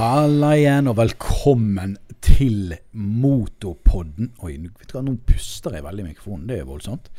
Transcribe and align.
Halla 0.00 0.54
igjen, 0.56 0.86
og 0.88 0.94
velkommen 0.96 1.90
til 2.24 2.70
Motorpodden. 2.96 4.30
Oi, 4.40 4.54
nå 4.56 5.12
puster 5.28 5.74
jeg 5.76 5.84
veldig 5.84 6.00
i 6.00 6.06
mikrofonen. 6.06 6.46
Det 6.48 6.56
er 6.56 6.68
voldsomt. 6.68 7.10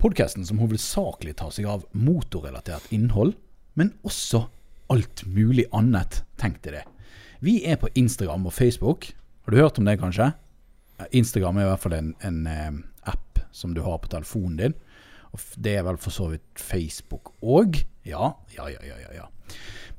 Podkasten 0.00 0.46
som 0.48 0.62
hovedsakelig 0.62 1.34
tar 1.36 1.50
seg 1.52 1.66
av 1.68 1.82
motorrelatert 1.92 2.86
innhold, 2.96 3.34
men 3.76 3.90
også 4.08 4.40
alt 4.88 5.26
mulig 5.28 5.66
annet. 5.76 6.22
Tenk 6.40 6.62
deg 6.64 6.78
det. 6.78 6.84
Vi 7.44 7.58
er 7.68 7.76
på 7.82 7.90
Instagram 7.92 8.46
og 8.48 8.54
Facebook. 8.56 9.10
Har 9.44 9.52
du 9.52 9.60
hørt 9.60 9.76
om 9.82 9.84
det, 9.84 9.98
kanskje? 10.00 10.30
Instagram 11.12 11.60
er 11.60 11.66
i 11.66 11.72
hvert 11.74 11.82
fall 11.82 11.96
en, 11.98 12.14
en 12.24 12.38
eh, 12.48 12.78
app 13.12 13.42
som 13.52 13.74
du 13.76 13.82
har 13.84 14.00
på 14.00 14.08
telefonen 14.14 14.56
din. 14.62 14.78
Og 15.36 15.44
det 15.60 15.76
er 15.76 15.84
vel 15.90 16.00
for 16.00 16.16
så 16.16 16.30
vidt 16.32 16.64
Facebook 16.70 17.34
òg. 17.44 17.82
Ja, 18.08 18.32
ja, 18.56 18.70
ja, 18.72 18.96
ja, 18.96 19.12
ja. 19.18 19.28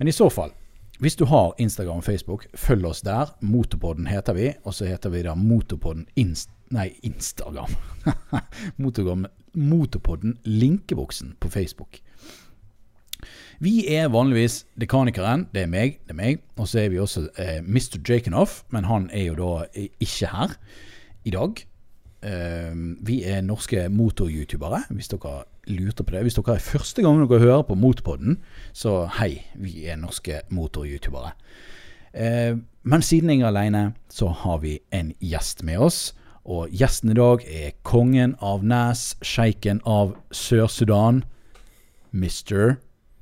Men 0.01 0.09
i 0.09 0.15
så 0.15 0.31
fall, 0.33 0.57
hvis 0.99 1.15
du 1.15 1.25
har 1.25 1.53
Instagram 1.57 2.01
og 2.01 2.03
Facebook, 2.03 2.45
følg 2.55 2.85
oss 2.85 2.99
der. 3.01 3.29
Motorpodden 3.41 4.07
heter 4.07 4.33
vi, 4.35 4.49
og 4.67 4.73
så 4.73 4.85
heter 4.85 5.09
vi 5.09 5.21
da 5.23 5.31
Motorpodden 5.35 6.07
Inst... 6.19 6.49
Nei, 6.75 6.89
Instagram. 7.07 7.71
Motorpodden, 8.83 9.29
Motorpodden 9.53 10.37
Linkeboksen 10.43 11.37
på 11.39 11.49
Facebook. 11.49 12.01
Vi 13.59 13.87
er 13.95 14.11
vanligvis 14.11 14.65
Dekanikeren, 14.75 15.47
det 15.55 15.61
er 15.61 15.71
meg, 15.71 16.01
det 16.03 16.17
er 16.17 16.19
meg. 16.19 16.43
Og 16.59 16.67
så 16.67 16.83
er 16.83 16.91
vi 16.91 16.99
også 16.99 17.29
eh, 17.39 17.63
Mr. 17.63 18.01
Jakenoff, 18.03 18.65
men 18.69 18.83
han 18.91 19.07
er 19.13 19.29
jo 19.31 19.39
da 19.39 19.85
ikke 20.03 20.33
her 20.33 20.57
i 21.23 21.31
dag. 21.31 21.63
Eh, 22.27 22.75
vi 23.07 23.21
er 23.23 23.39
norske 23.41 23.87
motor-youtubere, 23.87 24.83
hvis 24.91 25.15
dere 25.15 25.45
lurte 25.69 26.03
på 26.03 26.15
det. 26.15 26.23
Hvis 26.25 26.37
dere 26.37 26.57
er 26.57 26.63
første 26.63 27.03
gang 27.05 27.21
dere 27.21 27.41
hører 27.41 27.65
på 27.67 27.77
Motorpodden, 27.77 28.39
så 28.73 29.05
hei, 29.19 29.45
vi 29.55 29.85
er 29.87 29.99
norske 30.01 30.41
motor-youtubere. 30.49 31.33
Eh, 32.13 32.57
men 32.83 33.05
siden 33.05 33.29
jeg 33.29 33.41
er 33.41 33.51
aleine, 33.51 33.83
så 34.09 34.27
har 34.27 34.61
vi 34.63 34.79
en 34.91 35.13
gjest 35.21 35.63
med 35.63 35.77
oss. 35.89 35.99
Og 36.49 36.71
gjesten 36.73 37.11
i 37.11 37.17
dag 37.19 37.43
er 37.45 37.75
kongen 37.83 38.35
av 38.41 38.63
NAS, 38.65 39.13
sjeiken 39.21 39.83
av 39.85 40.15
Sør-Sudan, 40.31 41.23
Mr. 42.11 42.79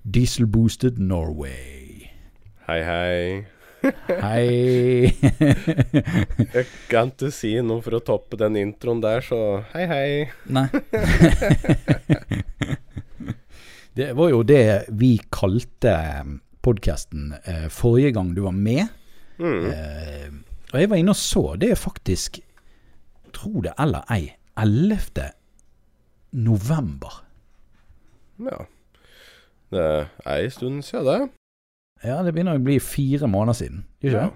Dieselboosted 0.08 0.98
Norway. 0.98 2.08
Hei, 2.68 2.82
hei. 2.84 3.57
Hei. 4.22 5.12
jeg 6.56 6.66
kan 6.92 7.12
ikke 7.14 7.32
si 7.34 7.54
noe 7.64 7.84
for 7.86 7.98
å 7.98 8.04
toppe 8.04 8.40
den 8.40 8.58
introen 8.60 9.02
der, 9.04 9.24
så 9.26 9.62
hei, 9.74 9.86
hei. 9.90 10.10
Nei. 10.52 10.68
det 13.98 14.12
var 14.18 14.34
jo 14.34 14.44
det 14.48 14.64
vi 15.00 15.16
kalte 15.34 15.96
podkasten 16.66 17.34
eh, 17.44 17.68
forrige 17.72 18.16
gang 18.18 18.34
du 18.36 18.44
var 18.48 18.56
med. 18.56 18.88
Mm. 19.40 19.66
Eh, 19.72 20.30
og 20.74 20.80
jeg 20.82 20.92
var 20.92 21.00
inne 21.00 21.16
og 21.16 21.22
så. 21.22 21.44
Det 21.60 21.72
er 21.72 21.80
faktisk, 21.80 22.42
tro 23.36 23.64
det 23.64 23.76
eller 23.80 24.08
ei, 24.12 24.34
11. 24.60 25.30
november. 26.36 27.22
Ja. 28.44 28.66
Det 29.72 29.84
er 29.84 30.08
ei 30.32 30.50
stund 30.52 30.84
siden, 30.88 31.06
det. 31.08 31.37
Ja, 32.06 32.20
det 32.24 32.34
begynner 32.36 32.58
å 32.60 32.64
bli 32.64 32.78
fire 32.84 33.28
måneder 33.32 33.54
siden. 33.58 33.84
Gjør 34.04 34.12
ikke 34.12 34.22
Ja. 34.22 34.28
det? 34.28 34.34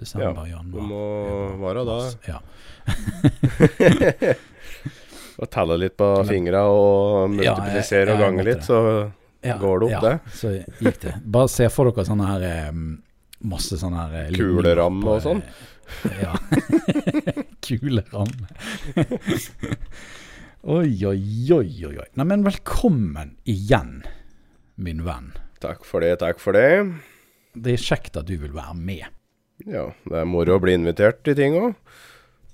Desember, 0.00 0.46
Ja, 0.48 0.56
januar 0.56 0.72
Du 0.72 0.80
må 0.86 1.02
være 1.60 1.82
da. 1.84 1.96
Ja. 2.28 2.38
Og 5.40 5.48
telle 5.52 5.76
litt 5.80 5.96
på 5.96 6.06
fingra 6.28 6.62
og 6.68 7.34
Ja, 7.40 7.42
jeg- 7.42 7.56
multiplisere 7.56 8.12
og 8.14 8.18
gange 8.20 8.44
litt, 8.44 8.62
så 8.64 9.12
Ja, 9.42 9.56
Går 9.56 9.80
det 9.80 9.86
opp, 9.86 9.90
ja, 9.92 10.00
det? 10.00 10.20
Så 10.36 10.50
gikk 10.84 10.98
det. 11.00 11.14
Bare 11.24 11.48
se 11.48 11.68
for 11.72 11.90
dere 11.90 12.04
sånne 12.04 12.26
her 12.28 12.72
Masse 13.42 13.78
sånne 13.80 13.96
her 13.96 14.24
eh, 14.26 14.32
Kuleramme 14.36 15.04
og 15.14 15.22
sånn? 15.24 15.42
eh, 16.04 16.22
Ja. 16.22 16.34
Kuleramme. 17.64 18.48
oi, 20.64 21.04
oi, 21.06 21.52
oi, 21.52 21.84
oi. 21.86 21.96
oi. 21.96 22.06
Nei, 22.16 22.24
men 22.26 22.44
velkommen 22.44 23.36
igjen, 23.48 24.02
min 24.76 25.00
venn. 25.06 25.32
Takk 25.62 25.84
for 25.88 25.98
det, 26.04 26.18
takk 26.22 26.38
for 26.42 26.52
det. 26.56 26.68
Det 27.54 27.72
er 27.74 27.82
kjekt 27.82 28.16
at 28.20 28.28
du 28.28 28.36
vil 28.40 28.54
være 28.54 28.74
med. 28.78 29.04
Ja, 29.68 29.90
det 30.08 30.16
er 30.22 30.26
moro 30.28 30.56
å 30.56 30.62
bli 30.62 30.72
invitert 30.76 31.18
til 31.26 31.34
ting 31.36 31.52
òg. 31.58 31.74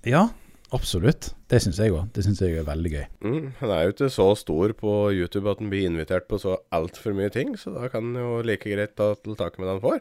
Ja, 0.07 0.29
absolutt. 0.75 1.35
Det 1.51 1.61
syns 1.63 1.79
jeg 1.83 1.93
òg. 1.95 2.05
Det 2.17 2.23
syns 2.27 2.41
jeg 2.43 2.53
er 2.59 2.67
veldig 2.67 2.91
gøy. 2.93 3.07
Mm, 3.27 3.45
han 3.61 3.71
er 3.75 3.81
jo 3.87 3.93
ikke 3.95 4.11
så 4.13 4.29
stor 4.39 4.69
på 4.79 4.93
YouTube 5.15 5.51
at 5.51 5.61
han 5.63 5.71
blir 5.71 5.87
invitert 5.87 6.27
på 6.31 6.37
så 6.43 6.53
altfor 6.75 7.11
mye 7.17 7.31
ting, 7.35 7.49
så 7.61 7.69
da 7.77 7.83
kan 7.93 8.03
han 8.11 8.19
jo 8.23 8.29
like 8.47 8.67
greit 8.67 8.95
ta 8.99 9.07
til 9.21 9.35
taket 9.39 9.59
med 9.63 9.67
det 9.69 9.75
han 9.77 9.87
får. 9.87 9.99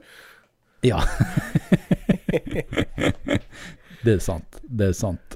Ja. 0.86 1.00
det 4.06 4.14
er 4.18 4.24
sant. 4.24 4.52
Det 4.64 4.86
er 4.92 4.98
sant. 4.98 5.28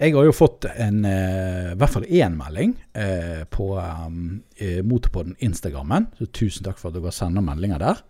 Jeg 0.00 0.14
har 0.16 0.24
jo 0.24 0.32
fått 0.32 0.64
en, 0.64 1.02
eh, 1.04 1.72
i 1.74 1.76
hvert 1.76 1.92
fall 1.92 2.06
én 2.08 2.32
melding 2.32 2.70
eh, 2.96 3.42
på 3.52 3.74
um, 3.76 4.40
eh, 4.56 4.78
Motorpodden 4.80 5.34
Instagrammen. 5.44 6.06
Så 6.16 6.28
tusen 6.32 6.64
takk 6.64 6.80
for 6.80 6.88
at 6.88 6.96
dere 6.96 7.12
sender 7.12 7.44
meldinger 7.44 7.82
der. 7.82 8.00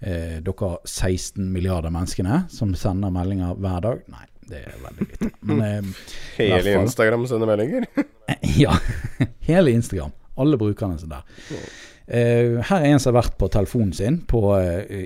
Dere 0.00 0.70
16 0.88 1.44
milliarder 1.52 1.92
menneskene 1.92 2.46
som 2.50 2.72
sender 2.74 3.12
meldinger 3.14 3.54
hver 3.60 3.82
dag. 3.84 4.02
Nei, 4.10 4.26
det 4.50 4.64
er 4.72 4.82
veldig 4.82 5.06
lite. 5.06 5.30
Men 5.52 5.94
Hele. 6.40 6.76
Instagram 6.80 7.28
sender 7.30 7.52
meldinger. 7.52 7.86
ja, 8.64 8.74
hele 9.52 9.76
Instagram. 9.76 10.16
Alle 10.40 10.58
brukerne 10.58 10.98
som 10.98 11.12
der. 11.12 11.50
Her 12.10 12.78
er 12.80 12.88
en 12.90 12.98
som 12.98 13.12
har 13.14 13.20
vært 13.20 13.36
på 13.38 13.46
telefonen 13.54 13.92
sin, 13.94 14.22
på 14.26 14.40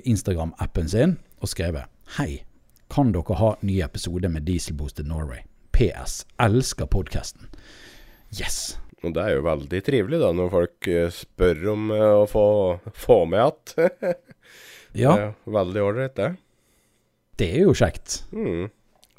Instagram-appen 0.08 0.88
sin, 0.88 1.18
og 1.42 1.50
skrevet 1.52 1.90
Hei, 2.16 2.44
kan 2.88 3.12
dere 3.12 3.42
ha 3.42 3.56
ny 3.66 3.82
episode 3.84 4.30
med 4.30 4.46
Dieselboosted 4.48 5.10
Norway? 5.10 5.42
PS. 5.74 6.22
Elsker 6.38 6.86
podkasten. 6.90 7.48
Yes. 8.34 8.78
Og 9.04 9.12
det 9.16 9.24
er 9.24 9.34
jo 9.36 9.44
veldig 9.44 9.80
trivelig 9.84 10.20
da, 10.22 10.30
når 10.36 10.52
folk 10.52 10.88
eh, 10.88 11.10
spør 11.12 11.66
om 11.74 11.90
eh, 11.92 12.06
å 12.22 12.24
få, 12.30 12.46
få 12.94 13.24
med 13.30 13.42
igjen. 13.74 14.14
Ja, 14.94 15.32
veldig 15.50 15.80
ålreit, 15.82 16.12
det. 16.14 16.28
det 17.42 17.48
er 17.56 17.64
jo 17.64 17.72
kjekt. 17.74 18.20
Mm. 18.30 18.68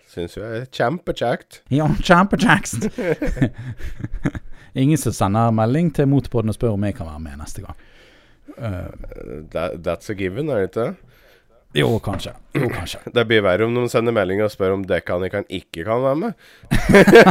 Syns 0.08 0.38
jo 0.38 0.46
er 0.48 0.70
kjempekjekt. 0.72 1.58
Ja, 1.76 1.90
kjempekjekt. 2.00 2.86
Ingen 4.80 5.02
som 5.02 5.12
sender 5.18 5.52
melding 5.52 5.90
til 5.98 6.08
Motorpodden 6.08 6.54
og 6.54 6.56
spør 6.56 6.78
om 6.78 6.88
jeg 6.88 6.96
kan 6.96 7.10
være 7.10 7.26
med 7.26 7.42
neste 7.44 7.66
gang. 7.66 7.84
Uh, 8.56 8.88
That, 9.52 9.82
that's 9.84 10.08
a 10.08 10.16
given, 10.16 10.48
er 10.48 10.64
det 10.64 10.72
ikke? 10.72 10.88
Jo, 11.76 12.00
kanskje. 12.04 12.32
Jo, 12.56 12.70
kanskje. 12.72 13.00
Det 13.14 13.26
blir 13.28 13.44
verre 13.46 13.68
om 13.68 13.74
noen 13.76 13.92
sender 13.92 14.16
melding 14.16 14.42
og 14.46 14.52
spør 14.54 14.78
om 14.78 14.86
Dekanikeren 14.88 15.48
ikke 15.52 15.84
kan 15.88 16.04
være 16.04 16.20
med. 16.22 16.32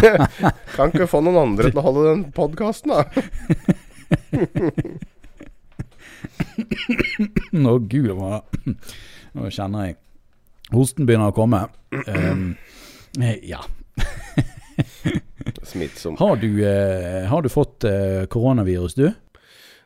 kan 0.77 0.93
ikke 0.93 1.09
få 1.10 1.22
noen 1.25 1.41
andre 1.41 1.71
til 1.71 1.81
å 1.81 1.87
holde 1.88 2.06
den 2.10 2.22
podkasten, 2.37 2.93
da. 2.93 3.00
Nå 7.54 7.78
gud, 7.91 8.10
det 8.10 8.75
Nå 9.34 9.50
kjenner 9.50 9.88
jeg 9.88 9.97
Hosten 10.75 11.06
begynner 11.06 11.31
å 11.31 11.37
komme. 11.37 11.60
Um, 12.09 12.54
ja. 13.44 13.60
Smittsomt. 15.62 16.19
Har 16.19 16.37
du, 16.41 16.49
eh, 16.66 17.27
har 17.28 17.44
du 17.44 17.50
fått 17.53 17.84
uh, 17.87 18.25
koronavirus, 18.33 18.97
du? 18.99 19.06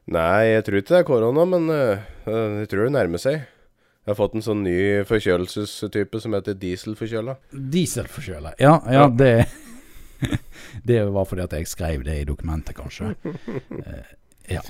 Nei, 0.08 0.54
jeg 0.54 0.64
tror 0.64 0.80
ikke 0.80 0.94
det 0.94 1.00
er 1.02 1.08
korona, 1.08 1.44
men 1.50 1.68
uh, 1.68 1.98
jeg 2.62 2.70
tror 2.70 2.86
det 2.86 2.94
nærmer 2.94 3.20
seg. 3.20 3.42
Jeg 4.08 4.14
har 4.14 4.16
fått 4.22 4.34
en 4.38 4.44
sånn 4.46 4.62
ny 4.64 4.74
forkjølelsestype 5.04 6.16
som 6.22 6.32
heter 6.32 6.54
dieselforkjøla. 6.56 7.34
Dieselforkjøla. 7.52 8.54
Ja, 8.56 8.78
ja, 8.88 9.02
Ja. 9.02 9.08
det 9.12 9.46
Det 10.88 11.02
var 11.12 11.26
fordi 11.28 11.42
at 11.44 11.52
jeg 11.52 11.68
skrev 11.68 12.04
det 12.06 12.14
i 12.22 12.24
dokumentet, 12.24 12.72
kanskje. 12.78 13.10
uh, 13.20 14.06
ja. 14.48 14.62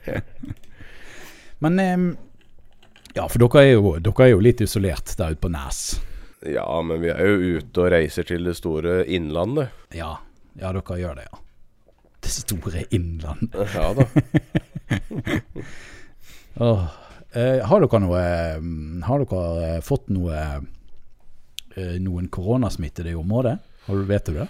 Men 1.60 1.78
um, 1.78 2.16
Ja, 3.14 3.28
for 3.28 3.44
dere 3.44 3.66
er, 3.66 3.72
jo, 3.76 3.92
dere 4.00 4.24
er 4.24 4.32
jo 4.32 4.40
litt 4.40 4.64
isolert 4.64 5.12
der 5.20 5.36
ute 5.36 5.44
på 5.44 5.52
Nes. 5.52 5.82
Ja, 6.40 6.64
men 6.80 7.04
vi 7.04 7.12
er 7.12 7.20
jo 7.28 7.58
ute 7.60 7.84
og 7.84 7.92
reiser 7.92 8.24
til 8.32 8.48
det 8.48 8.56
store 8.56 9.02
innlandet. 9.04 9.68
Ja, 9.92 10.16
ja, 10.56 10.72
dere 10.72 10.98
gjør 11.04 11.20
det, 11.20 11.28
ja. 11.28 11.38
Det 12.24 12.32
store 12.32 12.86
innlandet. 12.96 13.60
Ja 13.76 13.92
da. 13.92 14.08
Åh. 16.62 16.84
Eh, 17.34 17.66
har 17.66 17.82
dere 17.82 17.98
noe 17.98 18.24
mm, 18.62 19.02
Har 19.08 19.24
dere 19.24 19.46
eh, 19.66 19.80
fått 19.82 20.06
noe 20.14 20.36
eh, 20.38 21.96
Noen 21.98 22.28
koronasmittede 22.30 23.10
i 23.10 23.16
området? 23.18 23.56
Du, 23.88 24.04
vet 24.06 24.28
du 24.30 24.36
det? 24.38 24.46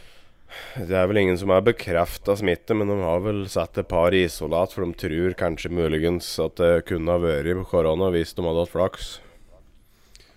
Det 0.76 0.94
er 0.94 1.08
vel 1.10 1.22
ingen 1.22 1.38
som 1.40 1.50
har 1.50 1.64
bekrefta 1.66 2.36
smitte, 2.38 2.76
men 2.76 2.86
de 2.92 3.00
har 3.00 3.24
vel 3.24 3.40
satt 3.50 3.80
et 3.80 3.88
par 3.90 4.14
i 4.14 4.20
isolat, 4.28 4.70
for 4.70 4.84
de 4.84 4.94
tror 5.00 5.34
kanskje 5.40 5.72
muligens 5.74 6.28
at 6.42 6.60
det 6.60 6.84
kunne 6.86 7.16
ha 7.16 7.18
vært 7.18 7.64
korona 7.72 8.12
hvis 8.14 8.36
de 8.36 8.44
hadde 8.46 8.62
hatt 8.62 8.74
flaks. 8.76 9.14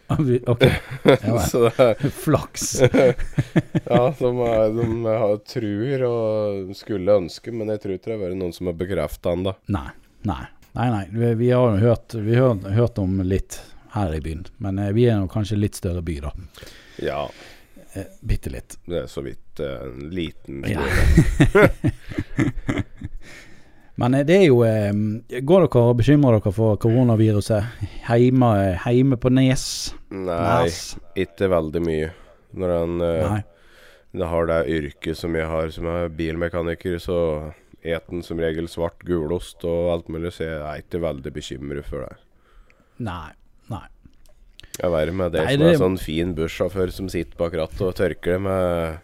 Ok. 0.54 0.64
Ja, 1.04 1.42
det 1.76 2.12
Flaks. 2.16 2.80
ja, 3.92 4.04
de, 4.20 4.32
de 4.80 4.86
har 5.04 5.34
truer 5.44 6.06
og 6.08 6.76
skulle 6.80 7.18
ønske, 7.26 7.52
men 7.52 7.74
jeg 7.76 7.84
tror 7.84 7.98
ikke 7.98 8.10
det 8.10 8.16
har 8.16 8.24
vært 8.30 8.40
noen 8.40 8.56
som 8.56 8.72
har 8.72 8.78
bekrefta 8.80 9.36
ennå. 9.36 9.58
Nei. 9.76 9.90
Nei. 10.28 10.46
Nei, 10.78 10.90
nei, 10.94 11.06
vi, 11.12 11.32
vi 11.40 11.48
har 11.52 11.72
jo 11.74 11.78
hørt, 11.82 12.14
hørt 12.78 13.00
om 13.02 13.16
litt 13.26 13.58
her 13.96 14.12
i 14.14 14.20
byen. 14.22 14.44
Men 14.62 14.78
eh, 14.80 14.92
vi 14.94 15.08
er 15.10 15.18
jo 15.24 15.28
kanskje 15.32 15.58
litt 15.58 15.76
større 15.80 16.04
by, 16.06 16.20
da. 16.28 16.32
Ja, 17.02 17.24
Eh, 17.98 18.04
Bitte 18.22 18.50
litt. 18.52 18.76
det 18.86 18.98
er 19.00 19.06
så 19.10 19.22
vidt 19.26 19.60
eh, 19.64 19.80
en 19.88 20.10
liten 20.14 20.60
Ja. 20.70 20.84
Men 23.98 24.14
eh, 24.14 24.26
det 24.28 24.36
er 24.38 24.46
jo 24.50 24.60
eh, 24.68 24.92
Går 25.42 25.66
dere 25.66 25.82
og 25.90 25.98
bekymrer 26.02 26.38
dere 26.38 26.52
for 26.54 26.78
koronaviruset 26.84 27.64
hjemme, 28.12 28.50
hjemme 28.86 29.18
på 29.22 29.32
Nes? 29.34 29.64
Nei, 30.14 30.38
Nes? 30.68 30.82
ikke 31.18 31.50
veldig 31.52 31.82
mye. 31.88 32.12
Når 32.58 32.74
en 32.76 33.02
eh, 33.08 33.40
har 34.28 34.48
det 34.52 34.60
yrket 34.78 35.18
som 35.20 35.36
jeg 35.38 35.48
har, 35.50 35.72
som 35.74 35.86
er 35.92 36.12
bilmekaniker, 36.14 37.00
så 37.02 37.18
et 37.96 38.08
den 38.12 38.24
som 38.26 38.40
regel 38.42 38.68
svart 38.68 39.00
gulost 39.08 39.64
og 39.68 39.92
alt 39.94 40.08
mulig, 40.14 40.34
så 40.36 40.44
jeg 40.46 40.60
er 40.62 40.82
ikke 40.84 41.02
veldig 41.04 41.34
bekymret 41.34 41.86
for 41.88 42.04
det. 42.06 42.16
Nei. 43.00 43.32
Nei. 43.72 43.86
Jeg 44.78 44.86
er 44.86 44.94
verre 44.94 45.14
med 45.14 45.32
det 45.34 45.44
Nei, 45.46 45.54
som 45.56 45.64
det- 45.64 45.74
er 45.74 45.82
sånn 45.82 46.00
fin 46.00 46.34
bussjåfør 46.38 46.92
som 46.94 47.10
sitter 47.10 47.38
bak 47.38 47.54
rattet 47.54 47.82
og 47.82 47.96
tørker 47.96 48.38
det 48.38 48.42
med 48.42 49.00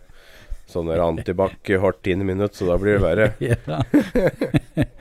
sånn 0.69 0.88
der 0.89 1.01
antibac 1.03 1.59
hvert 1.68 2.07
i 2.07 2.15
minutt, 2.15 2.53
så 2.56 2.65
da 2.68 2.77
blir 2.77 2.97
det 2.97 3.03
verre. 3.03 3.27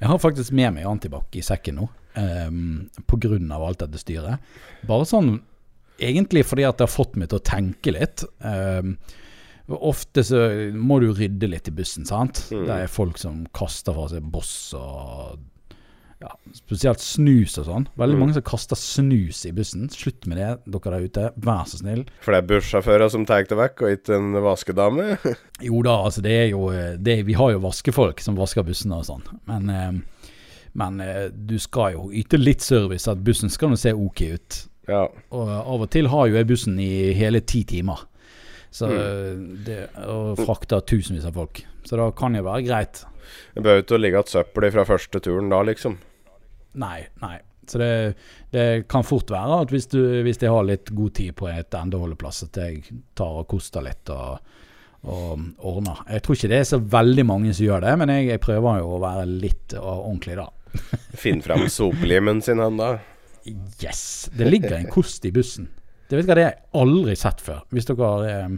Jeg 0.00 0.08
har 0.08 0.18
faktisk 0.18 0.52
med 0.56 0.72
meg 0.78 0.86
antibac 0.88 1.36
i 1.36 1.42
sekken 1.44 1.76
nå, 1.76 1.88
um, 2.16 2.88
på 3.06 3.18
grunn 3.20 3.50
av 3.52 3.62
alt 3.66 3.82
dette 3.84 4.00
styret. 4.00 4.40
Bare 4.88 5.04
sånn 5.08 5.34
egentlig 6.00 6.46
fordi 6.48 6.64
at 6.64 6.78
det 6.80 6.86
har 6.88 6.92
fått 6.94 7.16
meg 7.20 7.28
til 7.28 7.40
å 7.40 7.44
tenke 7.44 7.92
litt. 7.92 8.24
Um, 8.40 8.94
ofte 9.78 10.24
så 10.26 10.40
må 10.74 10.98
du 11.00 11.12
rydde 11.14 11.46
litt 11.50 11.68
i 11.70 11.74
bussen, 11.76 12.06
sant. 12.08 12.46
Mm. 12.50 12.66
Det 12.66 12.76
er 12.82 12.90
folk 12.90 13.18
som 13.18 13.44
kaster 13.54 13.94
fra 13.94 14.08
seg 14.10 14.26
boss 14.32 14.72
og 14.74 15.38
ja, 16.20 16.28
spesielt 16.52 17.00
snus 17.00 17.54
og 17.62 17.64
sånn. 17.64 17.86
Veldig 17.96 18.16
Mm. 18.16 18.20
mange 18.20 18.34
som 18.36 18.42
kaster 18.44 18.76
snus 18.76 19.46
i 19.48 19.52
bussen. 19.56 19.86
Slutt 19.88 20.26
med 20.28 20.36
det, 20.36 20.48
dere 20.68 20.90
der 20.98 21.06
ute. 21.06 21.32
Vær 21.40 21.64
så 21.64 21.78
snill. 21.80 22.02
For 22.20 22.32
det 22.34 22.42
er 22.42 22.48
bussjåfører 22.50 23.08
som 23.10 23.24
tar 23.24 23.44
det 23.48 23.56
vekk, 23.56 23.82
og 23.86 23.94
ikke 23.96 24.16
en 24.18 24.32
vaskedame. 24.44 25.06
Jo 25.64 25.80
da, 25.82 25.94
altså 26.04 26.20
det 26.20 26.32
er 26.32 26.48
jo 26.50 26.68
det, 27.00 27.24
Vi 27.24 27.32
har 27.32 27.52
jo 27.52 27.62
vaskefolk 27.64 28.20
som 28.20 28.36
vasker 28.36 28.62
bussene 28.68 28.98
og 29.00 29.06
sånn. 29.08 29.24
Men, 29.48 29.70
eh, 29.70 30.26
men 30.74 31.00
eh, 31.00 31.28
du 31.32 31.56
skal 31.58 31.94
jo 31.96 32.10
yte 32.12 32.36
litt 32.36 32.60
service. 32.60 33.08
At 33.08 33.24
bussen 33.24 33.48
skal 33.48 33.70
nå 33.72 33.78
se 33.80 33.92
ok 33.96 34.20
ut. 34.34 34.60
Ja. 34.88 35.06
Og 35.32 35.48
av 35.48 35.80
og 35.86 35.90
til 35.90 36.06
har 36.12 36.28
jo 36.28 36.36
jeg 36.36 36.46
bussen 36.52 36.76
i 36.78 37.14
hele 37.16 37.40
ti 37.40 37.64
timer. 37.64 38.04
Så 38.70 38.86
Mm. 38.86 39.64
det, 39.66 39.78
og 40.06 40.38
frakter 40.38 40.80
tusenvis 40.86 41.24
av 41.26 41.34
folk. 41.34 41.64
Så 41.84 41.96
da 41.98 42.10
kan 42.14 42.32
det 42.36 42.44
være 42.46 42.62
greit. 42.66 43.04
Det 43.54 43.62
bør 43.64 43.80
ikke 43.82 43.98
ligge 43.98 44.18
igjen 44.20 44.30
søppel 44.30 44.70
fra 44.72 44.84
første 44.86 45.20
turen 45.20 45.48
da, 45.50 45.62
liksom. 45.66 45.96
Nei, 46.78 47.06
nei. 47.22 47.38
Så 47.66 47.78
det, 47.78 48.14
det 48.50 48.88
kan 48.90 49.02
fort 49.06 49.30
være 49.30 49.60
at 49.62 49.70
hvis, 49.74 49.86
du, 49.90 49.98
hvis 50.26 50.38
jeg 50.42 50.50
har 50.50 50.64
litt 50.66 50.90
god 50.94 51.12
tid 51.14 51.34
på 51.38 51.48
et 51.50 51.74
endeholdeplass, 51.78 52.42
at 52.48 52.56
jeg 52.58 52.82
tar 53.18 53.42
og 53.42 53.46
koster 53.50 53.82
litt 53.86 54.10
og, 54.10 54.38
og 55.06 55.44
ordner. 55.58 56.00
Jeg 56.10 56.22
tror 56.26 56.38
ikke 56.38 56.50
det 56.50 56.58
er 56.62 56.70
så 56.70 56.80
veldig 56.82 57.26
mange 57.26 57.54
som 57.54 57.66
gjør 57.66 57.84
det, 57.86 57.92
men 57.98 58.08
jeg, 58.14 58.26
jeg 58.32 58.42
prøver 58.42 58.80
jo 58.82 58.96
å 58.96 59.02
være 59.02 59.26
litt 59.30 59.74
ordentlig 59.78 60.38
da. 60.40 60.48
Finn 61.18 61.42
fram 61.42 61.66
sopelimen 61.70 62.42
sin, 62.42 62.58
han 62.62 62.78
da. 62.78 62.92
Yes! 63.82 64.28
Det 64.34 64.46
ligger 64.50 64.76
en 64.78 64.90
kost 64.92 65.24
i 65.26 65.32
bussen. 65.34 65.68
Det 66.10 66.18
vet 66.18 66.26
jeg, 66.26 66.34
det 66.34 66.42
har 66.42 66.50
jeg 66.50 66.80
aldri 66.80 67.14
sett 67.18 67.42
før. 67.44 67.60
Hvis 67.70 67.86
dere 67.86 68.06
har 68.08 68.24
eh, 68.26 68.54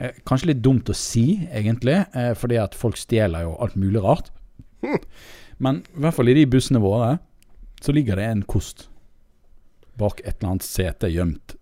eh, 0.00 0.20
Kanskje 0.24 0.54
litt 0.54 0.62
dumt 0.64 0.88
å 0.88 0.96
si, 0.96 1.42
egentlig, 1.44 1.98
eh, 2.16 2.32
fordi 2.38 2.56
at 2.62 2.76
folk 2.78 2.96
stjeler 2.96 3.44
jo 3.44 3.56
alt 3.60 3.76
mulig 3.76 4.00
rart. 4.00 4.30
Men 5.60 5.82
i 5.92 6.04
hvert 6.04 6.16
fall 6.16 6.32
i 6.32 6.36
de 6.38 6.46
bussene 6.48 6.80
våre, 6.80 7.18
så 7.84 7.92
ligger 7.92 8.16
det 8.16 8.28
en 8.30 8.44
kost 8.48 8.86
bak 10.00 10.22
et 10.24 10.38
eller 10.38 10.54
annet 10.54 10.64
sete 10.64 11.10
gjemt. 11.12 11.56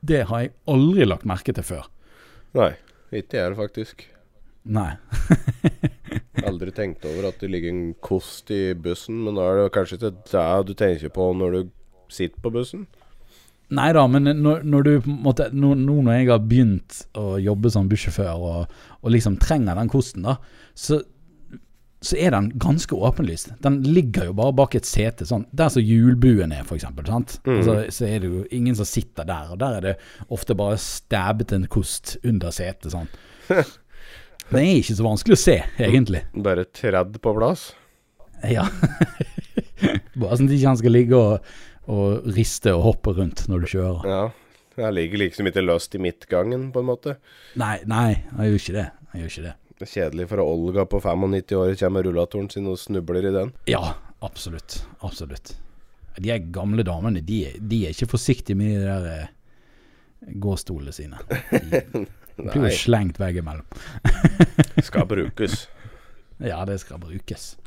Det 0.00 0.22
har 0.28 0.46
jeg 0.46 0.54
aldri 0.72 1.04
lagt 1.08 1.28
merke 1.28 1.52
til 1.56 1.66
før. 1.66 1.90
Nei, 2.56 2.72
ikke 3.12 3.42
jeg 3.42 3.58
faktisk. 3.58 4.06
Nei. 4.64 4.94
Aldri 6.48 6.72
tenkt 6.76 7.04
over 7.08 7.30
at 7.30 7.40
det 7.40 7.48
ligger 7.52 7.72
en 7.72 7.92
kost 8.04 8.50
i 8.52 8.72
bussen, 8.76 9.22
men 9.24 9.36
da 9.36 9.46
er 9.48 9.60
det 9.62 9.72
kanskje 9.76 9.98
ikke 9.98 10.10
det 10.32 10.48
du 10.68 10.72
tenker 10.76 11.12
på 11.12 11.30
når 11.36 11.56
du 11.56 11.60
sitter 12.12 12.44
på 12.44 12.52
bussen? 12.54 12.86
Nei 13.70 13.92
da, 13.94 14.02
men 14.10 14.26
når, 14.42 14.64
når 14.66 14.86
du 14.86 15.08
måte 15.10 15.46
Nå 15.54 15.76
nå 15.78 16.00
når 16.02 16.16
jeg 16.16 16.28
har 16.32 16.42
begynt 16.42 17.00
å 17.18 17.36
jobbe 17.38 17.70
som 17.70 17.88
bussjåfør 17.90 18.44
og, 18.50 18.76
og 19.00 19.14
liksom 19.14 19.38
trenger 19.42 19.78
den 19.78 19.90
kosten, 19.92 20.26
da, 20.26 20.36
så, 20.74 20.98
så 22.02 22.16
er 22.18 22.34
den 22.34 22.48
ganske 22.60 22.96
åpenlyst. 22.96 23.52
Den 23.62 23.80
ligger 23.86 24.30
jo 24.30 24.36
bare 24.40 24.56
bak 24.58 24.74
et 24.78 24.88
sete, 24.88 25.26
sånn 25.28 25.46
der 25.54 25.70
som 25.70 25.84
hjulbuen 25.86 26.54
er, 26.56 26.64
f.eks. 26.66 26.88
Mm. 26.90 27.04
Mhm. 27.04 27.60
Altså, 27.60 27.76
så 27.94 28.08
er 28.08 28.24
det 28.24 28.32
jo 28.32 28.42
ingen 28.58 28.78
som 28.78 28.88
sitter 28.88 29.28
der, 29.28 29.54
og 29.54 29.62
der 29.62 29.78
er 29.78 29.86
det 29.90 29.96
ofte 30.34 30.58
bare 30.58 30.80
stabbet 30.82 31.54
en 31.54 31.68
kost 31.70 32.16
under 32.26 32.54
setet. 32.54 32.90
Sånn. 32.94 33.10
Den 34.50 34.64
er 34.64 34.80
ikke 34.80 34.96
så 34.98 35.06
vanskelig 35.06 35.36
å 35.38 35.44
se, 35.44 35.60
egentlig. 35.78 36.24
Bare 36.34 36.66
tredd 36.74 37.20
på 37.22 37.34
plass? 37.36 37.68
Ja. 38.50 38.64
bare 40.18 40.38
sånn 40.38 40.48
at 40.48 40.56
ikke 40.56 40.72
han 40.72 40.80
skal 40.80 40.96
ligge 40.96 41.18
og, 41.20 41.52
og 41.90 42.28
riste 42.36 42.72
og 42.76 42.84
hoppe 42.86 43.14
rundt 43.16 43.46
når 43.50 43.64
du 43.64 43.72
kjører. 43.74 44.06
Ja. 44.08 44.22
Jeg 44.80 44.94
ligger 44.96 45.20
liksom 45.24 45.48
ikke 45.50 45.64
løst 45.64 45.94
i 45.94 46.00
midtgangen, 46.00 46.68
på 46.72 46.80
en 46.80 46.88
måte. 46.88 47.16
Nei, 47.60 47.80
nei, 47.90 48.14
jeg 48.38 48.52
gjør 48.52 48.60
ikke 48.62 48.76
det. 48.76 48.84
Jeg 49.10 49.22
gjør 49.24 49.32
ikke 49.32 49.46
det. 49.48 49.54
Det 49.80 49.86
er 49.86 49.90
kjedelig 49.94 50.28
for 50.30 50.42
Olga 50.44 50.84
på 50.92 51.00
95 51.00 51.56
år 51.56 51.74
kommer 51.80 51.96
med 51.98 52.06
rullatoren 52.06 52.48
sin 52.52 52.68
og 52.70 52.78
snubler 52.80 53.26
i 53.28 53.34
den. 53.34 53.52
Ja, 53.68 53.94
absolutt. 54.24 54.82
Absolutt. 55.04 55.54
De 56.20 56.36
gamle 56.52 56.84
damene, 56.84 57.22
de, 57.24 57.38
de 57.58 57.82
er 57.86 57.94
ikke 57.94 58.10
forsiktige 58.12 58.58
med 58.60 58.74
de 58.76 58.84
der 58.84 59.06
eh, 59.14 60.34
gåstolene 60.42 60.92
sine. 60.92 61.20
De 61.50 62.46
blir 62.46 62.66
jo 62.68 62.72
slengt 62.84 63.20
veggimellom. 63.20 63.66
skal 64.84 65.08
brukes. 65.10 65.66
Ja, 66.40 66.62
det 66.64 66.78
skal 66.80 66.96
brukes. 66.96 67.58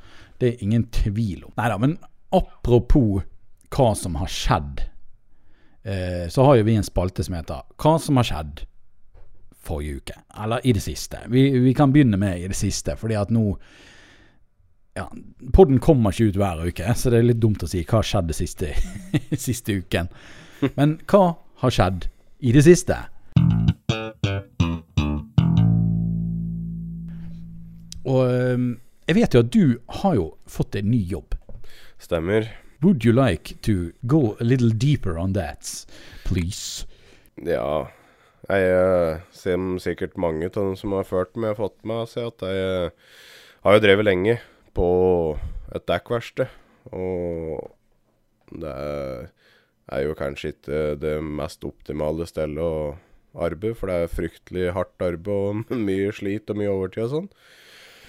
Det 0.41 0.47
er 0.47 0.61
ingen 0.65 0.87
tvil 0.89 1.43
om. 1.45 1.51
Nei 1.59 1.67
da, 1.69 1.75
men 1.77 1.91
apropos 2.33 3.21
hva 3.73 3.93
som 3.97 4.15
har 4.21 4.29
skjedd, 4.29 4.83
eh, 5.83 6.27
så 6.29 6.45
har 6.45 6.59
jo 6.59 6.67
vi 6.67 6.77
en 6.77 6.85
spalte 6.85 7.23
som 7.25 7.35
heter 7.37 7.65
Hva 7.81 7.97
som 7.99 8.19
har 8.19 8.27
skjedd 8.29 8.65
forrige 9.63 10.01
uke. 10.01 10.19
Eller 10.43 10.67
i 10.67 10.73
det 10.75 10.83
siste. 10.83 11.23
Vi, 11.31 11.49
vi 11.59 11.73
kan 11.73 11.93
begynne 11.93 12.17
med 12.19 12.41
i 12.41 12.47
det 12.47 12.57
siste, 12.57 12.97
fordi 12.99 13.15
at 13.15 13.31
nå 13.31 13.57
ja, 14.93 15.07
Podden 15.53 15.79
kommer 15.81 16.13
ikke 16.13 16.29
ut 16.29 16.37
hver 16.37 16.59
uke, 16.67 16.91
så 16.93 17.09
det 17.09 17.21
er 17.21 17.25
litt 17.31 17.41
dumt 17.41 17.63
å 17.65 17.69
si 17.69 17.81
hva 17.81 18.01
har 18.01 18.05
skjedd 18.05 18.29
det 18.29 18.37
siste, 18.37 18.73
siste 19.47 19.79
uken. 19.81 20.11
Men 20.75 20.99
hva 21.09 21.23
har 21.63 21.73
skjedd 21.73 22.05
i 22.45 22.53
det 22.53 22.65
siste? 22.67 22.99
Og 28.03 28.21
eh, 28.27 28.67
jeg 29.07 29.17
vet 29.17 29.33
jo 29.33 29.41
at 29.41 29.53
du 29.55 29.65
har 30.03 30.19
jo 30.19 30.27
fått 30.45 30.77
en 30.77 30.91
ny 30.91 31.01
jobb. 31.09 31.39
Stemmer. 32.03 32.51
Would 32.83 33.05
you 33.05 33.13
like 33.13 33.61
to 33.61 33.93
go 34.05 34.35
a 34.41 34.43
little 34.43 34.69
deeper 34.69 35.17
on 35.17 35.31
that, 35.33 35.85
please? 36.25 36.85
Ja. 37.39 37.87
Jeg 38.49 39.19
ser 39.31 39.61
sikkert 39.79 40.17
mange 40.19 40.49
av 40.49 40.57
dem 40.57 40.73
som 40.75 40.91
har 40.91 41.05
ført 41.07 41.37
med, 41.37 41.53
har 41.53 41.61
fått 41.61 41.77
med 41.87 42.09
seg 42.11 42.27
at 42.27 42.43
jeg 42.43 42.65
eh, 42.65 43.13
har 43.63 43.77
jo 43.77 43.83
drevet 43.85 44.03
lenge 44.03 44.35
på 44.75 44.87
et 45.71 45.85
dekkverksted. 45.87 46.51
Og 46.91 47.71
det 48.51 48.73
er, 48.73 50.01
jo 50.03 50.17
kanskje 50.19 50.51
ikke 50.51 50.81
det 50.99 51.13
mest 51.23 51.63
optimale 51.63 52.27
stedet 52.27 52.59
å 52.59 52.97
arbeide, 53.33 53.77
for 53.79 53.87
det 53.87 54.01
er 54.01 54.11
fryktelig 54.11 54.73
hardt 54.75 55.07
arbeid 55.07 55.31
og 55.31 55.71
mye 55.87 56.11
slit 56.11 56.51
og 56.51 56.59
mye 56.59 56.73
overtid 56.73 57.05
og 57.07 57.15
sånn. 57.15 57.31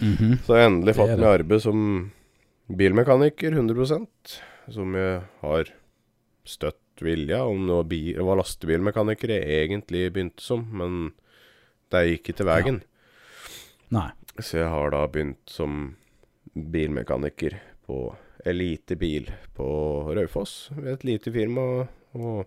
Mhm. 0.02 0.34
Så 0.42 0.58
jeg 0.58 0.66
har 0.66 0.72
endelig 0.72 0.96
fått 0.98 1.14
meg 1.14 1.30
arbeid 1.30 1.62
som 1.62 1.86
bilmekaniker 2.74 3.54
100 3.54 3.86
som 4.72 4.94
jeg 4.96 5.20
har 5.42 5.70
støtt 6.44 7.02
vilja. 7.04 7.42
Om 7.44 7.66
noe 7.68 7.84
bil, 7.88 8.14
det 8.16 8.24
var 8.26 8.38
lastebilmekanikere 8.40 9.40
egentlig 9.60 10.06
begynte 10.14 10.44
som, 10.44 10.64
men 10.72 11.12
det 11.92 12.06
gikk 12.08 12.34
ikke 12.34 12.48
veien. 12.48 12.82
Ja. 13.92 14.10
Så 14.40 14.58
jeg 14.62 14.70
har 14.72 14.90
da 14.90 15.04
begynt 15.06 15.42
som 15.50 15.94
bilmekaniker 16.54 17.58
på 17.86 18.08
Elitebil 18.44 19.30
på 19.56 19.68
Raufoss, 20.16 20.68
ved 20.74 20.92
et 20.96 21.06
lite 21.06 21.32
firma, 21.32 21.86
og 22.14 22.46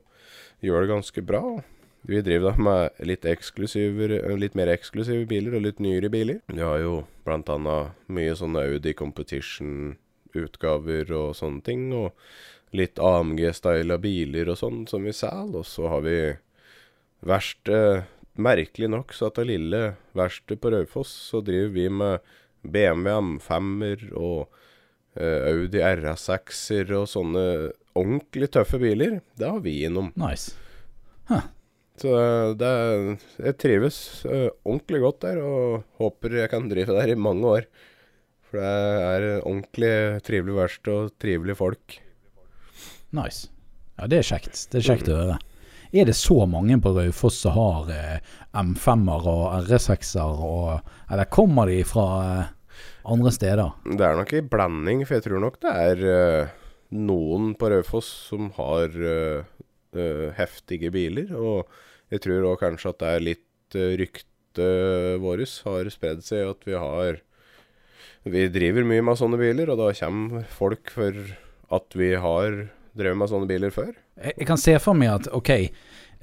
gjør 0.63 0.83
det 0.83 0.91
ganske 0.91 1.23
bra. 1.25 1.41
Vi 2.07 2.21
driver 2.23 2.53
da 2.53 2.63
med 2.63 2.99
litt, 3.09 3.25
litt 3.25 4.55
mer 4.55 4.71
eksklusive 4.71 5.25
biler 5.27 5.57
og 5.57 5.65
litt 5.65 5.81
nyere 5.83 6.11
biler. 6.11 6.39
Vi 6.47 6.61
har 6.63 6.79
jo 6.83 7.01
blant 7.27 7.49
annet 7.51 7.97
mye 8.07 8.35
sånne 8.37 8.63
Audi 8.67 8.93
Competition-utgaver 10.37 11.11
og 11.15 11.35
sånne 11.35 11.63
ting, 11.65 11.89
og 11.93 12.13
litt 12.75 12.99
AMG-styla 12.99 13.97
biler 13.97 14.51
og 14.51 14.59
sånn 14.59 14.85
som 14.87 15.03
vi 15.03 15.13
selger. 15.15 15.61
Og 15.61 15.65
så 15.65 15.87
har 15.87 16.05
vi 16.05 16.19
verksted 17.25 18.05
Merkelig 18.37 18.85
nok 18.93 19.15
så 19.17 19.31
at 19.31 19.39
det 19.39 19.47
lille 19.49 19.95
verkstedet 20.13 20.61
på 20.61 20.69
Raufoss, 20.69 21.09
så 21.31 21.39
driver 21.41 21.71
vi 21.73 21.87
med 21.89 22.19
BMW 22.61 23.15
M5-er 23.15 24.03
og 24.13 24.51
eh, 25.17 25.47
Audi 25.49 25.81
RS6-er 25.81 26.93
og 26.99 27.07
sånne 27.09 27.47
ordentlig 27.97 28.51
tøffe 28.53 28.77
biler, 28.77 29.23
det 29.33 29.49
har 29.49 29.63
vi 29.65 29.79
innom. 29.87 30.11
Nice. 30.21 30.53
Så 31.97 32.13
eh, 32.13 32.53
det 32.61 32.71
jeg 33.41 33.57
trives 33.57 33.99
eh, 34.29 34.51
ordentlig 34.61 35.01
godt 35.07 35.23
der, 35.25 35.41
og 35.41 35.87
håper 35.97 36.37
jeg 36.43 36.53
kan 36.53 36.69
drive 36.69 36.93
der 36.93 37.15
i 37.15 37.17
mange 37.17 37.55
år. 37.57 37.69
For 38.47 38.61
det 38.61 38.71
er 39.03 39.27
ordentlig 39.41 39.93
trivelig 40.27 40.55
verksted 40.61 40.93
og 40.93 41.13
trivelige 41.19 41.59
folk. 41.59 41.97
Nice. 43.15 43.49
Ja, 43.97 44.07
det 44.07 44.21
er 44.21 44.27
kjekt. 44.29 44.67
Det 44.71 44.79
er 44.79 44.87
kjekt 44.91 45.09
å 45.11 45.17
høre. 45.17 45.37
Er 45.95 46.07
det 46.09 46.17
så 46.19 46.41
mange 46.49 46.75
på 46.83 46.91
Raufoss 46.95 47.39
som 47.45 47.55
har 47.55 47.91
eh, 47.95 48.19
M5-er 48.59 49.27
og 49.31 49.43
R6-er, 49.63 50.41
og 50.43 51.11
Eller 51.11 51.29
kommer 51.31 51.71
de 51.71 51.79
fra 51.87 52.07
eh, 52.25 52.49
andre 53.07 53.31
steder? 53.31 53.75
Det 53.87 54.03
er 54.03 54.17
nok 54.19 54.33
en 54.35 54.49
blanding, 54.51 55.03
for 55.07 55.17
jeg 55.17 55.27
tror 55.27 55.43
nok 55.43 55.59
det 55.63 55.75
er 55.87 56.03
eh, 56.11 56.55
noen 56.97 57.53
på 57.57 57.71
Raufoss 57.71 58.09
som 58.29 58.51
har 58.59 58.91
eh, 58.91 59.47
eh, 59.95 60.27
heftige 60.37 60.91
biler. 60.93 61.31
Og 61.35 61.71
jeg 62.11 62.23
tror 62.23 62.51
òg 62.51 62.59
kanskje 62.65 62.91
at 62.93 62.99
det 63.03 63.13
er 63.13 63.29
litt 63.31 63.75
uh, 63.75 63.93
Ryktet 63.99 64.35
vårt 65.21 65.51
har 65.67 65.89
spredd 65.93 66.23
seg, 66.25 66.47
at 66.49 66.63
vi 66.65 66.73
har 66.73 67.19
Vi 68.31 68.47
driver 68.53 68.83
mye 68.87 69.03
med 69.05 69.17
sånne 69.19 69.37
biler, 69.39 69.69
og 69.73 69.77
da 69.81 69.91
kommer 69.99 70.43
folk 70.57 70.89
for 70.93 71.13
at 71.77 71.97
vi 71.99 72.13
har 72.15 72.57
drevet 72.97 73.19
med 73.19 73.29
sånne 73.31 73.47
biler 73.49 73.73
før. 73.73 73.91
Jeg, 74.23 74.47
kan 74.49 74.57
se 74.57 74.73
for 74.81 74.97
meg 74.97 75.11
at 75.13 75.27
ok, 75.37 75.49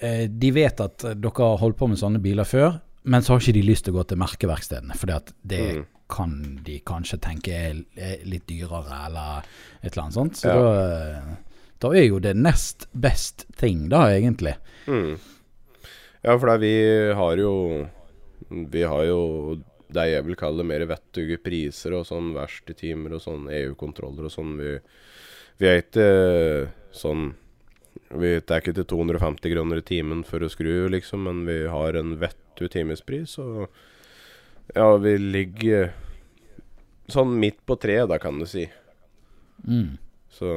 eh, 0.02 0.24
de 0.28 0.50
vet 0.56 0.80
at 0.82 1.04
dere 1.14 1.34
har 1.50 1.60
holdt 1.62 1.78
på 1.78 1.88
med 1.88 2.00
sånne 2.00 2.20
biler 2.24 2.48
før, 2.48 2.80
men 3.04 3.22
så 3.22 3.34
har 3.34 3.42
ikke 3.44 3.56
de 3.58 3.62
lyst 3.68 3.84
til 3.86 3.94
å 3.94 3.98
gå 4.00 4.06
til 4.10 4.18
merkeverkstedene, 4.22 4.96
fordi 4.98 5.12
at 5.18 5.32
det 5.44 5.64
Mm. 5.76 5.84
kan 6.08 6.60
de 6.64 6.80
kanskje 6.80 7.18
tenke 7.20 7.52
er, 7.52 8.18
litt 8.24 8.46
dyrere, 8.46 9.06
eller 9.06 9.44
et 9.82 9.92
eller 9.92 10.02
annet 10.04 10.14
sånt. 10.14 10.36
Så 10.40 10.48
Ja. 10.48 10.54
da, 10.54 11.18
eh, 11.18 11.36
da 11.80 11.88
er 11.92 12.06
jo 12.08 12.18
det 12.18 12.34
nest 12.36 12.86
best 12.94 13.46
ting, 13.56 13.88
da, 13.88 14.06
egentlig. 14.08 14.56
Mm. 14.86 15.18
Ja, 16.24 16.38
for 16.38 16.58
vi 16.58 17.12
har 17.14 17.36
jo 17.36 17.88
Vi 18.50 18.82
har 18.82 19.04
jo 19.04 19.58
det 19.94 20.08
jeg 20.10 20.26
vil 20.26 20.38
kalle 20.38 20.66
mer 20.66 20.84
vettuge 20.90 21.38
priser 21.42 21.96
og 21.96 22.06
sånn 22.08 22.32
verkstedtimer 22.36 23.16
og 23.16 23.24
sånn 23.24 23.48
EU-kontroller 23.52 24.28
og 24.28 24.34
sånn. 24.34 24.54
Vi, 24.60 24.76
vi 25.62 25.70
er 25.70 25.82
ikke 25.82 26.08
sånn 26.94 27.32
Vi 28.14 28.30
tar 28.46 28.60
ikke 28.60 28.74
til 28.76 28.86
250 28.90 29.50
kroner 29.54 29.80
i 29.80 29.86
timen 29.86 30.22
for 30.26 30.42
å 30.42 30.50
skru, 30.50 30.86
liksom, 30.92 31.24
men 31.26 31.42
vi 31.48 31.64
har 31.70 31.96
en 31.98 32.12
vettug 32.20 32.70
timespris, 32.70 33.38
og 33.42 33.66
ja, 34.74 34.86
vi 35.02 35.16
ligger 35.18 35.88
sånn 37.10 37.34
midt 37.40 37.58
på 37.66 37.76
treet, 37.80 38.06
da, 38.10 38.18
kan 38.22 38.38
du 38.38 38.46
si. 38.48 38.68
Mm. 39.66 39.96
Så 40.34 40.50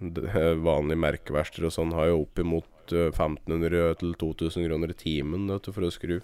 vanlige 0.00 1.00
merkeverksteder 1.00 1.68
og 1.68 1.74
sånn 1.74 1.94
har 1.96 2.10
jo 2.10 2.22
oppimot 2.24 2.92
eh, 2.92 3.10
1500 3.10 3.94
til 4.00 4.14
2000 4.20 4.66
kroner 4.68 4.92
i 4.92 4.98
timen 4.98 5.46
vet 5.48 5.66
du, 5.66 5.72
for 5.72 5.86
å 5.86 5.92
skru. 5.94 6.18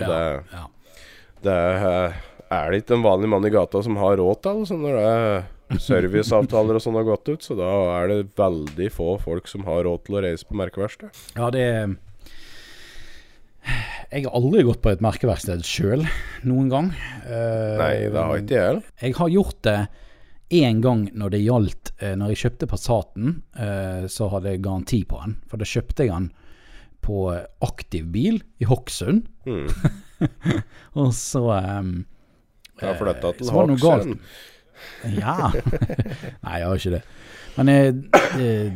Ja, 0.00 0.08
Det, 0.08 0.24
ja. 0.52 0.64
Det 1.46 1.56
er, 1.56 2.16
er 2.52 2.72
det 2.72 2.82
ikke 2.82 2.96
en 2.98 3.06
vanlig 3.06 3.30
mann 3.32 3.46
i 3.46 3.52
gata 3.54 3.82
som 3.84 3.98
har 4.00 4.18
råd 4.20 4.42
til 4.44 4.64
det, 4.64 4.78
når 4.82 4.98
det 4.98 5.04
er 5.10 5.78
serviceavtaler 5.82 6.78
og 6.78 6.82
sånn 6.82 6.98
har 6.98 7.06
gått 7.08 7.30
ut, 7.32 7.42
så 7.42 7.56
da 7.58 7.70
er 7.96 8.10
det 8.12 8.18
veldig 8.38 8.88
få 8.94 9.16
folk 9.22 9.48
som 9.50 9.66
har 9.66 9.84
råd 9.86 10.04
til 10.06 10.18
å 10.18 10.24
reise 10.26 10.46
på 10.46 10.58
merkeverksted. 10.58 11.24
Ja, 11.38 11.50
det 11.54 11.66
Jeg 14.12 14.22
har 14.28 14.34
aldri 14.38 14.62
gått 14.62 14.82
på 14.84 14.92
et 14.94 15.02
merkeverksted 15.02 15.64
sjøl, 15.66 16.06
noen 16.46 16.68
gang. 16.70 16.90
Uh, 17.26 17.74
Nei, 17.80 17.94
det 18.14 18.22
har 18.22 18.38
ikke 18.38 18.60
jeg. 18.60 18.82
Jeg 19.02 19.16
har 19.18 19.32
gjort 19.32 19.62
det 19.66 19.78
én 20.54 20.78
gang 20.78 21.08
når 21.10 21.32
det 21.34 21.40
gjaldt 21.42 21.88
eh, 21.98 22.12
Når 22.14 22.28
jeg 22.30 22.38
kjøpte 22.44 22.68
Passaten, 22.70 23.32
eh, 23.58 24.04
så 24.06 24.28
hadde 24.30 24.52
jeg 24.52 24.62
garanti 24.62 25.00
på 25.08 25.18
den. 25.24 25.32
For 25.50 25.58
da 25.58 25.66
kjøpte 25.66 26.06
jeg 26.06 26.14
den 26.14 26.28
på 27.02 27.26
aktiv 27.62 28.06
bil 28.14 28.38
i 28.62 28.68
Hokksund. 28.70 29.26
Mm. 29.46 29.66
Og 31.00 31.14
så 31.14 31.42
um, 31.52 31.94
Jeg 32.80 32.88
har 32.88 32.98
flytta 33.00 33.32
til. 33.38 33.50
Hokksund. 33.52 34.18
Ja. 35.16 35.50
Nei, 36.44 36.58
jeg 36.60 36.68
har 36.68 36.80
ikke 36.80 36.94
det. 36.96 37.02
Men 37.56 37.72
eh, 37.72 37.90
eh, 38.40 38.72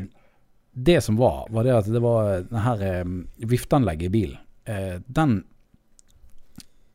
det 0.73 1.01
som 1.05 1.19
var, 1.21 1.47
var 1.53 1.67
det 1.67 1.75
at 1.77 1.91
det 1.93 2.01
var 2.03 2.31
det 2.49 2.65
her 2.65 2.85
eh, 2.87 3.05
vifteanlegget 3.51 4.09
i 4.09 4.15
bilen. 4.15 4.39
Eh, 4.65 4.95
den 5.07 5.43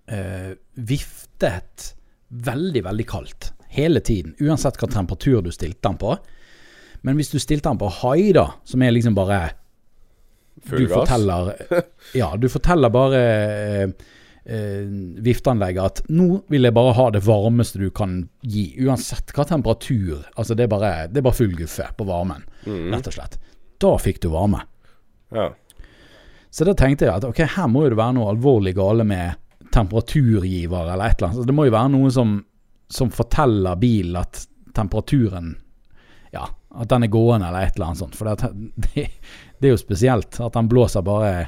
eh, 0.09 0.55
viftet 0.73 1.91
veldig, 2.27 2.83
veldig 2.87 3.05
kaldt 3.09 3.51
hele 3.75 4.01
tiden. 4.01 4.33
Uansett 4.39 4.79
hva 4.81 4.89
temperatur 4.91 5.41
du 5.45 5.51
stilte 5.53 5.83
den 5.89 5.99
på. 6.01 6.15
Men 7.05 7.19
hvis 7.19 7.29
du 7.33 7.37
stilte 7.39 7.69
den 7.69 7.77
på 7.81 7.91
high, 8.01 8.31
da, 8.33 8.47
som 8.65 8.81
er 8.81 8.95
liksom 8.95 9.15
bare 9.17 9.43
Full 10.65 10.79
du 10.79 10.87
gass. 10.87 10.95
forteller 10.95 11.49
Ja, 12.21 12.31
du 12.39 12.47
forteller 12.49 12.89
bare 12.89 13.19
eh, 14.45 14.85
vifteanlegget 15.25 15.83
at 15.83 16.01
nå 16.13 16.41
vil 16.53 16.67
jeg 16.67 16.73
bare 16.75 16.93
ha 16.97 17.09
det 17.15 17.23
varmeste 17.25 17.79
du 17.81 17.89
kan 17.95 18.29
gi, 18.41 18.67
uansett 18.85 19.33
hva 19.35 19.45
temperatur. 19.49 20.23
Altså 20.37 20.55
det 20.55 20.67
er 20.67 20.71
bare, 20.71 20.93
det 21.09 21.21
er 21.21 21.25
bare 21.27 21.39
full 21.41 21.55
guffe 21.57 21.87
på 21.97 22.07
varmen, 22.09 22.43
Mm. 22.65 22.91
rett 22.93 23.07
og 23.11 23.13
slett. 23.17 23.37
Da 23.81 23.95
fikk 24.01 24.21
du 24.23 24.29
varme. 24.33 24.61
Ja. 25.35 25.49
Så 26.49 26.63
da 26.65 26.73
tenkte 26.73 27.05
jeg 27.05 27.13
at 27.17 27.25
ok, 27.27 27.41
her 27.57 27.67
må 27.67 27.83
jo 27.83 27.89
det 27.91 27.97
være 27.99 28.15
noe 28.15 28.29
alvorlig 28.31 28.71
gale 28.77 29.03
med 29.03 29.35
temperaturgiver 29.75 30.93
eller 30.93 31.05
et 31.09 31.17
eller 31.19 31.27
annet. 31.29 31.41
Så 31.41 31.47
det 31.49 31.55
må 31.55 31.65
jo 31.67 31.73
være 31.75 31.91
noe 31.93 32.11
som, 32.13 32.37
som 32.89 33.09
forteller 33.11 33.75
bilen 33.81 34.15
at 34.21 34.45
temperaturen 34.75 35.55
Ja, 36.35 36.45
at 36.75 36.89
den 36.91 37.03
er 37.05 37.11
gående 37.11 37.47
eller 37.47 37.63
et 37.67 37.75
eller 37.77 37.87
annet 37.91 38.01
sånt. 38.01 38.15
For 38.19 38.27
det, 38.27 38.49
det, 38.87 39.05
det 39.59 39.69
er 39.69 39.75
jo 39.75 39.79
spesielt 39.79 40.39
at 40.43 40.55
den 40.57 40.67
blåser 40.71 41.03
bare 41.05 41.47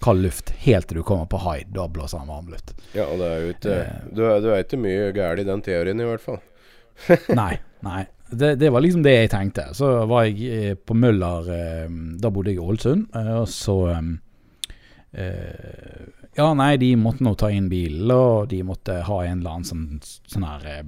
kald 0.00 0.22
luft 0.24 0.50
helt 0.64 0.88
til 0.88 1.00
du 1.00 1.02
kommer 1.06 1.26
på 1.30 1.40
high. 1.44 1.66
Da 1.72 1.86
blåser 1.88 2.22
den 2.22 2.30
varmluft. 2.30 2.74
ja, 2.94 3.04
og 3.06 3.18
det 3.20 3.26
er 3.26 3.42
jo 3.44 3.50
ikke 3.54 3.74
Eh. 3.80 3.98
Du 4.10 4.22
du 4.42 4.48
er 4.50 4.64
ikke 4.64 4.80
mye 4.80 5.12
gæren 5.12 5.42
i 5.42 5.44
den 5.44 5.62
teorien, 5.62 6.00
i 6.00 6.08
hvert 6.08 6.24
fall. 6.24 6.40
Nei, 7.42 7.58
nei. 7.86 8.06
Det, 8.30 8.54
det 8.60 8.70
var 8.70 8.80
liksom 8.84 9.02
det 9.02 9.12
jeg 9.16 9.30
tenkte. 9.32 9.68
Så 9.74 10.06
var 10.06 10.24
jeg 10.28 10.50
eh, 10.70 10.74
på 10.74 10.94
Møller 10.94 11.48
eh, 11.50 11.88
Da 12.22 12.30
bodde 12.30 12.52
jeg 12.52 12.60
i 12.60 12.66
Ålesund, 12.66 13.08
og 13.14 13.48
så 13.48 13.76
Ja, 16.36 16.52
nei, 16.54 16.76
de 16.78 16.92
måtte 16.96 17.24
nå 17.26 17.32
ta 17.34 17.48
inn 17.50 17.66
bilen, 17.68 18.12
og 18.14 18.48
de 18.52 18.60
måtte 18.62 19.00
ha 19.02 19.16
en 19.26 19.40
eller 19.40 19.56
annen 19.56 19.66
sånn, 19.66 19.98
sånn 20.30 20.46
her 20.46 20.84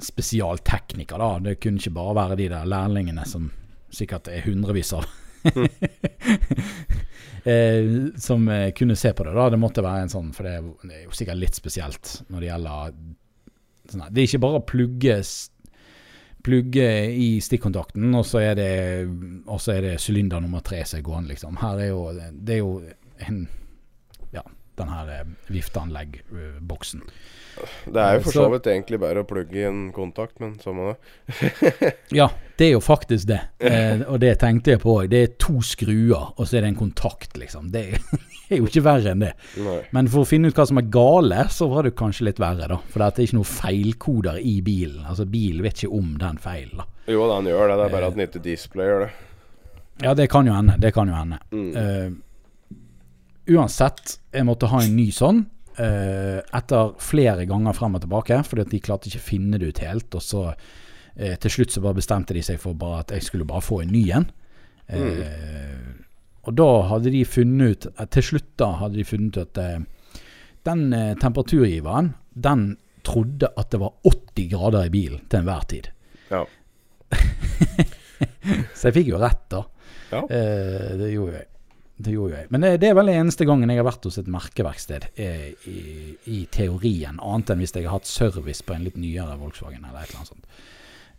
spesialtekniker, 0.00 1.20
da. 1.20 1.38
Det 1.44 1.58
kunne 1.60 1.78
ikke 1.80 1.94
bare 1.98 2.16
være 2.16 2.38
de 2.40 2.48
der 2.52 2.64
lærlingene 2.68 3.26
som 3.28 3.50
sikkert 3.94 4.28
er 4.32 4.44
hundrevis 4.48 4.94
av. 4.96 5.04
eh, 7.44 8.10
som 8.16 8.48
eh, 8.48 8.70
kunne 8.72 8.96
se 8.96 9.12
på 9.12 9.24
det. 9.24 9.34
da 9.34 9.48
Det 9.50 9.58
måtte 9.60 9.82
være 9.84 10.02
en 10.02 10.08
sånn, 10.12 10.32
for 10.34 10.42
det 10.44 10.52
er, 10.58 10.62
jo- 10.62 10.78
er 10.90 11.10
sikkert 11.12 11.38
litt 11.40 11.54
spesielt 11.54 12.22
når 12.30 12.40
det 12.40 12.48
gjelder 12.50 12.94
sånn. 13.90 14.06
Det 14.12 14.22
er 14.22 14.26
ikke 14.28 14.40
bare 14.40 14.60
å 14.60 14.66
plugge, 14.66 15.18
plugge 16.44 16.88
i 17.16 17.28
stikkontakten, 17.40 18.14
og 18.14 18.24
så 18.28 18.40
er 18.42 18.54
det 18.58 18.72
Og 19.48 19.60
så 19.60 19.72
er 19.76 19.80
det 19.82 20.00
sylinder 20.00 20.40
nummer 20.40 20.60
tre 20.64 20.82
som 20.84 20.98
er 20.98 21.02
gående, 21.06 21.28
liksom. 21.32 21.56
Her 21.60 21.78
er 21.80 21.88
jo 21.88 22.12
Det 22.32 22.54
er 22.54 22.58
jo 22.58 22.82
en 23.28 23.48
Ja, 24.32 24.42
den 24.76 24.88
her 24.88 25.24
vifteanleggboksen. 25.48 27.02
Det 27.86 27.96
er 28.02 28.14
jo 28.16 28.20
for 28.24 28.32
Så- 28.32 28.50
vidt 28.50 28.66
egentlig 28.66 28.98
bare 29.00 29.22
å 29.22 29.26
plugge 29.28 29.54
i 29.54 29.62
en 29.68 29.92
kontakt, 29.92 30.40
men 30.40 30.58
samme 30.58 30.96
det. 31.30 31.94
Ja, 32.12 32.28
det 32.58 32.68
er 32.68 32.72
jo 32.76 32.80
faktisk 32.84 33.26
det. 33.26 33.40
Eh, 33.58 34.04
og 34.06 34.20
det 34.22 34.36
tenkte 34.38 34.74
jeg 34.74 34.80
på 34.82 34.92
òg. 35.00 35.08
Det 35.10 35.20
er 35.24 35.32
to 35.42 35.58
skruer, 35.64 36.30
og 36.36 36.46
så 36.46 36.58
er 36.58 36.64
det 36.64 36.70
en 36.70 36.80
kontakt, 36.84 37.36
liksom. 37.40 37.70
Det 37.74 38.52
er, 38.52 38.58
jo 38.60 38.68
ikke 38.68 38.82
verre 38.84 39.14
enn 39.14 39.22
det. 39.24 39.30
Nei. 39.64 39.78
Men 39.96 40.08
for 40.12 40.22
å 40.22 40.28
finne 40.28 40.50
ut 40.52 40.58
hva 40.58 40.66
som 40.68 40.76
er 40.76 40.90
gale, 40.92 41.46
så 41.50 41.64
var 41.70 41.86
det 41.86 41.94
kanskje 41.96 42.26
litt 42.28 42.42
verre, 42.42 42.68
da. 42.70 42.76
For 42.92 43.00
det 43.00 43.06
er 43.08 43.24
ikke 43.24 43.38
noen 43.38 43.48
feilkoder 43.48 44.36
i 44.36 44.58
bilen. 44.62 45.00
Altså, 45.08 45.24
bilen 45.32 45.64
vet 45.64 45.80
ikke 45.80 45.96
om 45.96 46.10
den 46.20 46.38
feilen, 46.44 46.82
da. 46.82 46.86
Jo, 47.08 47.24
den 47.32 47.48
gjør 47.48 47.72
det. 47.72 47.78
Det 47.80 47.86
er 47.86 47.94
bare 47.96 48.10
at 48.12 48.18
den 48.18 48.26
ikke 48.26 48.44
displayer 48.44 49.06
det. 49.06 49.08
Ja, 50.04 50.12
det 50.18 50.28
kan 50.30 50.46
jo 50.46 50.54
hende. 50.54 50.76
Det 50.82 50.92
kan 50.94 51.08
jo 51.10 51.16
hende. 51.16 51.40
Mm. 51.56 51.72
Eh, 51.80 52.76
uansett, 53.56 54.18
jeg 54.34 54.46
måtte 54.46 54.70
ha 54.70 54.84
en 54.84 54.96
ny 54.96 55.08
sånn. 55.14 55.44
eh, 55.74 56.38
etter 56.54 56.92
flere 57.02 57.48
ganger 57.50 57.74
frem 57.74 57.96
og 57.96 58.04
tilbake, 58.04 58.36
fordi 58.46 58.62
at 58.62 58.70
de 58.70 58.82
klarte 58.84 59.10
ikke 59.10 59.22
å 59.24 59.26
finne 59.26 59.58
det 59.58 59.72
ut 59.72 59.80
helt. 59.82 60.14
Og 60.14 60.22
så 60.22 60.42
eh, 61.16 61.36
til 61.40 61.50
slutt 61.50 61.74
så 61.74 61.82
bare 61.84 61.98
bestemte 62.00 62.36
de 62.36 62.42
seg 62.44 62.60
for 62.62 62.76
bare 62.78 63.04
at 63.04 63.14
jeg 63.14 63.26
skulle 63.26 63.46
bare 63.48 63.64
få 63.64 63.82
en 63.82 63.92
ny 63.94 64.04
en. 64.14 64.28
Eh, 64.86 66.04
og 66.44 66.56
da 66.58 66.68
hadde 66.90 67.12
de 67.14 67.22
funnet 67.24 67.70
ut 67.72 67.86
eh, 67.88 68.08
Til 68.12 68.26
slutt 68.26 68.50
da 68.60 68.66
hadde 68.82 68.98
de 68.98 69.06
funnet 69.08 69.38
ut 69.38 69.46
at 69.46 69.60
eh, 69.62 69.78
den 70.68 70.92
eh, 70.96 71.14
temperaturgiveren, 71.20 72.12
den 72.32 72.76
trodde 73.04 73.50
at 73.60 73.72
det 73.72 73.80
var 73.82 73.92
80 74.08 74.46
grader 74.52 74.86
i 74.88 74.92
bilen 74.92 75.24
til 75.28 75.42
enhver 75.42 75.66
tid. 75.68 75.90
Ja. 76.30 76.44
Så 78.76 78.88
jeg 78.88 78.94
fikk 78.96 79.10
jo 79.10 79.20
rett, 79.20 79.42
da. 79.52 79.60
Ja. 80.08 80.22
Eh, 80.22 80.94
det 81.00 81.10
gjorde 81.12 81.36
jeg. 81.36 81.50
det 82.06 82.14
gjorde 82.14 82.38
jeg. 82.38 82.48
Men 82.54 82.64
det, 82.64 82.70
det 82.80 82.88
er 82.90 82.96
vel 82.96 83.12
eneste 83.12 83.44
gangen 83.48 83.68
jeg 83.72 83.82
har 83.82 83.88
vært 83.90 84.08
hos 84.08 84.16
et 84.22 84.30
merkeverksted 84.32 85.10
i, 85.20 85.76
i 86.32 86.40
teorien, 86.52 87.20
annet 87.20 87.52
enn 87.52 87.60
hvis 87.60 87.76
jeg 87.76 87.84
har 87.84 87.98
hatt 87.98 88.08
service 88.08 88.64
på 88.64 88.72
en 88.76 88.88
litt 88.88 88.96
nyere 89.00 89.36
Volkswagen 89.40 89.84
eller 89.84 90.00
et 90.00 90.08
eller 90.14 90.22
annet 90.22 90.32
sånt. 90.32 90.64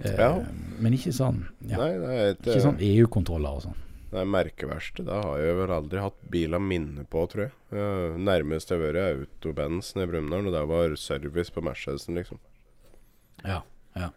Eh, 0.03 0.15
Ja. 0.19 0.43
Men 0.79 0.93
ikke 0.97 1.13
sånn 1.15 1.45
ja, 1.63 1.77
Nei, 1.79 1.91
det 2.01 2.09
er 2.11 2.31
et, 2.33 2.47
Ikke 2.51 2.63
sånn 2.65 2.81
EU-kontroller 2.83 3.59
og 3.59 3.61
sånn. 3.63 3.77
Det 4.11 4.19
er 4.21 4.27
merkeverksted. 4.31 5.05
Det 5.07 5.15
har 5.23 5.39
jeg 5.39 5.55
vel 5.57 5.71
aldri 5.75 5.99
hatt 6.03 6.17
bil 6.31 6.53
av 6.55 6.61
minne 6.63 7.03
på, 7.11 7.23
tror 7.31 7.45
jeg. 7.47 7.53
Nærmest 8.23 8.71
jeg 8.71 8.79
har 8.79 8.93
vært, 8.93 9.25
Autobenz 9.25 9.93
nede 9.95 10.07
i 10.07 10.11
Brumunddal, 10.13 10.47
og 10.47 10.53
det 10.55 10.61
var 10.69 10.95
service 10.99 11.51
på 11.51 11.63
Mercedesen, 11.65 12.15
liksom. 12.15 12.39
Ja. 13.43 13.61
ja. 13.95 14.09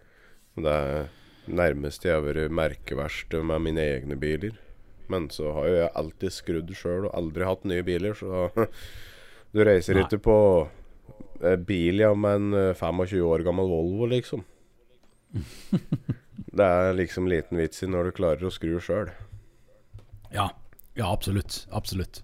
Det 0.58 0.74
er 0.74 1.08
nærmest 1.50 2.04
jeg 2.06 2.14
har 2.14 2.22
vært 2.26 2.52
merkeverksted 2.54 3.42
med 3.48 3.64
mine 3.64 3.82
egne 3.96 4.18
biler. 4.20 4.54
Men 5.08 5.30
så 5.32 5.54
har 5.56 5.66
jo 5.66 5.76
jeg 5.80 5.92
alltid 6.02 6.34
skrudd 6.36 6.74
sjøl 6.76 7.08
og 7.08 7.14
aldri 7.16 7.46
hatt 7.48 7.64
nye 7.66 7.82
biler, 7.86 8.14
så 8.18 8.50
du 9.54 9.64
reiser 9.64 9.96
Nei. 9.98 10.04
ikke 10.04 10.20
på 10.28 10.38
eh, 11.42 11.56
bil 11.56 12.04
ja, 12.04 12.12
med 12.14 12.42
en 12.42 12.60
eh, 12.68 12.74
25 12.76 13.24
år 13.24 13.46
gammel 13.46 13.70
Volvo, 13.72 14.06
liksom. 14.12 14.44
Det 16.58 16.64
er 16.64 16.94
liksom 16.96 17.28
liten 17.30 17.58
vits 17.60 17.82
i 17.84 17.86
når 17.90 18.08
du 18.08 18.16
klarer 18.16 18.48
å 18.48 18.50
skru 18.50 18.78
sjøl. 18.82 19.10
Ja, 20.34 20.48
ja 20.98 21.12
absolutt. 21.12 21.66
Absolutt. 21.70 22.22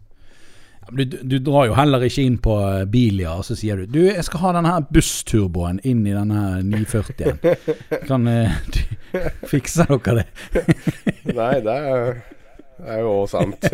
Du, 0.91 1.05
du 1.05 1.39
drar 1.39 1.69
jo 1.69 1.77
heller 1.79 2.03
ikke 2.05 2.25
inn 2.27 2.37
på 2.45 2.59
eh, 2.61 2.83
Bilia 2.91 3.39
og 3.39 3.47
så 3.49 3.55
sier 3.57 3.79
du 3.81 3.87
Du, 3.89 4.01
jeg 4.05 4.25
skal 4.27 4.43
ha 4.43 4.51
denne 4.59 4.73
her 4.75 4.83
bussturboen 4.93 5.79
inn 5.87 6.03
i 6.05 6.13
denne 6.13 6.61
940-en. 6.67 7.39
Kan 8.11 8.29
eh, 8.29 8.59
du 8.69 8.81
fikse 9.53 9.87
dere 9.89 10.25
det? 10.25 10.27
Nei, 11.33 11.55
det 11.65 11.79
er, 11.95 12.21
det 12.81 12.99
er 12.99 13.05
jo 13.05 13.17
òg 13.23 13.29
sant. 13.33 13.71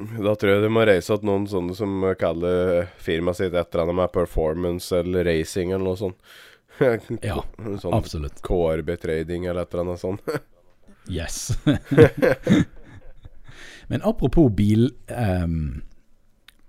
Da 0.00 0.32
tror 0.38 0.54
jeg 0.54 0.64
du 0.64 0.70
må 0.72 0.84
reise 0.88 1.12
til 1.12 1.28
noen 1.28 1.44
sånne 1.50 1.74
som 1.76 2.04
kaller 2.20 2.86
firmaet 3.02 3.40
sitt 3.40 3.52
et 3.52 3.74
eller 3.74 3.84
annet 3.84 3.98
med 3.98 4.14
performance 4.14 4.96
eller 4.96 5.26
racing 5.28 5.74
eller 5.74 5.90
noe 5.90 6.00
sånt. 6.00 6.18
Ja, 7.20 7.42
sånn 7.82 7.92
Absolutt. 7.92 8.38
KRB 8.46 8.94
Trading 9.02 9.44
eller 9.44 9.66
et 9.66 9.74
eller 9.74 9.90
annet 9.90 10.02
sånt. 10.02 10.24
Yes. 11.10 11.56
Men 13.90 14.04
apropos 14.06 14.46
bil 14.54 14.92
um, 15.08 15.80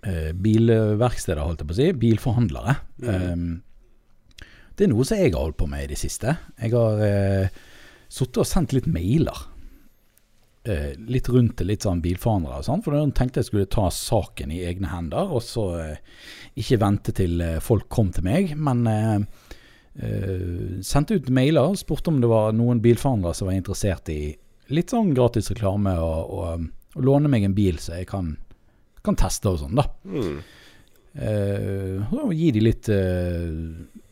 eh, 0.08 0.32
Bilverksteder, 0.34 1.44
holdt 1.44 1.62
jeg 1.62 1.70
på 1.70 1.76
å 1.76 1.78
si. 1.78 1.90
Bilforhandlere. 2.02 2.74
Ehm, 3.06 3.52
det 4.74 4.88
er 4.88 4.90
noe 4.90 5.06
som 5.06 5.20
jeg 5.20 5.36
har 5.36 5.44
holdt 5.44 5.60
på 5.60 5.68
med 5.70 5.86
i 5.86 5.92
det 5.92 6.00
siste. 6.02 6.34
Jeg 6.58 6.74
har 6.74 7.04
uh, 7.04 7.60
sittet 8.10 8.42
og 8.42 8.50
sendt 8.50 8.74
litt 8.74 8.90
mailer. 8.90 9.44
Eh, 10.64 10.92
litt 11.10 11.26
rundt 11.30 11.56
til 11.58 11.72
litt 11.72 11.88
sånn 11.88 12.04
bilforhandlere 12.04 12.60
og 12.62 12.66
sånn. 12.68 12.82
For 12.86 12.94
da 12.94 13.02
tenkte 13.18 13.42
jeg 13.42 13.50
skulle 13.50 13.70
ta 13.72 13.88
saken 13.90 14.52
i 14.54 14.60
egne 14.70 14.92
hender, 14.92 15.32
og 15.34 15.42
så 15.42 15.64
eh, 15.80 16.20
ikke 16.62 16.78
vente 16.84 17.16
til 17.18 17.42
eh, 17.42 17.58
folk 17.64 17.88
kom 17.90 18.12
til 18.14 18.28
meg. 18.28 18.54
Men 18.62 18.84
eh, 18.92 19.16
eh, 20.06 20.46
sendte 20.86 21.18
ut 21.18 21.32
mailer 21.34 21.74
og 21.74 21.82
spurte 21.82 22.14
om 22.14 22.22
det 22.22 22.30
var 22.30 22.54
noen 22.54 22.84
bilforhandlere 22.84 23.40
som 23.40 23.50
var 23.50 23.58
interessert 23.58 24.14
i 24.14 24.22
litt 24.72 24.94
sånn 24.94 25.16
gratis 25.18 25.50
reklame 25.50 25.98
og, 25.98 26.38
og, 26.38 26.70
og 26.94 27.10
låne 27.10 27.32
meg 27.32 27.48
en 27.48 27.58
bil 27.58 27.82
så 27.82 27.98
jeg 27.98 28.12
kan, 28.14 28.36
kan 29.02 29.18
teste 29.20 29.50
og 29.50 29.64
sånn, 29.64 29.82
da. 29.82 29.90
Mm. 30.06 30.42
Uh, 31.12 32.14
og 32.16 32.30
gi 32.32 32.54
de 32.56 32.62
litt 32.64 32.88
uh, 32.88 33.50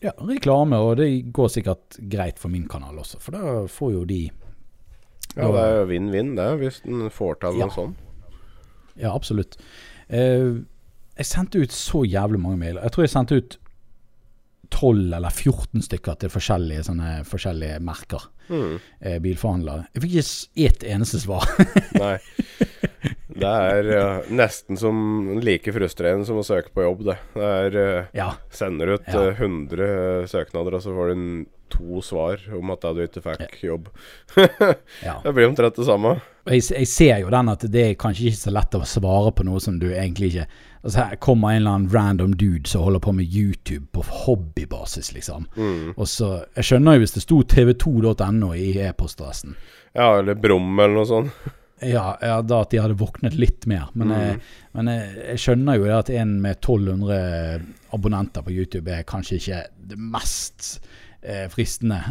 ja, 0.04 0.10
reklame, 0.28 0.76
og 0.84 0.98
det 1.00 1.06
går 1.32 1.48
sikkert 1.48 1.96
greit 2.12 2.36
for 2.36 2.52
min 2.52 2.66
kanal 2.68 2.98
også, 3.00 3.22
for 3.24 3.38
da 3.38 3.54
får 3.72 3.94
jo 3.94 4.02
de 4.10 4.18
Ja, 5.36 5.46
det 5.54 5.62
er 5.62 5.76
jo 5.80 5.86
vinn-vinn, 5.92 6.34
det, 6.36 6.48
hvis 6.60 6.80
en 6.86 7.08
får 7.14 7.40
til 7.40 7.58
Ja. 7.60 7.66
noe 7.66 7.74
sånn. 7.76 7.94
Ja, 8.96 9.14
absolutt. 9.14 9.56
Eh, 10.10 10.60
jeg 11.16 11.26
sendte 11.26 11.60
ut 11.62 11.70
så 11.70 12.02
jævlig 12.04 12.40
mange 12.40 12.58
mailer. 12.58 12.82
Jeg 12.82 12.92
tror 12.92 13.04
jeg 13.06 13.10
sendte 13.14 13.36
ut 13.38 13.56
12 14.70 15.12
eller 15.16 15.30
14 15.34 15.82
stykker 15.82 16.18
til 16.22 16.30
forskjellige, 16.30 16.84
sånne, 16.86 17.24
forskjellige 17.26 17.80
merker. 17.82 18.26
Mm. 18.50 18.76
Eh, 19.02 19.18
bilforhandlere. 19.22 19.86
Jeg 19.94 20.02
fikk 20.02 20.14
ikke 20.20 20.66
ett 20.68 20.84
eneste 20.94 21.20
svar. 21.22 21.46
Nei. 21.98 22.18
Det 23.40 23.46
er 23.48 23.86
ja, 23.88 24.06
nesten 24.34 24.76
som 24.78 25.38
like 25.40 25.72
frustrerende 25.72 26.26
som 26.28 26.36
å 26.40 26.44
søke 26.44 26.72
på 26.74 26.82
jobb, 26.84 27.04
det. 27.06 27.16
Det 27.34 27.50
er 27.64 27.78
eh, 27.80 28.10
ja, 28.18 28.32
Sender 28.50 28.96
ut 28.98 29.06
Ja. 29.08 29.28
eh, 29.30 29.38
100 29.40 30.26
søknader, 30.30 30.74
og 30.76 30.82
så 30.84 30.94
får 30.94 31.14
du 31.14 31.22
to 31.72 32.00
svar 32.04 32.42
om 32.56 32.72
at 32.74 32.84
du 32.84 33.00
ikke 33.04 33.22
fikk 33.24 33.60
jobb. 33.66 33.88
ja. 35.06 35.20
Det 35.24 35.32
blir 35.36 35.48
omtrent 35.48 35.76
det 35.76 35.86
samme. 35.88 36.16
Jeg, 36.50 36.64
jeg 36.72 36.88
ser 36.88 37.18
jo 37.22 37.30
den 37.30 37.50
at 37.52 37.64
det 37.70 37.82
er 37.84 37.96
kanskje 38.00 38.30
ikke 38.30 38.40
så 38.40 38.52
lett 38.54 38.74
å 38.78 38.80
svare 38.88 39.32
på 39.36 39.44
noe 39.46 39.60
som 39.62 39.78
du 39.78 39.90
egentlig 39.92 40.32
ikke 40.34 40.46
Altså 40.80 40.96
Her 41.02 41.18
kommer 41.20 41.50
en 41.52 41.58
eller 41.60 41.74
annen 41.76 41.90
random 41.92 42.30
dude 42.40 42.64
som 42.70 42.86
holder 42.86 43.02
på 43.04 43.12
med 43.12 43.28
YouTube 43.28 43.90
på 43.92 44.00
hobbybasis, 44.00 45.10
liksom. 45.12 45.44
Mm. 45.52 45.90
Og 45.92 46.06
så 46.08 46.30
Jeg 46.56 46.64
skjønner 46.70 46.96
jo 46.96 47.02
hvis 47.02 47.12
det 47.18 47.22
sto 47.26 47.42
tv2.no 47.44 48.54
i 48.56 48.70
e-postadressen. 48.86 49.58
Ja, 49.92 50.14
eller 50.22 50.38
Brum 50.40 50.72
eller 50.80 50.96
noe 51.02 51.08
sånt. 51.10 51.34
Ja, 51.80 52.10
ja, 52.20 52.42
da 52.44 52.58
at 52.60 52.74
de 52.74 52.76
hadde 52.76 52.92
våknet 53.00 53.38
litt 53.40 53.64
mer. 53.64 53.86
Men, 53.96 54.10
Mm. 54.12 54.18
jeg, 54.20 54.40
men 54.76 54.88
jeg, 54.92 55.12
jeg 55.30 55.40
skjønner 55.40 55.78
jo 55.78 55.86
det 55.86 55.94
at 55.96 56.10
en 56.12 56.34
med 56.44 56.58
1200 56.58 57.62
abonnenter 57.96 58.44
på 58.44 58.52
YouTube 58.52 58.92
er 58.92 59.06
kanskje 59.08 59.38
ikke 59.40 59.60
det 59.88 59.96
mest 59.96 60.68
eh, 61.22 61.46
fristende. 61.52 62.02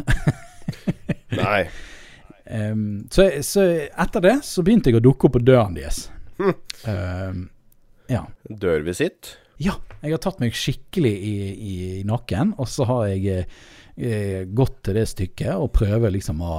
Nei. 1.40 1.64
Um, 2.50 3.06
så, 3.14 3.28
så 3.46 3.62
etter 3.88 4.24
det 4.24 4.36
så 4.46 4.64
begynte 4.66 4.90
jeg 4.90 4.98
å 4.98 5.04
dukke 5.04 5.28
opp 5.28 5.36
på 5.38 5.44
døren 5.44 5.76
deres. 5.76 6.08
Hm. 6.40 6.56
Um, 6.88 7.44
ja. 8.10 8.24
Dørvisitt. 8.48 9.36
ja. 9.62 9.78
Jeg 10.00 10.14
har 10.14 10.20
tatt 10.24 10.38
meg 10.40 10.56
skikkelig 10.56 11.10
i, 11.12 11.34
i, 11.52 11.72
i 12.00 12.04
nakken, 12.08 12.54
og 12.56 12.68
så 12.72 12.86
har 12.88 13.02
jeg 13.10 13.42
eh, 14.00 14.46
gått 14.48 14.78
til 14.86 14.96
det 14.96 15.06
stykket 15.10 15.52
og 15.60 15.74
prøver 15.76 16.14
liksom 16.14 16.40
å 16.40 16.54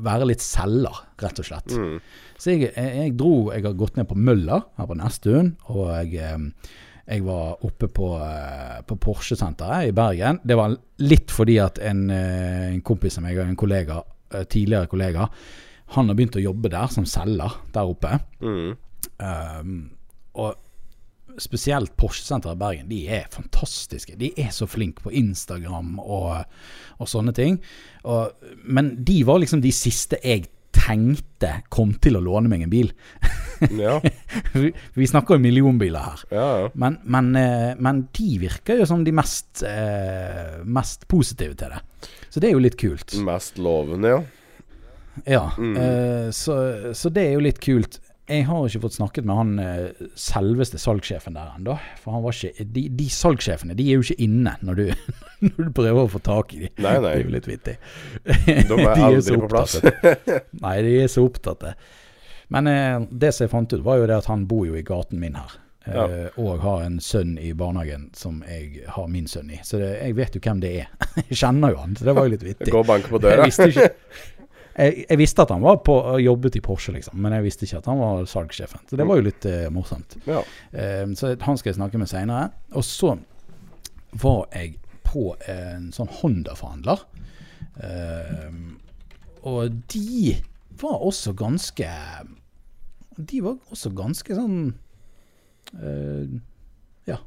være 0.00 0.28
litt 0.30 0.40
selger, 0.40 1.02
rett 1.20 1.42
og 1.42 1.48
slett. 1.50 1.74
Mm. 1.76 1.98
Så 2.40 2.54
jeg, 2.54 2.70
jeg, 2.70 2.94
jeg 2.96 3.16
dro 3.20 3.50
Jeg 3.52 3.66
har 3.66 3.76
gått 3.76 4.00
ned 4.00 4.08
på 4.08 4.16
Møller 4.16 4.64
her 4.80 4.88
på 4.88 4.96
Nesttun, 4.96 5.52
og 5.68 5.90
jeg, 5.92 6.24
eh, 6.24 6.72
jeg 7.10 7.24
var 7.26 7.64
oppe 7.66 7.88
på, 7.90 8.12
eh, 8.22 8.78
på 8.86 8.96
Porsche-senteret 9.02 9.88
i 9.88 9.94
Bergen. 9.96 10.38
Det 10.46 10.56
var 10.58 10.76
litt 11.02 11.32
fordi 11.34 11.58
at 11.62 11.80
en, 11.82 12.08
eh, 12.10 12.68
en 12.70 12.82
kompis 12.86 13.18
av 13.18 13.24
meg 13.24 13.38
og 13.38 13.48
en 13.48 13.56
kollega, 13.56 14.02
eh, 14.32 14.44
tidligere 14.44 14.86
kollega, 14.86 15.28
han 15.96 16.06
har 16.06 16.14
begynt 16.14 16.38
å 16.38 16.44
jobbe 16.44 16.70
der 16.70 16.86
som 16.86 17.04
selger 17.04 17.50
der 17.72 17.82
oppe. 17.82 18.20
Mm. 18.40 18.76
Um, 19.18 19.90
og 20.34 20.54
spesielt 21.38 21.96
Porsche-senteret 21.96 22.54
i 22.54 22.60
Bergen, 22.60 22.88
de 22.88 23.08
er 23.08 23.26
fantastiske. 23.30 24.16
De 24.16 24.32
er 24.38 24.50
så 24.50 24.68
flinke 24.68 25.02
på 25.02 25.12
Instagram 25.12 25.98
og, 25.98 26.44
og 27.00 27.08
sånne 27.08 27.34
ting. 27.34 27.60
Og, 28.04 28.30
men 28.64 28.94
de 29.02 29.24
var 29.24 29.40
liksom 29.40 29.60
de 29.60 29.72
siste 29.72 30.20
jeg 30.22 30.46
tenkte 30.70 31.62
kom 31.68 31.94
til 31.98 32.16
å 32.16 32.22
låne 32.22 32.48
meg 32.48 32.62
en 32.62 32.70
bil. 32.70 32.92
Ja. 33.70 33.98
Vi, 34.54 35.06
snakker 35.10 35.36
jo 35.38 35.42
millionbiler 35.42 36.04
her. 36.10 36.24
Ja, 36.34 36.48
ja. 36.64 36.68
Men, 36.78 36.98
men, 37.04 37.30
eh, 37.40 37.72
men 37.82 38.04
de 38.16 38.28
virker 38.42 38.78
jo 38.82 38.86
som 38.88 39.02
de 39.06 39.14
mest, 39.16 39.62
eh, 39.66 40.60
mest 40.64 41.08
positive 41.10 41.56
til 41.58 41.72
det. 41.74 41.80
Så 42.30 42.40
det 42.42 42.50
er 42.50 42.54
jo 42.58 42.62
litt 42.62 42.78
kult. 42.80 43.16
Mest 43.26 43.58
lovende, 43.58 44.14
ja. 44.16 44.20
Ja, 45.26 45.42
Mm. 45.58 45.74
eh, 45.76 46.28
så, 46.32 46.54
så 46.94 47.10
det 47.12 47.26
er 47.26 47.32
jo 47.34 47.42
litt 47.44 47.58
kult. 47.60 47.98
Jeg 48.30 48.44
har 48.46 48.62
ikke 48.68 48.84
fått 48.84 48.94
snakket 48.94 49.24
med 49.26 49.34
han 49.34 49.48
selveste 50.14 50.78
salgssjefen 50.78 51.34
der 51.34 51.48
ennå. 51.56 51.74
For 51.98 52.14
han 52.14 52.22
var 52.22 52.30
ikke 52.36 52.62
De, 52.76 52.84
de 52.94 53.08
salgssjefene 53.10 53.74
de 53.74 53.88
er 53.90 53.96
jo 53.98 54.04
ikke 54.04 54.22
inne 54.22 54.52
når 54.62 54.78
du, 54.78 54.84
når 55.48 55.56
du 55.66 55.72
prøver 55.74 55.98
å 56.04 56.10
få 56.12 56.20
tak 56.22 56.54
i 56.54 56.60
dem. 56.68 56.76
Nei, 56.78 56.92
nei. 57.02 57.10
Det 57.10 57.10
er 57.10 57.24
jo 57.24 57.32
litt 57.34 57.48
vittig. 57.50 57.74
De 58.70 58.78
er 58.84 59.02
aldri 59.08 59.40
på 59.42 59.50
plass. 59.50 59.74
opptatt. 59.82 60.30
Nei, 60.62 60.76
de 60.86 60.94
er 61.02 61.10
så 61.10 61.24
opptatt. 61.26 61.66
Men 62.50 62.66
eh, 62.66 63.00
det 63.10 63.32
som 63.34 63.44
jeg 63.46 63.52
fant 63.52 63.72
ut, 63.72 63.82
var 63.86 64.00
jo 64.02 64.06
det 64.10 64.16
at 64.20 64.26
han 64.30 64.46
bor 64.50 64.64
jo 64.66 64.74
i 64.78 64.82
gaten 64.86 65.20
min 65.22 65.36
her. 65.38 65.52
eh, 65.86 65.94
Ja. 65.94 66.06
Og 66.36 66.58
har 66.60 66.82
en 66.84 66.98
sønn 67.00 67.36
i 67.38 67.52
barnehagen 67.56 68.08
som 68.14 68.42
jeg 68.48 68.82
har 68.90 69.06
min 69.08 69.26
sønn 69.30 69.50
i. 69.54 69.60
Så 69.64 69.78
det, 69.80 69.92
jeg 70.02 70.16
vet 70.18 70.34
jo 70.36 70.42
hvem 70.44 70.60
det 70.60 70.72
er. 70.82 70.90
Jeg 71.30 71.38
kjenner 71.40 71.72
jo 71.72 71.80
han, 71.80 71.96
så 71.96 72.04
det 72.10 72.14
var 72.18 72.26
jo 72.28 72.34
litt 72.34 72.44
vittig. 72.44 72.68
Gå 72.74 72.82
og 72.82 72.86
banke 72.90 73.08
på 73.10 73.18
Jeg 73.22 73.24
døra. 73.38 73.46
visste, 73.48 73.68
ikke, 73.70 73.88
jeg, 74.80 75.04
jeg 75.10 75.18
visste 75.18 75.42
at 75.42 75.50
han 75.54 75.62
var 75.64 75.80
på, 75.84 75.94
jobbet 76.22 76.56
i 76.56 76.62
Porsche, 76.64 76.92
liksom, 76.94 77.16
men 77.20 77.32
jeg 77.34 77.42
visste 77.48 77.66
ikke 77.66 77.80
at 77.82 77.88
han 77.90 77.98
var 78.00 78.22
salgssjefen. 78.30 78.84
Så 78.90 78.96
det 79.00 79.06
var 79.08 79.18
jo 79.18 79.24
litt 79.26 79.46
eh, 79.50 79.66
morsomt. 79.74 80.14
Ja. 80.28 80.42
Eh, 80.72 81.06
så 81.18 81.32
han 81.40 81.58
skal 81.58 81.72
jeg 81.72 81.78
snakke 81.80 81.98
med 82.02 82.08
seinere. 82.12 82.50
Og 82.78 82.84
så 82.86 83.16
var 84.22 84.46
jeg 84.54 84.76
på 85.06 85.32
en 85.50 85.90
sånn 85.94 86.08
Honda-forhandler. 86.20 87.02
Um, 87.80 88.78
og 89.46 89.70
de 89.92 90.36
var 90.80 91.02
også 91.06 91.32
ganske 91.38 91.86
De 93.26 93.40
var 93.44 93.58
også 93.72 93.92
ganske 93.96 94.36
sånn 94.36 94.58
uh, 95.74 96.24
Ja. 97.08 97.18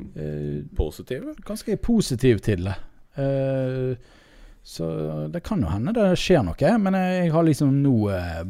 Uh, 0.00 0.62
Positive. 0.76 1.34
ganske 1.46 1.76
positive 1.76 2.40
til 2.44 2.64
det. 2.70 2.76
Uh, 3.18 3.94
Så 4.62 4.86
det 5.32 5.40
kan 5.42 5.62
jo 5.64 5.70
hende 5.72 5.92
det 5.96 6.06
skjer 6.20 6.42
noe, 6.44 6.72
men 6.78 6.94
jeg 6.94 7.30
har 7.32 7.44
liksom 7.46 7.78
nå 7.80 7.94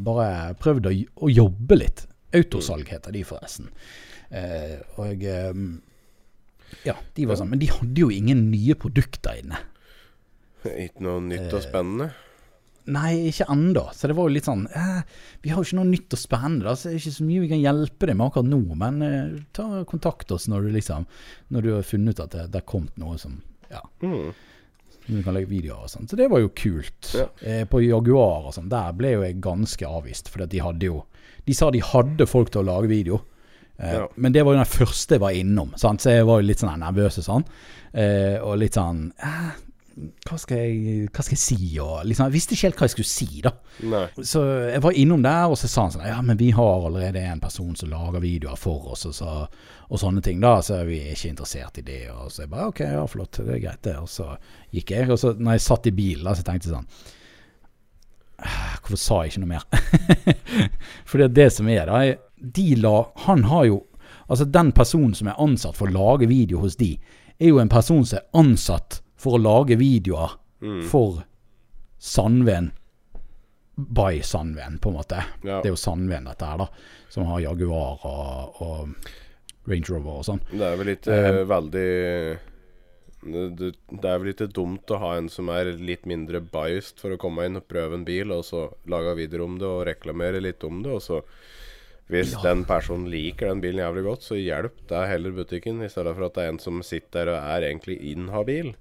bare 0.03 0.55
prøvd 0.59 0.89
å, 0.91 0.95
å 1.23 1.29
jobbe 1.31 1.79
litt. 1.79 2.03
Autosalg 2.35 2.91
heter 2.91 3.15
de 3.15 3.23
forresten. 3.25 3.69
Og 4.99 5.23
ja, 6.83 6.97
de 7.15 7.27
var 7.31 7.39
sånn. 7.39 7.53
Men 7.53 7.63
de 7.63 7.71
hadde 7.71 8.03
jo 8.03 8.11
ingen 8.11 8.51
nye 8.51 8.75
produkter 8.75 9.39
inne. 9.39 9.63
Ikke 10.67 11.07
noe 11.07 11.23
nytt 11.25 11.55
og 11.57 11.63
spennende? 11.65 12.11
Nei, 12.87 13.29
ikke 13.29 13.47
ennå. 13.53 13.83
Så 13.95 14.09
det 14.09 14.15
var 14.17 14.29
jo 14.29 14.35
litt 14.35 14.47
sånn 14.49 14.63
eh, 14.75 15.03
Vi 15.43 15.51
har 15.53 15.61
jo 15.61 15.67
ikke 15.69 15.77
noe 15.79 15.91
nytt 15.91 16.15
og 16.17 16.19
spennende, 16.19 16.65
da, 16.65 16.73
så 16.75 16.89
det 16.89 16.95
er 16.97 17.01
ikke 17.03 17.13
så 17.19 17.27
mye 17.29 17.43
vi 17.45 17.51
kan 17.53 17.61
hjelpe 17.63 18.07
deg 18.09 18.17
med 18.17 18.27
akkurat 18.31 18.49
nå. 18.51 18.61
Men 18.81 19.03
eh, 19.07 19.35
ta 19.53 19.67
kontakt 19.91 20.33
oss 20.35 20.49
når 20.51 20.63
du 20.67 20.71
liksom 20.79 21.07
Når 21.55 21.63
du 21.67 21.71
har 21.77 21.83
funnet 21.87 22.17
ut 22.19 22.25
at 22.25 22.31
det, 22.39 22.47
det 22.55 22.63
er 22.63 22.67
kommet 22.73 22.97
noe 22.99 23.19
som 23.21 23.41
Ja. 23.71 23.83
Mm. 24.03 24.33
Du 25.11 25.23
kan 25.27 25.35
legge 25.35 25.51
videoer 25.51 25.87
og 25.87 25.91
sånn. 25.91 26.07
Så 26.07 26.15
det 26.19 26.29
var 26.31 26.39
jo 26.43 26.51
kult. 26.55 27.09
Ja. 27.19 27.25
Eh, 27.43 27.65
på 27.67 27.81
Jaguar 27.83 28.47
og 28.47 28.55
sånn, 28.55 28.69
der 28.71 28.93
ble 28.95 29.15
jo 29.17 29.23
jeg 29.25 29.41
ganske 29.43 29.87
avvist. 29.89 30.29
For 30.31 30.47
de 30.47 30.61
hadde 30.63 30.87
jo 30.87 31.01
De 31.47 31.55
sa 31.57 31.71
de 31.75 31.81
hadde 31.83 32.27
folk 32.31 32.51
til 32.53 32.63
å 32.63 32.69
lage 32.69 32.91
video. 32.91 33.21
Eh, 33.79 33.95
Ja. 33.97 34.07
Men 34.17 34.33
det 34.33 34.43
var 34.45 34.55
jo 34.55 34.61
den 34.61 34.69
første 34.71 35.17
jeg 35.17 35.21
var 35.25 35.33
innom, 35.35 35.73
sant? 35.81 36.01
så 36.05 36.11
jeg 36.13 36.27
var 36.29 36.41
jo 36.43 36.47
litt 36.47 36.61
sånn 36.63 36.79
nervøs 36.79 37.19
og 37.23 37.25
sånn. 37.27 37.45
Eh, 37.95 38.37
og 38.45 38.59
litt 38.61 38.77
sånn 38.77 39.07
eh, 39.19 39.51
hva, 40.29 40.37
skal 40.41 40.59
jeg, 40.63 41.09
hva 41.13 41.23
skal 41.25 41.37
jeg 41.37 41.43
si? 41.43 41.59
Og 41.83 42.05
liksom, 42.09 42.27
jeg 42.29 42.35
visste 42.35 42.55
ikke 42.57 42.67
helt 42.69 42.79
hva 42.81 42.87
jeg 42.89 42.95
skulle 42.95 43.11
si, 43.11 43.29
da. 43.45 43.53
Nei. 43.93 44.03
Så 44.27 44.43
jeg 44.71 44.83
var 44.85 44.97
innom 44.99 45.23
der, 45.25 45.47
og 45.53 45.59
så 45.61 45.69
sa 45.71 45.85
han 45.87 45.95
sånn 45.95 46.07
Ja, 46.09 46.19
men 46.27 46.39
vi 46.41 46.51
har 46.57 46.87
allerede 46.87 47.23
en 47.31 47.41
person 47.43 47.77
som 47.79 47.91
lager 47.93 48.23
videoer 48.25 48.59
for 48.61 48.91
oss, 48.95 49.07
og, 49.11 49.15
så, 49.17 49.35
og 49.89 50.03
sånne 50.03 50.23
ting, 50.27 50.41
da. 50.43 50.57
Så 50.65 50.81
vi 50.89 50.99
er 51.05 51.15
ikke 51.17 51.33
interessert 51.35 51.79
i 51.83 51.87
det. 51.87 52.01
Og 52.15 52.33
så 52.33 52.45
jeg 52.47 52.53
bare 52.53 52.69
OK, 52.73 52.83
ja, 52.87 53.05
flott, 53.11 53.41
det 53.45 53.57
er 53.59 53.65
greit, 53.69 53.83
det. 53.87 53.97
Og 54.01 54.09
så 54.11 54.33
gikk 54.75 54.95
jeg. 54.97 55.11
Og 55.11 55.19
så 55.23 55.35
når 55.39 55.59
jeg 55.59 55.67
satt 55.69 55.91
i 55.91 55.97
bilen, 56.03 56.27
da, 56.29 56.37
så 56.39 56.47
tenkte 56.47 56.71
jeg 56.71 56.77
sånn 56.79 56.91
«Ah, 58.41 58.79
Hvorfor 58.81 58.97
sa 58.97 59.17
jeg 59.25 59.35
ikke 59.35 59.43
noe 59.43 59.51
mer? 59.53 59.65
For 61.05 61.21
det 61.21 61.27
er 61.29 61.35
det 61.43 61.49
som 61.53 61.69
er, 61.69 61.85
da. 61.91 61.99
er- 62.09 62.21
De 62.41 62.71
la 62.81 63.03
Han 63.27 63.43
har 63.51 63.67
jo 63.69 63.83
Altså, 64.31 64.47
den 64.47 64.71
personen 64.73 65.13
som 65.15 65.27
er 65.29 65.41
ansatt 65.43 65.75
for 65.77 65.91
å 65.91 65.93
lage 65.93 66.29
video 66.31 66.61
hos 66.63 66.77
de, 66.79 66.93
er 67.41 67.49
jo 67.51 67.59
en 67.59 67.69
person 67.69 68.05
som 68.07 68.21
er 68.21 68.29
ansatt 68.39 69.01
for 69.21 69.37
å 69.39 69.43
lage 69.43 69.77
videoer 69.81 70.39
Mm. 70.61 70.83
for 70.85 71.23
Sandven 71.99 72.67
by 73.77 74.21
Sandven, 74.21 74.79
på 74.79 74.91
en 74.91 74.97
måte. 74.99 75.23
Ja. 75.43 75.63
Det 75.63 75.71
er 75.71 75.73
jo 75.73 75.79
Sandven 75.81 76.27
dette 76.29 76.45
her, 76.45 76.59
da. 76.61 76.67
Som 77.09 77.25
har 77.31 77.41
Jaguar 77.41 78.03
og, 78.05 78.61
og 78.61 79.71
Range 79.71 79.89
Rover 79.89 80.19
og 80.21 80.27
sånn. 80.29 80.43
Det 80.53 80.67
er 80.69 80.77
vel 80.81 80.93
ikke 80.93 81.17
uh, 81.17 81.39
veldig 81.49 81.87
det, 83.23 83.71
det 84.01 84.09
er 84.11 84.21
vel 84.23 84.31
ikke 84.33 84.51
dumt 84.57 84.93
å 84.93 84.99
ha 85.03 85.15
en 85.21 85.29
som 85.33 85.49
er 85.53 85.73
litt 85.77 86.07
mindre 86.09 86.41
biased 86.41 87.01
for 87.03 87.13
å 87.13 87.19
komme 87.21 87.45
inn 87.49 87.57
og 87.61 87.67
prøve 87.69 87.97
en 87.99 88.05
bil, 88.09 88.33
og 88.33 88.45
så 88.49 88.67
lage 88.89 89.17
videoer 89.19 89.45
om 89.45 89.59
det 89.61 89.69
og 89.69 89.83
reklamere 89.89 90.41
litt 90.45 90.65
om 90.65 90.83
det. 90.85 90.93
Og 90.97 91.03
så 91.05 91.23
hvis 92.11 92.33
Ja. 92.35 92.43
den 92.51 92.65
personen 92.69 93.09
liker 93.13 93.49
den 93.53 93.61
bilen 93.61 93.85
jævlig 93.85 94.05
godt, 94.09 94.23
så 94.29 94.37
hjelp 94.41 94.77
deg 94.89 95.09
heller 95.09 95.31
butikken, 95.37 95.83
i 95.85 95.89
stedet 95.93 96.15
for 96.17 96.27
at 96.27 96.35
det 96.35 96.45
er 96.45 96.49
en 96.53 96.59
som 96.59 96.83
sitter 96.83 97.25
der 97.25 97.35
og 97.37 97.43
er 97.57 97.69
egentlig 97.71 98.01
inhabil. 98.13 98.73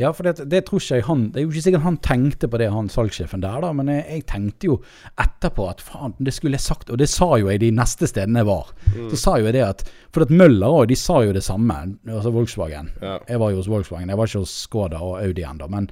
Ja, 0.00 0.10
for 0.16 0.26
det, 0.26 0.46
det 0.50 0.62
tror 0.66 0.80
ikke 0.80 0.98
jeg 0.98 1.06
han 1.06 1.26
Det 1.30 1.40
er 1.40 1.44
jo 1.44 1.52
ikke 1.52 1.64
sikkert 1.66 1.84
han 1.84 1.98
tenkte 2.04 2.48
på 2.50 2.60
det, 2.60 2.70
han 2.72 2.88
salgssjefen 2.92 3.42
der, 3.44 3.60
da. 3.64 3.72
Men 3.76 3.90
jeg, 3.92 4.04
jeg 4.08 4.26
tenkte 4.30 4.70
jo 4.70 4.78
etterpå 5.20 5.68
at 5.70 5.84
faen, 5.84 6.16
det 6.18 6.34
skulle 6.36 6.56
jeg 6.56 6.66
sagt. 6.66 6.90
Og 6.90 7.00
det 7.00 7.10
sa 7.12 7.28
jo 7.40 7.50
jeg 7.50 7.62
de 7.62 7.72
neste 7.76 8.08
stedene 8.10 8.42
jeg 8.42 8.50
var. 8.50 8.72
Så 9.12 9.20
sa 9.20 9.36
jo 9.38 9.50
jeg 9.50 9.58
det 9.58 9.66
at 9.66 9.84
For 10.10 10.26
at 10.26 10.32
Møller 10.34 10.80
òg, 10.80 10.88
de 10.90 10.96
sa 10.98 11.20
jo 11.22 11.36
det 11.36 11.44
samme. 11.46 11.76
Altså 12.08 12.32
Volkswagen. 12.34 12.90
Ja. 13.02 13.18
Jeg 13.28 13.42
var 13.42 13.52
jo 13.52 13.60
hos 13.60 13.70
Volkswagen. 13.70 14.10
Jeg 14.10 14.18
var 14.18 14.30
ikke 14.30 14.42
hos 14.42 14.56
Skoda 14.64 15.04
og 15.04 15.20
Audi 15.20 15.44
ennå. 15.46 15.68
Men, 15.70 15.86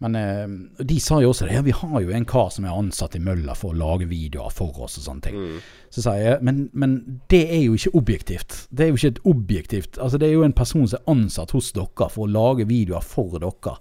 men 0.00 0.16
eh, 0.16 0.84
de 0.84 0.96
sa 1.02 1.18
jo 1.20 1.30
også 1.34 1.46
det. 1.46 1.54
Ja, 1.58 1.62
vi 1.64 1.74
har 1.76 2.00
jo 2.00 2.12
en 2.16 2.26
kar 2.28 2.48
som 2.54 2.64
er 2.64 2.76
ansatt 2.76 3.16
i 3.18 3.22
mølla 3.22 3.54
for 3.58 3.74
å 3.74 3.78
lage 3.78 4.08
videoer 4.08 4.52
for 4.54 4.76
oss 4.80 4.96
og 4.96 5.04
sånne 5.04 5.26
ting. 5.26 5.58
Så 5.92 6.04
sa 6.06 6.14
jeg 6.16 6.38
men, 6.46 6.62
men 6.72 6.96
det 7.32 7.42
er 7.52 7.64
jo 7.66 7.76
ikke 7.76 7.92
objektivt. 8.00 8.62
Det 8.70 8.86
er 8.86 8.92
jo 8.92 9.00
ikke 9.00 9.12
et 9.12 9.24
objektivt 9.28 9.98
Altså 10.00 10.20
Det 10.22 10.28
er 10.28 10.36
jo 10.36 10.44
en 10.46 10.56
person 10.56 10.86
som 10.88 11.00
er 11.00 11.12
ansatt 11.12 11.52
hos 11.56 11.72
dere 11.76 12.08
for 12.12 12.24
å 12.24 12.30
lage 12.30 12.68
videoer 12.70 13.04
for 13.04 13.36
dere. 13.42 13.76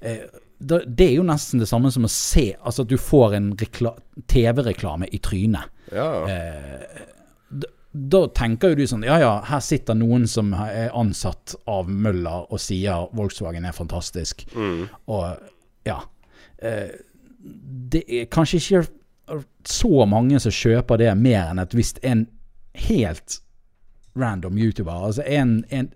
Eh, 0.00 0.24
det 0.62 1.06
er 1.08 1.16
jo 1.16 1.26
nesten 1.26 1.60
det 1.60 1.66
samme 1.68 1.90
som 1.90 2.06
å 2.06 2.10
se 2.12 2.52
Altså 2.62 2.84
at 2.84 2.92
du 2.92 2.96
får 3.00 3.34
en 3.36 3.48
TV-reklame 3.58 5.10
i 5.10 5.20
trynet. 5.20 5.68
Ja. 5.92 6.08
Eh, 6.30 7.02
da, 7.92 8.22
tenker 8.32 8.72
jo 8.72 8.78
du 8.78 8.86
sånn 8.88 9.04
Ja 9.04 9.18
ja, 9.20 9.32
her 9.44 9.60
sitter 9.60 9.96
noen 9.98 10.24
som 10.30 10.54
er 10.56 10.92
ansatt 10.96 11.54
av 11.68 11.90
Møller 11.92 12.48
og 12.48 12.60
sier 12.62 13.08
Volkswagen 13.16 13.66
er 13.68 13.76
fantastisk. 13.76 14.46
Mm. 14.56 14.86
Og 15.12 15.88
ja. 15.88 15.98
Eh, 16.56 16.94
det 17.92 18.04
er 18.08 18.30
kanskje 18.32 18.60
ikke 18.62 19.40
så 19.68 20.06
mange 20.08 20.40
som 20.42 20.54
kjøper 20.54 21.00
det 21.02 21.10
mer 21.18 21.50
enn 21.50 21.60
at 21.62 21.74
hvis 21.76 21.94
en 22.06 22.26
helt 22.88 23.40
random 24.18 24.58
YouTuber, 24.58 25.06
altså 25.08 25.24
en, 25.26 25.62
en, 25.70 25.90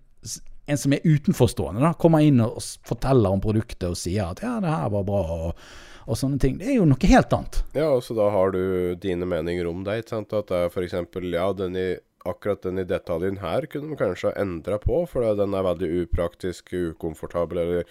en 0.66 0.80
som 0.80 0.92
er 0.92 1.04
utenforstående, 1.04 1.82
da, 1.85 1.92
kommer 2.00 2.24
inn 2.24 2.40
og 2.44 2.59
forteller 2.88 3.32
om 3.32 3.42
produktet 3.44 3.88
og 3.88 3.98
sier 4.00 4.32
at 4.32 4.42
ja, 4.44 4.56
det 4.62 4.72
her 4.72 4.92
var 4.92 5.06
bra, 5.06 5.22
og, 5.37 5.68
og 6.07 6.16
sånne 6.19 6.38
ting. 6.42 6.59
Det 6.61 6.69
er 6.71 6.77
jo 6.79 6.85
noe 6.88 7.09
helt 7.11 7.33
annet. 7.35 7.62
Ja, 7.75 7.88
og 7.97 8.03
så 8.07 8.14
da 8.19 8.29
har 8.31 8.53
du 8.55 8.95
dine 9.03 9.27
meninger 9.27 9.66
om 9.71 9.83
det, 9.87 10.01
ikke 10.05 10.14
sant? 10.16 10.33
At 10.38 10.49
det 10.53 10.61
er 10.69 10.85
eksempel, 10.87 11.31
ja, 11.35 11.49
den 11.53 11.75
i, 11.77 11.88
akkurat 12.27 12.62
den 12.62 12.79
i 12.83 12.85
detaljen 12.87 13.40
her 13.42 13.66
kunne 13.71 13.90
de 13.92 13.99
kanskje 14.01 14.31
ha 14.33 14.40
endret 14.42 14.83
på, 14.87 15.03
for 15.11 15.27
den 15.38 15.55
er 15.55 15.66
veldig 15.66 15.90
upraktisk, 16.05 16.73
ukomfortabel, 16.95 17.59
eller 17.64 17.85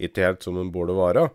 ikke 0.00 0.24
helt 0.26 0.42
som 0.46 0.56
den 0.60 0.72
burde 0.74 0.96
være. 0.96 1.28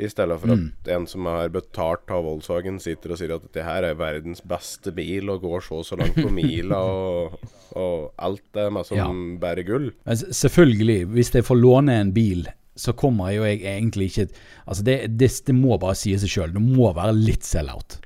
I 0.00 0.08
stedet 0.08 0.38
for 0.40 0.48
at 0.54 0.88
en 0.94 1.04
som 1.06 1.26
er 1.28 1.50
betalt 1.52 2.08
av 2.08 2.22
Volkswagen 2.24 2.78
sitter 2.80 3.12
og 3.12 3.18
sier 3.20 3.34
at 3.34 3.42
dette 3.44 3.64
her 3.66 3.84
er 3.84 3.98
verdens 4.00 4.40
beste 4.40 4.94
bil, 4.96 5.28
og 5.28 5.42
går 5.44 5.60
så 5.66 5.82
og 5.82 5.84
så 5.84 5.98
langt 6.00 6.16
på 6.16 6.30
mila, 6.38 6.78
og, 6.80 7.36
og 7.76 8.06
alt 8.16 8.56
er 8.56 8.70
med 8.72 8.88
som 8.88 8.96
Ja. 8.96 9.10
bærer 9.42 9.66
gull. 9.68 9.90
Men 10.08 10.16
selvfølgelig, 10.16 11.04
hvis 11.12 11.34
jeg 11.36 11.44
får 11.44 11.60
låne 11.60 11.98
en 12.00 12.14
bil, 12.16 12.48
så 12.80 12.94
kommer 12.96 13.32
jo 13.34 13.44
jeg 13.46 13.60
egentlig 13.68 14.08
ikke 14.10 14.26
Altså, 14.64 14.84
det, 14.86 14.96
det, 15.20 15.28
det 15.46 15.54
må 15.56 15.76
bare 15.82 15.98
si 15.98 16.14
seg 16.18 16.32
sjøl. 16.32 16.54
Det 16.56 16.62
må 16.64 16.90
være 16.96 17.14
litt 17.16 17.46
sell-out. 17.46 17.98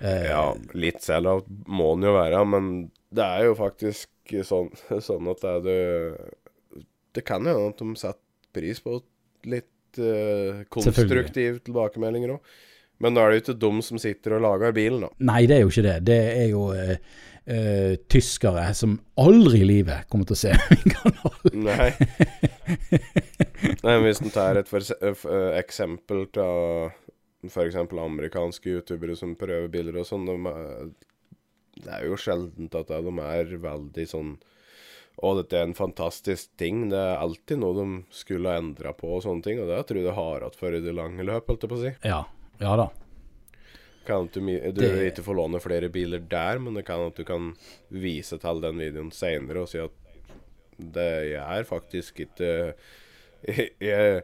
Eh, 0.00 0.28
Ja, 0.30 0.46
litt 0.78 1.02
sell-out 1.04 1.48
må 1.68 1.92
den 1.96 2.08
jo 2.10 2.16
være, 2.16 2.42
men 2.48 2.72
det 3.12 3.26
er 3.26 3.46
jo 3.50 3.56
faktisk 3.58 4.34
sånn, 4.48 4.70
sånn 5.08 5.30
at 5.32 5.44
det 5.44 5.54
er 5.56 5.64
du... 5.66 6.84
Det 7.12 7.24
kan 7.28 7.44
jo 7.44 7.52
hende 7.52 7.72
at 7.74 7.80
de 7.82 8.00
setter 8.00 8.20
pris 8.56 8.80
på 8.84 8.98
litt 9.52 10.00
eh, 10.00 10.62
konstruktiv 10.72 11.58
tilbakemeldinger 11.66 12.36
òg. 12.38 12.54
Men 13.02 13.16
da 13.16 13.24
er 13.24 13.32
det 13.32 13.38
jo 13.40 13.42
ikke 13.42 13.60
de 13.64 13.82
som 13.82 13.98
sitter 13.98 14.36
og 14.36 14.44
lager 14.44 14.74
bilen, 14.76 15.02
da. 15.02 15.08
Nei, 15.26 15.40
det 15.50 15.56
er 15.56 15.64
jo 15.64 15.72
ikke 15.72 15.84
det. 15.88 15.94
Det 16.06 16.18
er 16.38 16.48
jo 16.52 16.68
eh, 16.76 17.00
eh, 17.46 17.94
tyskere 18.10 18.68
som 18.76 18.96
aldri 19.20 19.62
i 19.62 19.68
livet 19.68 20.08
kommer 20.12 20.28
til 20.28 20.36
å 20.36 20.42
se 20.42 20.54
min 20.72 20.96
kanal. 20.96 21.54
Nei. 21.68 21.90
Nei, 23.82 23.94
men 23.94 24.06
Hvis 24.08 24.22
en 24.22 24.34
tar 24.34 24.60
et 24.60 24.70
for, 24.70 24.84
uh, 25.02 25.52
eksempel 25.58 26.26
av 26.42 26.92
f.eks. 27.46 27.78
amerikanske 27.78 28.76
youtubere 28.76 29.16
som 29.18 29.34
prøver 29.38 29.70
biler 29.72 29.98
og 29.98 30.06
sånn, 30.06 30.28
de 30.28 30.92
det 31.82 31.88
er 31.88 32.04
jo 32.04 32.18
sjeldent 32.20 32.74
at 32.76 32.90
de 32.92 33.12
er 33.24 33.54
veldig 33.58 34.04
sånn 34.06 34.34
og 35.20 35.38
dette 35.38 35.58
er 35.58 35.66
en 35.68 35.76
fantastisk 35.76 36.54
ting. 36.58 36.86
Det 36.90 36.98
er 36.98 37.20
alltid 37.20 37.60
noe 37.60 37.76
de 37.76 37.86
skulle 38.16 38.48
ha 38.48 38.60
endra 38.62 38.94
på 38.96 39.10
og 39.18 39.24
sånne 39.26 39.44
ting. 39.44 39.60
Og 39.60 39.68
det 39.68 39.82
tror 39.86 40.00
jeg 40.00 40.08
det 40.08 40.16
har 40.16 40.46
hatt 40.46 40.56
for 40.58 40.74
i 40.74 40.80
det 40.82 40.94
lange 40.96 41.26
løp, 41.26 41.50
holdt 41.50 41.66
jeg 41.66 41.72
på 41.72 41.78
å 41.78 41.82
si. 41.82 41.92
Ja, 42.08 42.22
ja 42.62 42.76
da. 42.80 42.88
Kan 44.06 44.28
du, 44.32 44.40
du 44.40 44.72
Det- 44.80 45.12
ikke 45.12 45.22
får 45.22 45.38
låne 45.38 45.60
flere 45.62 45.88
biler 45.92 46.22
der, 46.28 46.58
men 46.58 46.74
det 46.74 46.84
kan 46.88 47.06
at 47.06 47.16
du 47.16 47.24
kan 47.24 47.52
vise 47.88 48.38
til 48.42 48.62
den 48.64 48.78
videoen 48.82 49.12
seinere 49.14 49.62
og 49.62 49.68
si 49.70 49.78
at 49.78 49.90
det 50.82 51.36
er 51.38 51.64
faktisk 51.68 52.20
ikke 52.24 52.74
Jeg, 53.46 53.70
jeg 53.80 54.22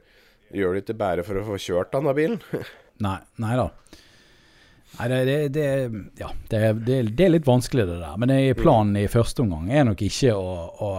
gjør 0.54 0.74
det 0.74 0.82
ikke 0.84 0.98
bare 0.98 1.24
for 1.26 1.38
å 1.38 1.44
få 1.44 1.58
kjørt 1.60 1.92
denne 1.92 2.14
bilen. 2.16 2.40
Nei, 3.04 3.18
nei 3.38 3.54
da. 3.54 3.68
Nei, 4.98 5.06
det, 5.12 5.18
det, 5.28 5.36
det 5.54 5.66
Ja, 6.18 6.30
det, 6.50 7.20
er 7.20 7.30
litt 7.30 7.46
vanskelig, 7.46 7.84
det 7.86 7.98
der. 8.00 8.16
Men 8.18 8.32
planen 8.58 8.96
i 8.98 9.06
første 9.10 9.44
omgang 9.44 9.68
er 9.70 9.84
nok 9.86 10.02
ikke 10.02 10.32
å, 10.34 10.54
å, 10.82 10.90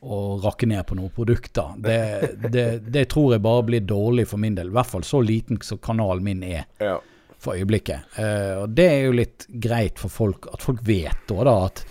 å 0.00 0.20
rakke 0.44 0.68
ned 0.70 0.86
på 0.88 0.96
noen 0.96 1.12
produkter. 1.12 1.74
Det, 1.76 1.98
det, 2.54 2.66
det 2.94 3.04
tror 3.12 3.34
jeg 3.34 3.44
bare 3.44 3.66
blir 3.68 3.84
dårlig 3.84 4.28
for 4.30 4.40
min 4.40 4.56
del. 4.56 4.70
I 4.72 4.76
hvert 4.78 4.92
fall 4.94 5.04
så 5.04 5.20
liten 5.20 5.60
som 5.66 5.80
kanalen 5.82 6.24
min 6.24 6.44
er 6.46 6.64
ja. 6.80 6.96
For 7.42 7.58
øyeblikket. 7.58 8.06
Uh, 8.16 8.62
og 8.62 8.76
det 8.78 8.86
er 8.88 9.02
jo 9.08 9.16
litt 9.18 9.46
greit 9.62 9.98
for 10.00 10.12
folk, 10.12 10.46
at 10.54 10.62
folk 10.64 10.80
vet 10.86 11.26
da, 11.28 11.42
da 11.48 11.56
at, 11.66 11.82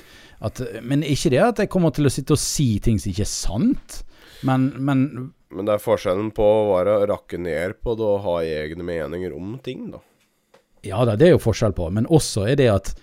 at 0.47 0.63
Men 0.87 1.03
ikke 1.03 1.33
det 1.33 1.41
at 1.43 1.59
jeg 1.61 1.71
kommer 1.73 1.93
til 1.95 2.07
å 2.07 2.13
sitte 2.13 2.37
og 2.37 2.41
si 2.41 2.73
ting 2.83 2.99
som 2.99 3.11
ikke 3.11 3.27
er 3.27 3.31
sant. 3.31 4.01
Men, 4.47 4.71
men 4.79 5.05
Men 5.51 5.67
det 5.67 5.75
er 5.75 5.83
forskjellen 5.83 6.31
på 6.33 6.45
å 6.45 6.69
være 6.71 7.01
rakke 7.11 7.37
ned 7.37 7.77
på 7.83 7.93
det 7.99 8.07
og 8.07 8.23
ha 8.25 8.39
egne 8.47 8.87
meninger 8.87 9.35
om 9.35 9.57
ting, 9.63 9.91
da. 9.91 9.99
Ja 10.87 11.03
da, 11.05 11.13
det 11.19 11.27
er 11.27 11.35
jo 11.35 11.43
forskjell 11.43 11.75
på, 11.77 11.91
men 11.93 12.07
også 12.09 12.47
er 12.49 12.55
det 12.57 12.69
at 12.71 12.93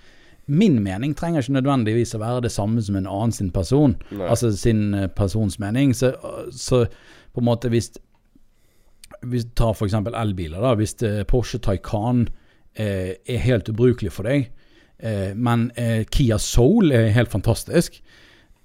min 0.49 0.81
mening 0.83 1.13
trenger 1.15 1.45
ikke 1.45 1.59
nødvendigvis 1.59 2.17
å 2.17 2.23
være 2.23 2.47
det 2.47 2.51
samme 2.55 2.81
som 2.83 2.97
en 2.97 3.07
annen 3.07 3.35
sin 3.37 3.51
person. 3.53 3.95
Nei. 4.11 4.27
Altså 4.33 4.49
sin 4.57 4.95
eh, 4.97 5.11
persons 5.13 5.59
mening. 5.61 5.93
Så, 5.95 6.15
så 6.51 6.87
på 6.89 7.43
en 7.43 7.47
måte 7.51 7.69
hvis 7.69 7.93
hvis 9.27 9.49
tar 9.59 9.75
f.eks. 9.75 9.95
elbiler. 9.95 10.61
da, 10.63 10.75
Hvis 10.79 10.95
eh, 11.03 11.25
Porsche 11.29 11.59
Taycan 11.65 12.27
eh, 12.75 13.17
er 13.27 13.45
helt 13.45 13.69
ubrukelig 13.73 14.13
for 14.15 14.29
deg, 14.29 14.51
eh, 14.99 15.35
men 15.35 15.71
eh, 15.77 16.05
Kia 16.11 16.39
Soul 16.39 16.93
er 16.93 17.11
helt 17.17 17.33
fantastisk 17.33 18.01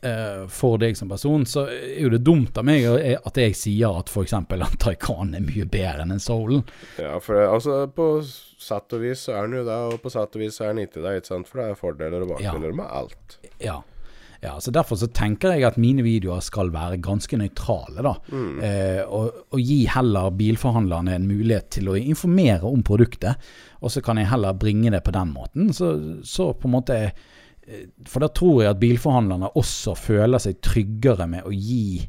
eh, 0.04 0.44
for 0.52 0.78
deg 0.82 0.98
som 1.00 1.10
person, 1.12 1.46
så 1.50 1.66
er 1.72 2.02
jo 2.04 2.12
det 2.14 2.24
dumt 2.28 2.58
av 2.60 2.68
meg 2.68 2.86
at 3.16 3.40
jeg 3.40 3.56
sier 3.58 4.00
at 4.02 4.12
f.eks. 4.12 4.34
at 4.36 4.78
Taycan 4.84 5.34
er 5.38 5.46
mye 5.46 5.66
bedre 5.66 6.06
enn 6.06 6.14
en 6.16 6.24
Soulen. 6.24 6.66
Ja, 7.00 7.16
for 7.24 7.40
det, 7.40 7.48
altså 7.50 7.80
på 7.88 8.10
sett 8.24 8.94
og 8.96 9.02
vis 9.04 9.26
så 9.28 9.38
er 9.38 9.48
den 9.48 9.62
jo 9.62 9.66
det, 9.68 9.80
og 9.94 9.98
på 10.04 10.12
sett 10.14 10.38
og 10.38 10.44
vis 10.46 10.62
er 10.62 10.74
den 10.74 10.86
ikke 10.86 11.02
det, 11.04 11.18
ikke 11.22 11.32
sant? 11.34 11.50
For 11.50 11.62
det 11.64 11.72
er 11.72 11.80
fordeler 11.80 12.26
og 12.28 12.36
bakgrunner 12.36 12.78
med 12.78 12.88
alt. 13.02 13.40
Ja. 13.64 13.82
Ja, 14.44 14.60
så 14.60 14.72
Derfor 14.76 15.00
så 15.00 15.08
tenker 15.08 15.54
jeg 15.56 15.64
at 15.68 15.78
mine 15.80 16.04
videoer 16.04 16.42
skal 16.44 16.72
være 16.74 17.00
ganske 17.04 17.38
nøytrale. 17.40 18.04
da, 18.04 18.14
eh, 18.68 19.02
og, 19.08 19.46
og 19.56 19.60
gi 19.62 19.86
heller 19.88 20.34
bilforhandlerne 20.36 21.16
en 21.16 21.28
mulighet 21.30 21.70
til 21.78 21.88
å 21.90 21.96
informere 22.00 22.68
om 22.68 22.84
produktet. 22.84 23.40
Og 23.82 23.94
så 23.94 24.04
kan 24.04 24.20
jeg 24.20 24.28
heller 24.32 24.58
bringe 24.60 24.92
det 24.92 25.04
på 25.06 25.16
den 25.16 25.32
måten. 25.32 25.72
Så, 25.74 25.94
så 26.28 26.52
på 26.54 26.68
en 26.68 26.76
måte 26.76 27.00
eh, 27.08 27.88
For 28.06 28.20
da 28.20 28.28
tror 28.28 28.64
jeg 28.64 28.74
at 28.74 28.82
bilforhandlerne 28.84 29.54
også 29.56 29.96
føler 29.96 30.44
seg 30.44 30.60
tryggere 30.60 31.30
med 31.32 31.48
å 31.48 31.54
gi 31.56 32.04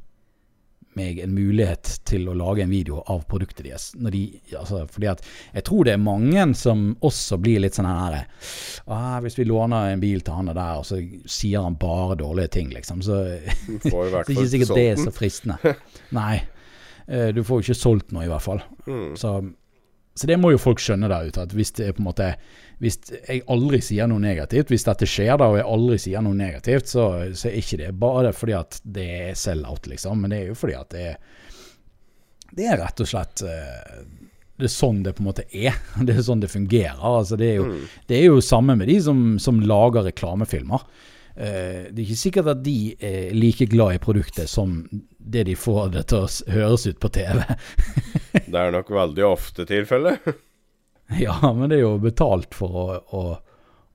meg 0.98 1.18
en 1.24 1.35
mulighet 1.35 1.98
til 2.09 2.28
å 2.30 2.37
lage 2.38 2.64
en 2.64 2.72
video 2.72 3.02
av 3.11 3.24
produktet 3.30 3.64
deres. 3.66 3.90
De, 3.94 4.22
altså, 4.59 4.85
fordi 4.90 5.11
at 5.11 5.24
jeg 5.54 5.66
tror 5.68 5.85
det 5.88 5.94
er 5.96 6.02
mange 6.02 6.46
som 6.59 6.87
også 7.04 7.38
blir 7.42 7.62
litt 7.64 7.76
sånn 7.78 7.88
her 7.88 8.20
ah, 8.87 9.18
Hvis 9.24 9.38
vi 9.38 9.46
låner 9.48 9.92
en 9.92 10.02
bil 10.02 10.22
til 10.24 10.37
han 10.38 10.50
og 10.52 10.59
der, 10.59 10.80
og 10.80 10.87
så 10.88 11.00
sier 11.30 11.64
han 11.66 11.78
bare 11.80 12.18
dårlige 12.20 12.54
ting, 12.59 12.72
liksom, 12.74 13.02
så 13.04 13.22
Du 13.66 13.78
får 13.90 14.11
det 14.12 14.22
er 14.22 14.33
ikke 14.37 14.48
sikkert 14.54 14.74
det 14.78 14.88
er 14.92 15.02
så 15.02 15.14
fristende. 15.14 15.76
Nei. 16.16 16.42
Eh, 17.07 17.28
Du 17.35 17.42
får 17.44 17.61
jo 17.61 17.68
ikke 17.68 17.80
solgt 17.83 18.14
noe, 18.14 18.24
i 18.26 18.33
hvert 18.33 18.44
fall. 18.44 18.62
Mm. 18.87 19.12
Så, 19.20 19.37
så 20.14 20.29
det 20.31 20.37
må 20.38 20.53
jo 20.53 20.59
folk 20.62 20.79
skjønne 20.79 21.09
der 21.11 21.27
ute. 21.27 21.42
At 21.42 21.53
hvis 21.57 21.72
det 21.74 21.88
er 21.88 21.92
på 21.96 22.03
en 22.05 22.07
måte 22.11 22.29
Hvis 22.83 22.98
jeg 23.12 23.40
aldri 23.50 23.79
sier 23.83 24.07
noe 24.11 24.20
negativt, 24.22 24.68
hvis 24.70 24.85
dette 24.87 25.07
skjer 25.09 25.38
da, 25.40 25.46
og 25.50 25.57
jeg 25.59 25.66
aldri 25.70 25.96
sier 26.03 26.22
noe 26.27 26.35
negativt, 26.38 26.88
så, 26.90 27.05
så 27.35 27.48
er 27.48 27.57
ikke 27.61 27.79
det 27.81 27.92
bare 27.98 28.33
fordi 28.35 28.55
at 28.59 28.81
det 28.85 29.07
er 29.31 29.35
sell-out, 29.38 29.87
liksom. 29.90 30.20
Men 30.20 30.35
det 30.35 30.40
er 30.42 30.48
jo 30.50 30.57
fordi 30.59 30.74
at 30.79 30.90
det 30.94 31.05
er 31.12 31.16
Det 32.55 32.66
er 32.70 32.79
rett 32.83 33.00
og 33.03 33.09
slett 33.11 33.42
eh, 33.42 34.03
det 34.59 34.68
er 34.68 34.70
sånn 34.70 35.00
det 35.03 35.14
på 35.16 35.22
en 35.24 35.27
måte 35.33 35.46
er. 35.50 35.74
Det 36.07 36.14
er 36.14 36.22
sånn 36.22 36.42
det 36.42 36.50
fungerer. 36.53 37.00
Altså 37.03 37.35
det, 37.40 37.48
er 37.55 37.57
jo, 37.59 37.64
Mm. 37.72 37.87
det 38.07 38.18
er 38.20 38.24
jo 38.29 38.40
samme 38.44 38.77
med 38.79 38.87
de 38.90 39.00
som, 39.03 39.22
som 39.42 39.59
lager 39.61 40.05
reklamefilmer. 40.07 40.85
Eh, 41.34 41.90
det 41.90 41.98
er 41.98 42.04
ikke 42.04 42.20
sikkert 42.20 42.50
at 42.52 42.62
de 42.62 42.78
er 42.94 43.32
like 43.34 43.66
glad 43.70 43.96
i 43.96 44.02
produktet 44.02 44.50
som 44.50 44.76
det 45.18 45.46
de 45.48 45.56
får 45.58 45.94
det 45.96 46.04
til 46.12 46.22
å 46.22 46.54
høres 46.54 46.86
ut 46.86 47.00
på 47.02 47.10
TV. 47.14 47.40
Det 48.44 48.60
er 48.60 48.74
nok 48.74 48.90
veldig 48.90 49.24
ofte 49.26 49.64
tilfellet. 49.66 50.26
ja, 51.24 51.34
men 51.54 51.70
det 51.70 51.78
er 51.78 51.84
jo 51.84 51.96
betalt 52.02 52.54
for 52.54 52.76
å, 52.76 52.84
å, 53.14 53.22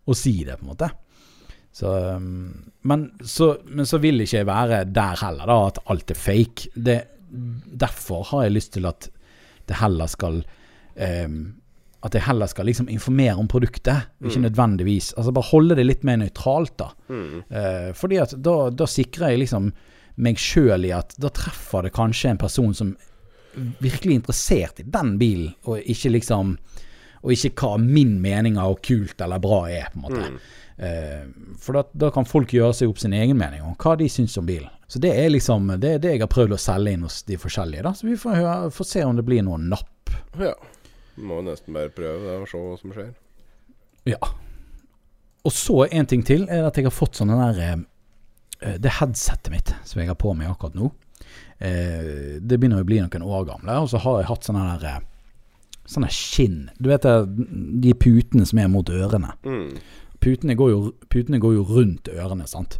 å 0.03 0.15
si 0.15 0.33
det, 0.47 0.57
på 0.59 0.65
en 0.65 0.71
måte. 0.71 0.89
Så, 1.75 1.91
um, 2.15 2.71
men, 2.87 3.05
så, 3.23 3.51
men 3.67 3.87
så 3.87 3.99
vil 4.03 4.23
ikke 4.23 4.41
jeg 4.41 4.47
være 4.49 4.81
der 4.95 5.21
heller, 5.21 5.51
da, 5.51 5.57
at 5.69 5.81
alt 5.91 6.11
er 6.15 6.19
fake. 6.19 6.71
Det, 6.75 6.97
derfor 7.83 8.25
har 8.31 8.47
jeg 8.47 8.55
lyst 8.57 8.73
til 8.75 8.89
at 8.89 9.09
det 9.69 9.79
heller 9.79 10.11
skal 10.11 10.41
um, 10.95 11.39
At 12.05 12.15
jeg 12.15 12.23
heller 12.23 12.47
skal 12.47 12.69
liksom 12.69 12.87
informere 12.89 13.35
om 13.41 13.47
produktet, 13.51 14.07
ikke 14.23 14.45
nødvendigvis. 14.45 15.11
Altså 15.17 15.33
Bare 15.35 15.49
holde 15.49 15.75
det 15.75 15.83
litt 15.83 16.05
mer 16.07 16.21
nøytralt, 16.21 16.77
da. 16.79 16.93
Mm. 17.11 17.41
Eh, 17.49 17.89
fordi 17.97 18.19
at 18.23 18.35
da, 18.39 18.55
da 18.71 18.87
sikrer 18.87 19.33
jeg 19.33 19.41
liksom 19.43 19.71
meg 20.23 20.39
sjøl 20.39 20.87
i 20.87 20.93
at 20.95 21.15
da 21.19 21.31
treffer 21.31 21.87
det 21.87 21.93
kanskje 21.95 22.33
en 22.33 22.39
person 22.39 22.73
som 22.75 22.93
virkelig 23.83 24.13
er 24.13 24.19
interessert 24.21 24.79
i 24.79 24.87
den 24.87 25.17
bilen, 25.19 25.53
og 25.67 25.83
ikke 25.83 26.13
liksom 26.15 26.57
Og 27.19 27.33
ikke 27.35 27.51
hva 27.59 27.75
min 27.75 28.21
mening 28.23 28.55
av 28.55 28.77
kult 28.79 29.19
eller 29.19 29.41
bra 29.43 29.65
er, 29.67 29.89
på 29.91 29.99
en 29.99 30.03
måte. 30.05 30.27
Eh, 30.79 31.25
for 31.59 31.75
da, 31.75 31.81
da 31.91 32.07
kan 32.15 32.23
folk 32.23 32.53
gjøre 32.55 32.77
seg 32.77 32.87
opp 32.87 33.01
sin 33.01 33.11
egen 33.11 33.35
mening 33.35 33.59
om 33.59 33.73
hva 33.75 33.97
de 33.99 34.07
syns 34.07 34.37
om 34.39 34.45
bilen. 34.47 34.69
Så 34.87 35.01
det 35.03 35.11
er 35.19 35.27
liksom 35.29 35.67
det, 35.83 35.97
er 35.97 35.99
det 35.99 36.13
jeg 36.13 36.21
har 36.23 36.31
prøvd 36.31 36.55
å 36.55 36.61
selge 36.63 36.93
inn 36.95 37.03
hos 37.03 37.19
de 37.27 37.35
forskjellige. 37.35 37.83
da 37.83 37.91
Så 37.91 38.07
vi 38.07 38.15
får, 38.15 38.37
høre, 38.39 38.71
får 38.71 38.87
se 38.87 39.03
om 39.03 39.19
det 39.19 39.25
blir 39.27 39.43
noen 39.43 39.67
napp. 39.73 40.13
Ja. 40.39 40.53
Må 41.19 41.41
nesten 41.45 41.75
bare 41.75 41.91
prøve 41.93 42.23
det 42.25 42.37
og 42.39 42.47
se 42.49 42.61
hva 42.61 42.77
som 42.79 42.93
skjer. 42.95 43.11
Ja. 44.09 44.19
Og 45.47 45.53
så 45.55 45.85
en 45.87 46.09
ting 46.09 46.23
til 46.27 46.47
er 46.51 46.67
at 46.67 46.77
jeg 46.77 46.87
har 46.87 46.95
fått 46.95 47.19
sånn 47.19 47.31
den 47.31 47.39
der 47.39 47.61
eh, 48.59 48.75
Det 48.81 48.97
headsetet 48.99 49.51
mitt 49.53 49.71
som 49.87 50.01
jeg 50.01 50.11
har 50.11 50.19
på 50.19 50.33
meg 50.37 50.51
akkurat 50.51 50.75
nå. 50.77 50.91
Eh, 51.59 52.39
det 52.39 52.57
begynner 52.57 52.83
å 52.83 52.87
bli 52.87 52.99
noen 53.03 53.25
år 53.25 53.47
gamle, 53.47 53.77
og 53.83 53.89
så 53.91 54.01
har 54.03 54.21
jeg 54.21 54.29
hatt 54.31 54.49
sånne 54.49 54.65
der 54.73 54.89
eh, 54.95 55.05
Sånne 55.89 56.11
skinn. 56.13 56.67
Du 56.77 56.85
vet 56.91 57.01
de 57.01 57.91
putene 57.97 58.45
som 58.45 58.59
er 58.61 58.67
mot 58.69 58.85
ørene. 58.93 59.31
Mm. 59.41 59.79
Putene 60.21 60.53
går 60.53 60.69
jo, 60.69 60.81
putene 61.09 61.39
går 61.41 61.55
jo 61.55 61.63
rundt 61.65 62.11
ørene, 62.13 62.45
sant. 62.45 62.75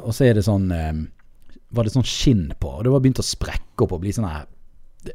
Og 0.00 0.08
så 0.10 0.24
er 0.26 0.34
det 0.34 0.42
sånn 0.42 0.66
Var 0.66 1.86
det 1.86 1.92
sånn 1.94 2.08
skinn 2.10 2.48
på, 2.58 2.72
og 2.72 2.82
det 2.82 2.90
var 2.90 3.04
begynt 3.04 3.22
å 3.22 3.26
sprekke 3.28 3.86
opp 3.86 3.94
og 3.94 4.02
bli 4.02 4.10
sånn 4.16 4.26
her 4.26 4.50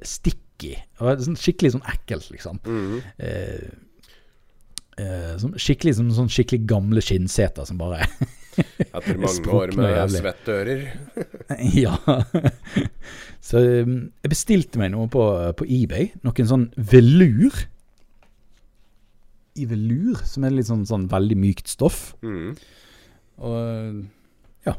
sticky. 0.07 0.50
Det 0.61 0.75
Og 1.01 1.23
sånn 1.25 1.39
skikkelig 1.39 1.73
sånn 1.75 1.87
ekkelt, 1.89 2.27
liksom. 2.33 2.59
Mm. 2.65 2.99
Eh, 3.17 3.71
eh, 5.01 5.33
sånn, 5.41 5.57
skikkelig 5.59 5.95
som 5.97 6.11
sånn 6.15 6.31
skikkelig 6.31 6.67
gamle 6.69 7.03
skinnseter 7.05 7.67
som 7.67 7.81
bare 7.81 8.05
Etter 8.91 9.19
mange 9.21 9.53
år 9.61 9.75
med 9.77 10.15
svettører. 10.15 10.87
Ja. 11.81 11.95
Så 13.41 13.61
um, 13.61 13.93
jeg 14.21 14.31
bestilte 14.33 14.81
meg 14.81 14.91
noe 14.93 15.07
på, 15.11 15.23
på 15.57 15.67
eBay. 15.67 16.11
Noen 16.25 16.49
sånn 16.49 16.67
velur. 16.75 17.63
I 19.59 19.67
velur, 19.67 20.19
som 20.27 20.45
er 20.47 20.55
litt 20.55 20.69
sånn, 20.69 20.83
sånn 20.87 21.07
veldig 21.11 21.37
mykt 21.39 21.71
stoff. 21.71 22.11
Mm. 22.23 22.53
Og 23.41 24.67
ja, 24.67 24.75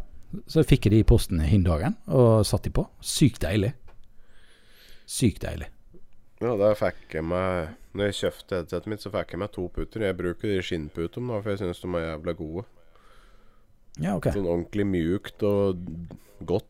så 0.48 0.64
fikk 0.68 0.86
jeg 0.86 0.94
de 0.94 1.02
i 1.02 1.08
posten 1.08 1.42
hin 1.44 1.64
dagen, 1.66 1.96
og 2.12 2.44
satt 2.48 2.68
de 2.68 2.72
på. 2.76 2.86
Sykt 3.04 3.42
deilig. 3.44 3.72
Sykt 5.12 5.42
deilig. 5.44 5.68
Ja, 6.42 6.54
da 6.58 6.72
fikk 6.74 7.12
jeg 7.14 7.22
meg 7.28 7.74
Når 7.92 8.08
jeg 8.08 8.16
kjøpte 8.22 8.58
headsetet 8.58 8.88
mitt, 8.90 9.02
så 9.04 9.10
fikk 9.12 9.34
jeg 9.34 9.40
meg 9.42 9.50
to 9.52 9.66
puter. 9.74 10.06
Jeg 10.06 10.16
bruker 10.16 10.48
de 10.48 10.62
skinnputene, 10.64 11.28
da, 11.28 11.40
for 11.44 11.52
jeg 11.52 11.60
syns 11.60 11.82
de 11.82 11.90
er 11.98 12.06
jævla 12.06 12.32
gode. 12.38 12.62
Ja, 14.00 14.14
ok. 14.16 14.30
Sånn 14.32 14.48
ordentlig 14.48 14.86
mjukt 14.88 15.44
og 15.44 15.82
godt. 16.48 16.68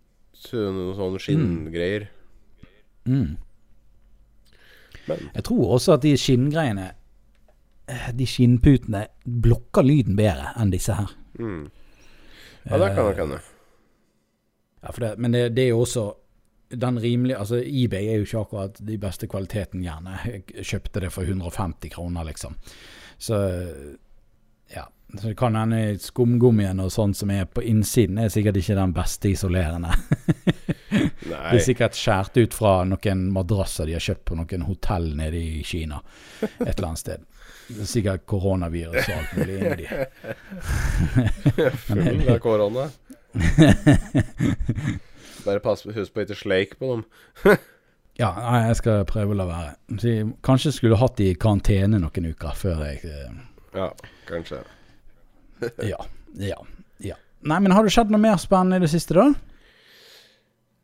Noen 0.50 0.96
sånne 0.98 1.20
skinngreier. 1.22 2.08
Mm. 3.06 3.36
Men 5.06 5.22
Jeg 5.36 5.44
tror 5.46 5.76
også 5.76 5.94
at 5.96 6.02
de 6.04 6.12
skinngreiene 6.18 6.88
eh, 7.90 8.08
De 8.14 8.26
skinnputene 8.30 9.04
blokker 9.26 9.86
lyden 9.86 10.18
bedre 10.18 10.52
enn 10.58 10.70
disse 10.74 10.94
her. 10.98 11.14
mm. 11.38 11.62
Ja, 12.62 12.78
det 12.78 12.92
kan 12.94 13.08
nok 13.08 13.18
hende. 13.18 13.38
Ja, 14.82 15.14
men 15.18 15.32
det, 15.34 15.40
det 15.56 15.64
er 15.64 15.72
jo 15.72 15.80
også 15.82 16.04
den 16.72 16.98
rimelige 17.00 17.38
Altså, 17.38 17.60
eBay 17.60 18.08
er 18.08 18.20
jo 18.20 18.26
ikke 18.26 18.40
akkurat 18.46 18.80
de 18.86 18.98
beste 18.98 19.26
kvaliteten, 19.26 19.82
gjerne. 19.84 20.18
Jeg 20.26 20.64
kjøpte 20.64 21.00
det 21.04 21.12
for 21.12 21.22
150 21.22 21.92
kroner, 21.92 22.24
liksom. 22.24 22.56
Så 23.18 23.38
ja. 24.74 24.88
Så 25.20 25.28
det 25.28 25.36
kan 25.36 25.56
hende 25.56 25.98
skumgummien 26.00 26.80
og 26.80 26.92
sånn 26.92 27.12
som 27.14 27.30
er 27.30 27.44
på 27.44 27.62
innsiden, 27.68 28.18
er 28.18 28.32
sikkert 28.32 28.56
ikke 28.56 28.78
den 28.78 28.94
beste 28.96 29.28
isolerende. 29.34 29.92
Det 30.92 31.38
er 31.38 31.62
sikkert 31.64 31.96
skåret 31.96 32.36
ut 32.36 32.54
fra 32.54 32.72
noen 32.84 33.22
madrasser 33.32 33.88
de 33.88 33.94
har 33.96 34.02
kjøpt 34.04 34.24
på 34.28 34.36
noen 34.36 34.64
hotell 34.66 35.06
nede 35.16 35.38
i 35.40 35.62
Kina. 35.64 36.00
Et 36.42 36.74
eller 36.74 36.88
annet 36.90 37.00
sted. 37.00 37.24
Det 37.68 37.80
er 37.84 37.88
sikkert 37.88 38.26
koronavirus 38.28 39.06
og 39.06 39.14
alt 39.16 39.32
mulig 39.38 39.54
inni 39.56 39.76
de. 39.80 39.86
Full 41.86 42.28
av 42.28 42.38
korona. 42.44 42.84
Bare 45.46 45.60
pass, 45.64 45.82
husk 45.88 46.14
på 46.14 46.22
ikke 46.24 46.38
sleik 46.38 46.78
på 46.80 46.94
dem. 46.96 47.04
Ja, 48.20 48.28
nei, 48.36 48.58
jeg 48.68 48.76
skal 48.76 49.06
prøve 49.08 49.32
å 49.32 49.36
la 49.38 49.46
være. 49.48 49.70
Så 49.96 50.10
jeg 50.10 50.24
kanskje 50.44 50.70
skulle 50.76 50.98
hatt 51.00 51.14
de 51.16 51.30
i 51.30 51.36
karantene 51.40 51.96
noen 51.96 52.26
uker 52.28 52.52
før 52.60 52.82
jeg 52.84 52.98
eh, 53.08 53.38
Ja, 53.72 53.86
kanskje. 54.28 54.58
Ja. 55.92 55.96
Ja. 56.36 56.58
ja. 57.00 57.16
Nei, 57.40 57.58
men 57.64 57.72
har 57.72 57.88
det 57.88 57.94
skjedd 57.94 58.12
noe 58.12 58.20
mer 58.20 58.36
spennende 58.42 58.76
i 58.76 58.84
det 58.84 58.90
siste, 58.92 59.16
da? 59.16 59.30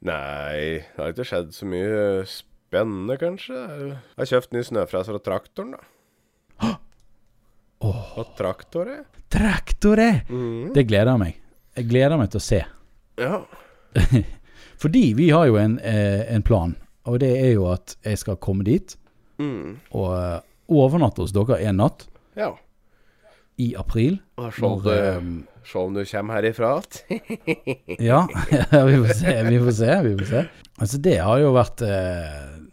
Nei, 0.09 0.81
det 0.81 0.97
har 1.03 1.13
ikke 1.13 1.27
skjedd 1.29 1.53
så 1.57 1.69
mye 1.69 2.01
spennende, 2.33 3.19
kanskje. 3.21 3.61
Jeg 3.61 4.23
har 4.23 4.31
kjøpt 4.33 4.57
ny 4.57 4.65
snøfreser 4.71 5.19
og 5.21 5.25
traktoren, 5.29 5.77
da. 5.77 5.85
Åh, 7.89 8.17
Og 8.25 8.33
traktoret. 8.41 9.05
Traktoret! 9.31 10.25
Mhm. 10.33 10.73
Det 10.75 10.89
gleder 10.89 11.13
jeg 11.13 11.23
meg. 11.27 11.39
Jeg 11.77 11.91
gleder 11.93 12.17
meg 12.25 12.33
til 12.33 12.41
å 12.41 12.47
se. 12.49 12.65
Ja. 13.21 13.43
Fordi 14.79 15.13
vi 15.19 15.31
har 15.35 15.49
jo 15.49 15.59
en, 15.59 15.79
eh, 15.81 16.25
en 16.35 16.43
plan, 16.43 16.77
og 17.09 17.19
det 17.21 17.33
er 17.41 17.53
jo 17.57 17.67
at 17.73 17.97
jeg 18.05 18.19
skal 18.25 18.37
komme 18.37 18.65
dit 18.65 18.97
Mm. 19.39 19.77
og 19.95 20.17
eh, 20.19 20.41
overnatte 20.69 21.23
hos 21.23 21.31
dere 21.31 21.61
en 21.63 21.77
natt 21.79 22.09
ja. 22.35 22.49
i 23.63 23.69
april. 23.79 24.17
Og 24.37 24.49
Se 24.53 24.65
om 24.67 24.81
du, 24.83 24.91
eh, 24.91 25.21
om 25.79 25.95
du 25.95 26.01
kommer 26.05 26.41
herifra 26.41 26.73
igjen. 26.83 27.79
Ja, 28.11 28.25
vi 28.91 28.97
får 28.99 29.15
se. 29.15 29.37
Vi 29.47 29.61
får 29.63 29.77
se. 29.79 29.93
Vi 30.09 30.17
får 30.19 30.27
se. 30.33 30.43
Altså, 30.81 30.99
det 30.99 31.17
har 31.23 31.39
jo 31.39 31.53
vært 31.55 31.85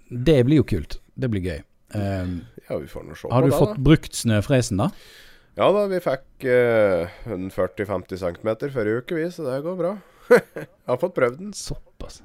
det 0.10 0.40
blir 0.46 0.64
jo 0.64 0.66
kult. 0.74 0.98
Det 1.14 1.30
blir 1.30 1.46
gøy. 1.46 1.62
Um, 1.94 2.42
Ja, 2.70 2.80
vi 2.82 2.90
får 2.90 3.06
nå 3.06 3.16
se 3.16 3.30
har 3.30 3.46
du 3.46 3.52
det, 3.52 3.58
fått 3.60 3.78
brukt 3.78 4.18
snøfresen, 4.18 4.82
da? 4.82 4.90
da. 4.90 5.22
Ja 5.56 5.68
da, 5.72 5.86
vi 5.88 6.02
fikk 6.04 6.48
uh, 6.50 7.14
40-50 7.54 8.18
cm 8.20 8.50
forrige 8.74 9.04
uke, 9.04 9.16
vi, 9.20 9.30
så 9.32 9.46
det 9.46 9.62
går 9.64 9.78
bra. 9.80 9.94
Jeg 10.30 10.68
har 10.90 10.98
fått 11.02 11.16
prøvd 11.18 11.38
den. 11.42 11.52
Såpass. 11.58 12.22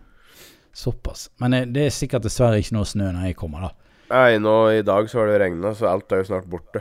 Såpass. 0.72 1.26
Men 1.42 1.54
eh, 1.56 1.66
det 1.68 1.86
er 1.88 1.94
sikkert 1.94 2.24
dessverre 2.26 2.60
ikke 2.62 2.76
noe 2.78 2.88
snø 2.88 3.10
når 3.12 3.30
jeg 3.30 3.36
kommer, 3.40 3.66
da. 3.68 3.72
Nei, 4.10 4.38
nå 4.42 4.54
i 4.74 4.80
dag 4.86 5.06
så 5.10 5.20
har 5.22 5.28
det 5.30 5.40
regna, 5.44 5.70
så 5.78 5.86
alt 5.92 6.10
er 6.12 6.22
jo 6.24 6.30
snart 6.32 6.48
borte. 6.50 6.80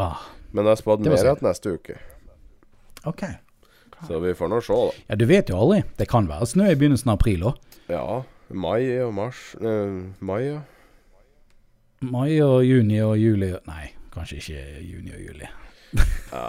Ah, 0.00 0.22
Men 0.52 0.64
det 0.64 0.70
har 0.74 0.78
spådd 0.80 1.02
mer 1.04 1.16
igjen 1.16 1.42
neste 1.44 1.72
uke, 1.76 1.96
ok. 3.08 3.22
så 4.06 4.18
vi 4.20 4.32
får 4.36 4.48
nå 4.52 4.60
se, 4.64 4.76
da. 4.76 5.04
Ja, 5.10 5.16
du 5.20 5.24
vet 5.28 5.48
jo 5.52 5.58
aldri. 5.60 5.82
Det 5.96 6.06
kan 6.08 6.28
være 6.28 6.48
snø 6.48 6.70
i 6.72 6.76
begynnelsen 6.78 7.12
av 7.12 7.18
april 7.18 7.44
òg. 7.50 7.60
Ja, 7.92 8.22
mai 8.48 8.80
og 9.04 9.12
mars 9.16 9.42
eh, 9.60 10.00
Mai, 10.24 10.40
ja. 10.46 10.60
Mai 12.04 12.36
og 12.44 12.60
juni 12.66 12.98
og 13.04 13.16
juli 13.18 13.48
Nei, 13.66 13.86
kanskje 14.14 14.40
ikke 14.40 14.64
juni 14.84 15.12
og 15.16 15.22
juli. 15.28 15.48
Ja, 16.32 16.48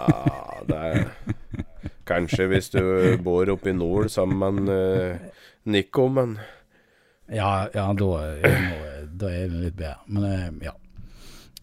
det 0.68 0.76
er 0.76 1.04
Kanskje 2.08 2.48
hvis 2.48 2.70
du 2.72 2.82
bor 3.24 3.50
oppe 3.52 3.72
i 3.72 3.76
nord 3.76 4.08
sammen 4.12 4.64
med 4.64 4.72
uh, 4.72 5.44
Nico, 5.68 6.08
men 6.08 6.38
Ja, 7.28 7.68
ja 7.74 7.86
da, 7.92 8.10
er 8.24 9.08
det 9.20 9.32
litt 9.52 9.76
bedre. 9.76 9.98
Men 10.06 10.24
eh, 10.24 10.70
ja. 10.70 10.72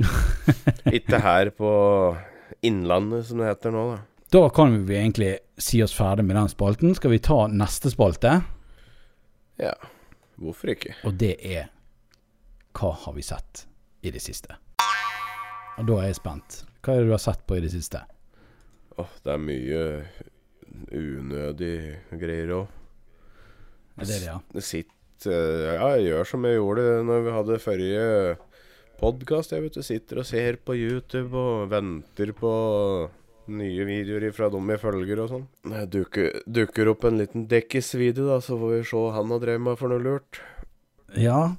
ikke 0.99 1.21
her 1.23 1.49
på 1.55 1.71
Innlandet, 2.65 3.25
som 3.25 3.41
det 3.41 3.49
heter 3.49 3.73
nå, 3.73 3.87
da. 3.95 4.03
Da 4.35 4.49
kan 4.49 4.75
vi 4.85 4.97
egentlig 4.97 5.31
si 5.57 5.79
oss 5.83 5.93
ferdig 5.95 6.25
med 6.25 6.35
den 6.35 6.49
spalten. 6.49 6.95
Skal 6.97 7.13
vi 7.13 7.21
ta 7.23 7.45
neste 7.47 7.89
spalte? 7.93 8.39
Ja, 9.61 9.73
hvorfor 10.41 10.73
ikke? 10.73 10.97
Og 11.07 11.15
det 11.17 11.37
er 11.39 11.69
Hva 12.75 12.91
har 13.05 13.13
vi 13.15 13.23
sett 13.23 13.63
i 14.03 14.11
det 14.11 14.19
siste? 14.19 14.57
Og 15.79 15.87
da 15.87 16.01
er 16.01 16.09
jeg 16.09 16.17
spent. 16.19 16.57
Hva 16.83 16.93
er 16.93 17.03
det 17.03 17.09
du 17.09 17.13
har 17.15 17.23
sett 17.23 17.45
på 17.47 17.55
i 17.55 17.63
det 17.63 17.71
siste? 17.71 18.01
Åh, 18.99 19.13
det 19.23 19.31
er 19.31 19.41
mye 19.43 19.83
unødig 20.91 21.77
greier 22.11 22.55
òg. 22.61 22.81
Ja? 24.03 24.39
Sitter 24.59 24.91
Ja, 25.25 25.93
jeg 25.95 26.09
gjør 26.09 26.27
som 26.27 26.45
jeg 26.45 26.57
gjorde 26.59 26.87
når 27.07 27.21
vi 27.23 27.35
hadde 27.37 27.61
forrige 27.63 28.07
podkast. 28.99 29.53
Jeg 29.55 29.63
vet 29.63 29.77
du 29.77 29.85
sitter 29.85 30.21
og 30.21 30.27
ser 30.27 30.57
på 30.59 30.75
YouTube 30.75 31.39
og 31.39 31.69
venter 31.71 32.33
på 32.35 32.51
nye 33.55 33.85
videoer 33.85 34.31
fra 34.35 34.49
dem 34.53 34.71
jeg 34.73 34.81
følger 34.81 35.21
og 35.23 35.31
sånn. 35.31 35.45
Det 35.69 35.85
dukker, 35.93 36.41
dukker 36.49 36.91
opp 36.91 37.05
en 37.07 37.21
liten 37.21 37.45
Dekkis-video, 37.49 38.27
da, 38.31 38.39
så 38.41 38.57
får 38.59 38.73
vi 38.73 38.81
se 38.89 39.03
han 39.15 39.33
har 39.33 39.43
drevet 39.43 39.65
med 39.67 39.79
for 39.79 39.93
noe 39.93 40.03
lurt. 40.03 40.41
Ja. 41.19 41.55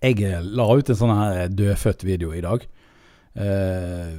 Jeg 0.00 0.22
eh, 0.24 0.40
la 0.40 0.66
ut 0.72 0.88
en 0.88 0.96
sånn 0.96 1.12
her 1.12 1.52
dødfødt 1.52 2.06
video 2.08 2.32
i 2.32 2.42
dag. 2.44 2.64
Eh, 3.36 4.14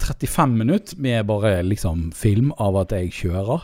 35 0.00 0.58
minutter 0.58 0.96
med 1.00 1.26
bare 1.26 1.62
liksom 1.62 2.12
film 2.16 2.52
av 2.58 2.76
at 2.82 2.92
jeg 2.96 3.10
kjører. 3.12 3.62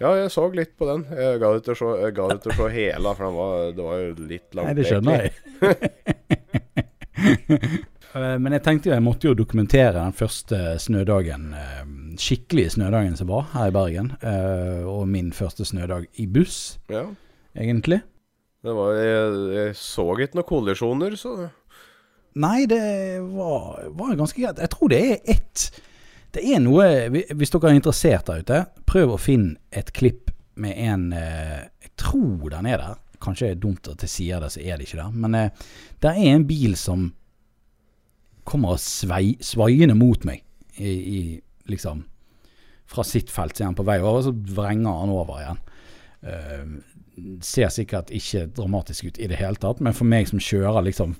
Ja, 0.00 0.14
jeg 0.16 0.30
så 0.32 0.46
litt 0.56 0.72
på 0.80 0.86
den. 0.88 1.02
Jeg 1.12 1.40
ga 1.42 1.50
det 1.52 1.60
til 1.66 1.74
å 1.74 1.76
se, 1.76 1.84
jeg 2.06 2.14
ga 2.16 2.28
det 2.32 2.38
til 2.42 2.52
å 2.54 2.56
se 2.56 2.68
hele, 2.72 3.10
for 3.18 3.32
var, 3.36 3.50
det 3.76 3.84
var 3.84 3.96
jo 4.00 4.14
litt 4.30 4.54
langt. 4.56 4.68
Nei, 4.70 4.76
det 4.78 4.86
skjønner 4.88 5.12
jeg. 5.20 5.30
Eh, 8.10 8.38
Men 8.42 8.50
jeg 8.56 8.64
tenkte 8.66 8.88
jo 8.90 8.94
jeg 8.96 9.04
måtte 9.06 9.28
jo 9.28 9.36
dokumentere 9.38 9.92
den 10.00 10.10
første 10.18 10.56
snødagen, 10.82 11.44
eh, 11.54 11.84
skikkelige 12.18 12.72
snødagen 12.74 13.14
som 13.14 13.28
var 13.30 13.44
her 13.52 13.68
i 13.70 13.74
Bergen. 13.76 14.08
eh, 14.22 14.82
Og 14.82 15.06
min 15.06 15.30
første 15.30 15.62
snødag 15.64 16.08
i 16.18 16.26
buss, 16.26 16.80
Ja, 16.90 17.04
egentlig. 17.54 18.00
det 18.64 18.72
var, 18.74 18.94
jeg, 18.98 19.30
jeg 19.54 19.76
så 19.78 20.08
ikke 20.18 20.34
noen 20.40 20.48
kollisjoner, 20.50 21.14
så 21.16 21.36
Nei, 22.38 22.66
det 22.70 23.20
var, 23.32 23.88
var 23.90 24.18
ganske 24.18 24.38
greit. 24.38 24.60
Jeg 24.62 24.70
tror 24.70 24.92
det 24.92 25.00
er 25.02 25.22
ett 25.34 25.64
Det 26.30 26.44
er 26.46 26.60
noe 26.62 26.84
Hvis 27.10 27.50
dere 27.50 27.72
er 27.72 27.78
interessert 27.78 28.28
der 28.28 28.44
ute, 28.44 28.60
prøv 28.86 29.16
å 29.16 29.20
finne 29.20 29.58
et 29.74 29.90
klipp 29.96 30.30
med 30.60 30.76
en 30.78 31.08
eh, 31.16 31.66
Jeg 31.82 31.94
tror 31.98 32.52
den 32.52 32.68
er 32.70 32.78
der. 32.78 33.00
Kanskje 33.20 33.50
det 33.50 33.56
er 33.56 33.64
dumt 33.64 33.88
at 33.90 34.04
jeg 34.06 34.12
sier 34.12 34.42
det, 34.42 34.52
så 34.54 34.62
er 34.62 34.78
det 34.78 34.86
ikke 34.86 35.00
der. 35.02 35.16
Men 35.24 35.34
eh, 35.34 35.66
det 36.00 36.12
er 36.12 36.30
en 36.30 36.46
bil 36.46 36.76
som 36.78 37.10
kommer 38.46 38.78
svei, 38.80 39.36
svaiende 39.44 39.96
mot 39.98 40.24
meg 40.26 40.44
i, 40.80 40.90
i 40.90 41.20
liksom 41.70 42.04
Fra 42.90 43.04
sitt 43.06 43.30
felt 43.30 43.56
så 43.56 43.64
er 43.64 43.70
han 43.70 43.78
på 43.78 43.86
vei 43.86 44.00
over, 44.00 44.18
og 44.20 44.26
så 44.26 44.54
vrenger 44.54 45.02
han 45.02 45.12
over 45.14 45.42
igjen. 45.42 45.60
Uh, 46.20 46.72
ser 47.44 47.70
sikkert 47.70 48.10
ikke 48.10 48.48
dramatisk 48.56 49.06
ut 49.06 49.20
i 49.22 49.28
det 49.30 49.38
hele 49.38 49.60
tatt, 49.60 49.78
men 49.84 49.94
for 49.94 50.08
meg 50.10 50.26
som 50.26 50.42
kjører 50.42 50.82
liksom 50.88 51.14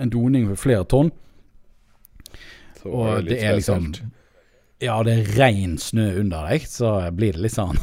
en 0.00 0.12
doning 0.12 0.48
for 0.50 0.60
flere 0.60 0.86
tonn, 0.88 1.12
så 2.80 2.88
og 2.88 3.20
litt 3.20 3.34
det 3.34 3.38
er 3.44 3.58
liksom. 3.58 3.92
Ja, 4.80 4.94
det 5.04 5.12
er 5.12 5.32
ren 5.36 5.76
snø 5.80 6.06
under 6.22 6.46
deg, 6.48 6.64
så 6.68 6.94
blir 7.12 7.36
det 7.36 7.44
litt 7.44 7.56
sånn 7.56 7.76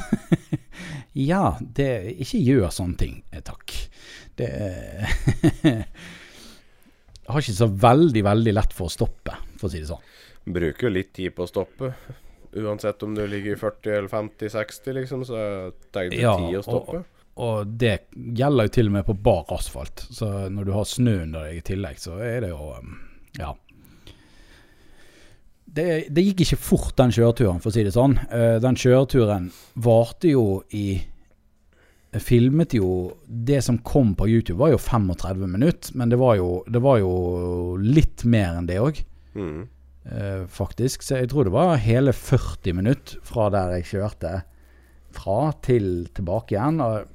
Ja, 1.17 1.58
det, 1.62 1.89
ikke 2.25 2.39
gjør 2.41 2.71
sånne 2.73 2.97
ting, 2.97 3.15
eh, 3.34 3.41
takk. 3.45 3.73
Det 4.38 4.49
har 7.27 7.41
ikke 7.41 7.58
så 7.58 7.67
veldig, 7.67 8.23
veldig 8.27 8.53
lett 8.53 8.75
for 8.77 8.86
å 8.86 8.93
stoppe, 8.93 9.34
for 9.58 9.69
å 9.69 9.71
si 9.73 9.82
det 9.82 9.89
sånn. 9.89 10.03
Bruker 10.45 10.88
jo 10.88 10.93
litt 10.93 11.10
tid 11.17 11.34
på 11.36 11.45
å 11.45 11.49
stoppe. 11.49 11.91
Uansett 12.58 13.01
om 13.03 13.17
du 13.17 13.23
ligger 13.27 13.58
i 13.58 13.60
40 13.60 13.95
eller 13.97 14.12
50-60, 14.13 14.97
liksom, 15.01 15.25
så 15.27 15.41
tar 15.91 16.12
det 16.12 16.21
Ja, 16.21 16.38
tid 16.38 16.62
å 16.62 16.63
stoppe. 16.65 17.01
Og 17.01 17.16
det 17.78 17.95
gjelder 18.38 18.67
jo 18.67 18.73
til 18.73 18.88
og 18.89 18.93
med 18.97 19.06
på 19.06 19.13
bar 19.23 19.45
asfalt. 19.54 20.08
Så 20.10 20.50
når 20.50 20.65
du 20.65 20.71
har 20.73 20.88
snø 20.89 21.13
under 21.23 21.45
deg 21.47 21.60
i 21.60 21.65
tillegg, 21.69 22.00
så 22.02 22.17
er 22.23 22.41
det 22.47 22.50
jo 22.56 22.71
um, 22.80 22.95
Ja. 23.38 23.54
Det, 25.78 26.08
det 26.10 26.23
gikk 26.23 26.41
ikke 26.45 26.58
fort, 26.63 26.93
den 26.97 27.12
kjøreturen, 27.13 27.60
for 27.62 27.69
å 27.69 27.76
si 27.76 27.84
det 27.86 27.91
sånn. 27.93 28.15
Eh, 28.34 28.56
Den 28.63 28.78
kjøreturen 28.80 29.50
varte 29.84 30.32
jo 30.32 30.63
i 30.73 30.86
Jeg 32.15 32.23
filmet 32.23 32.73
jo 32.73 32.88
Det 33.28 33.60
som 33.65 33.78
kom 33.86 34.13
på 34.17 34.30
YouTube, 34.32 34.58
var 34.62 34.71
jo 34.71 34.80
35 34.82 35.43
minutter. 35.52 35.91
Men 36.00 36.10
det 36.10 36.17
var 36.17 36.38
jo, 36.39 36.63
det 36.71 36.82
var 36.82 37.02
jo 37.04 37.12
litt 37.84 38.23
mer 38.26 38.56
enn 38.58 38.69
det 38.69 38.80
òg, 38.82 39.04
Mm. 39.38 39.67
faktisk. 40.50 41.04
Så 41.04 41.17
jeg 41.19 41.30
tror 41.30 41.43
det 41.43 41.52
var 41.54 41.76
hele 41.84 42.13
40 42.15 42.73
minutter 42.73 43.19
fra 43.28 43.50
der 43.54 43.76
jeg 43.76 43.89
kjørte 43.91 44.32
fra 45.12 45.52
til 45.62 46.08
tilbake 46.15 46.56
igjen. 46.56 46.80
Og 46.82 47.06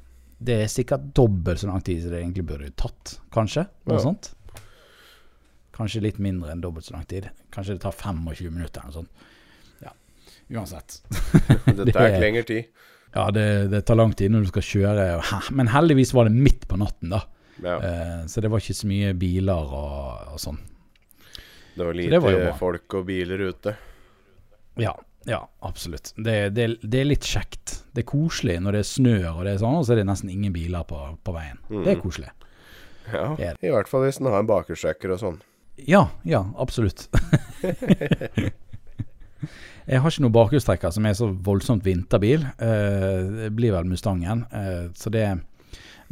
det 0.44 0.56
er 0.64 0.70
sikkert 0.72 1.10
dobbelt 1.16 1.60
så 1.62 1.68
lang 1.70 1.82
tid 1.86 2.02
som 2.04 2.12
det 2.14 2.20
egentlig 2.22 2.44
burde 2.48 2.70
tatt, 2.78 3.16
kanskje. 3.34 3.66
Noe 3.86 3.98
Ja. 3.98 4.04
sånt. 4.04 4.32
Kanskje 5.72 6.02
litt 6.04 6.18
mindre 6.20 6.52
enn 6.52 6.60
dobbelt 6.60 6.84
så 6.84 6.92
lang 6.96 7.04
tid. 7.08 7.30
Kanskje 7.54 7.74
det 7.78 7.82
tar 7.84 7.94
25 7.96 8.50
minutter 8.52 8.82
eller 8.82 8.92
noe 8.92 8.98
sånt. 9.02 9.28
Ja, 9.80 9.92
uansett. 10.58 10.98
Det 11.66 11.92
tar 11.94 12.10
ikke 12.10 12.20
lengre 12.20 12.42
tid. 12.48 12.68
Ja, 13.14 13.26
det, 13.32 13.46
det 13.72 13.82
tar 13.88 13.96
lang 13.98 14.12
tid 14.16 14.32
når 14.32 14.44
du 14.46 14.50
skal 14.52 14.66
kjøre. 14.68 15.06
Men 15.56 15.68
heldigvis 15.72 16.12
var 16.16 16.28
det 16.28 16.36
midt 16.36 16.66
på 16.68 16.78
natten, 16.80 17.12
da. 17.12 17.22
Ja, 17.62 17.78
Eh, 17.84 18.22
så 18.26 18.40
det 18.42 18.48
var 18.50 18.58
ikke 18.62 18.74
så 18.74 18.88
mye 18.90 19.10
biler 19.14 19.68
og, 19.76 20.32
og 20.34 20.38
sånn. 20.40 20.56
det 21.76 21.84
var 21.84 21.92
det 21.94 22.00
lite 22.08 22.18
var 22.24 22.56
folk 22.58 22.94
og 22.98 23.04
biler 23.06 23.42
ute. 23.52 23.74
Ja, 24.80 24.94
ja, 25.26 25.38
absolutt. 25.62 26.12
Det, 26.16 26.54
det, 26.54 26.66
det 26.82 27.00
er 27.00 27.04
litt 27.08 27.24
kjekt. 27.28 27.84
Det 27.94 28.02
er 28.04 28.08
koselig 28.10 28.58
når 28.62 28.72
det 28.78 28.84
snør 28.88 29.28
og 29.36 29.44
det 29.44 29.52
er 29.54 29.58
sånn, 29.62 29.76
og 29.78 29.84
så 29.86 29.92
er 29.94 30.00
det 30.02 30.06
nesten 30.08 30.30
ingen 30.32 30.52
biler 30.52 30.84
på, 30.88 30.98
på 31.24 31.34
veien. 31.36 31.58
Det 31.68 31.82
er 31.86 31.96
Mhm. 31.96 32.02
koselig. 32.02 32.30
Ja, 33.12 33.34
er 33.38 33.56
I 33.60 33.70
hvert 33.74 33.88
fall 33.90 34.04
hvis 34.06 34.20
en 34.20 34.26
har 34.30 34.38
en 34.40 34.46
bakhjulstrekker 34.46 35.10
og 35.12 35.18
sånn. 35.20 35.40
Ja, 35.88 36.04
ja, 36.24 36.44
absolutt. 36.60 37.08
Jeg 39.82 39.98
har 39.98 40.12
ikke 40.12 40.22
noen 40.22 40.34
bakhjulstrekker 40.36 40.92
som 40.94 41.06
er 41.08 41.16
så 41.18 41.26
voldsomt 41.42 41.82
vinterbil. 41.82 42.44
Eh, 42.62 43.22
det 43.40 43.48
blir 43.58 43.72
vel 43.74 43.88
Mustangen. 43.90 44.44
Eh, 44.54 44.84
så 44.94 45.10
det 45.10 45.24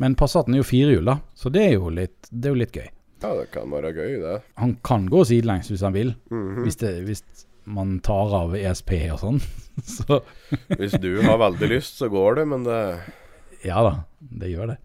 Men 0.01 0.15
Passaten 0.17 0.55
er 0.55 0.63
jo 0.63 0.65
firehjul, 0.67 1.05
da, 1.05 1.19
så 1.37 1.51
det 1.53 1.61
er 1.69 1.73
jo 1.77 1.91
litt, 1.93 2.29
det 2.33 2.49
er 2.49 2.55
jo 2.55 2.59
litt 2.59 2.73
gøy. 2.73 2.87
Ja, 3.21 3.35
det 3.37 3.51
kan 3.53 3.69
være 3.71 3.91
gøy, 3.93 4.15
det. 4.23 4.37
Han 4.57 4.73
kan 4.83 5.05
gå 5.13 5.21
sidelengs 5.29 5.69
hvis 5.71 5.83
han 5.85 5.93
vil, 5.93 6.15
Mhm. 6.31 6.63
hvis, 6.65 6.77
det, 6.81 6.93
hvis 7.05 7.23
man 7.65 7.99
tar 8.05 8.35
av 8.43 8.55
ESP 8.57 8.93
og 9.15 9.19
sånn. 9.23 9.41
Så 9.97 10.21
Hvis 10.77 10.97
du 11.01 11.13
har 11.25 11.41
veldig 11.41 11.69
lyst, 11.71 11.99
så 12.01 12.11
går 12.13 12.41
det, 12.41 12.47
men 12.53 12.65
det 12.67 12.81
ja 13.65 13.83
da, 13.85 13.93
det 14.19 14.49
gjør 14.55 14.73
det. 14.73 14.79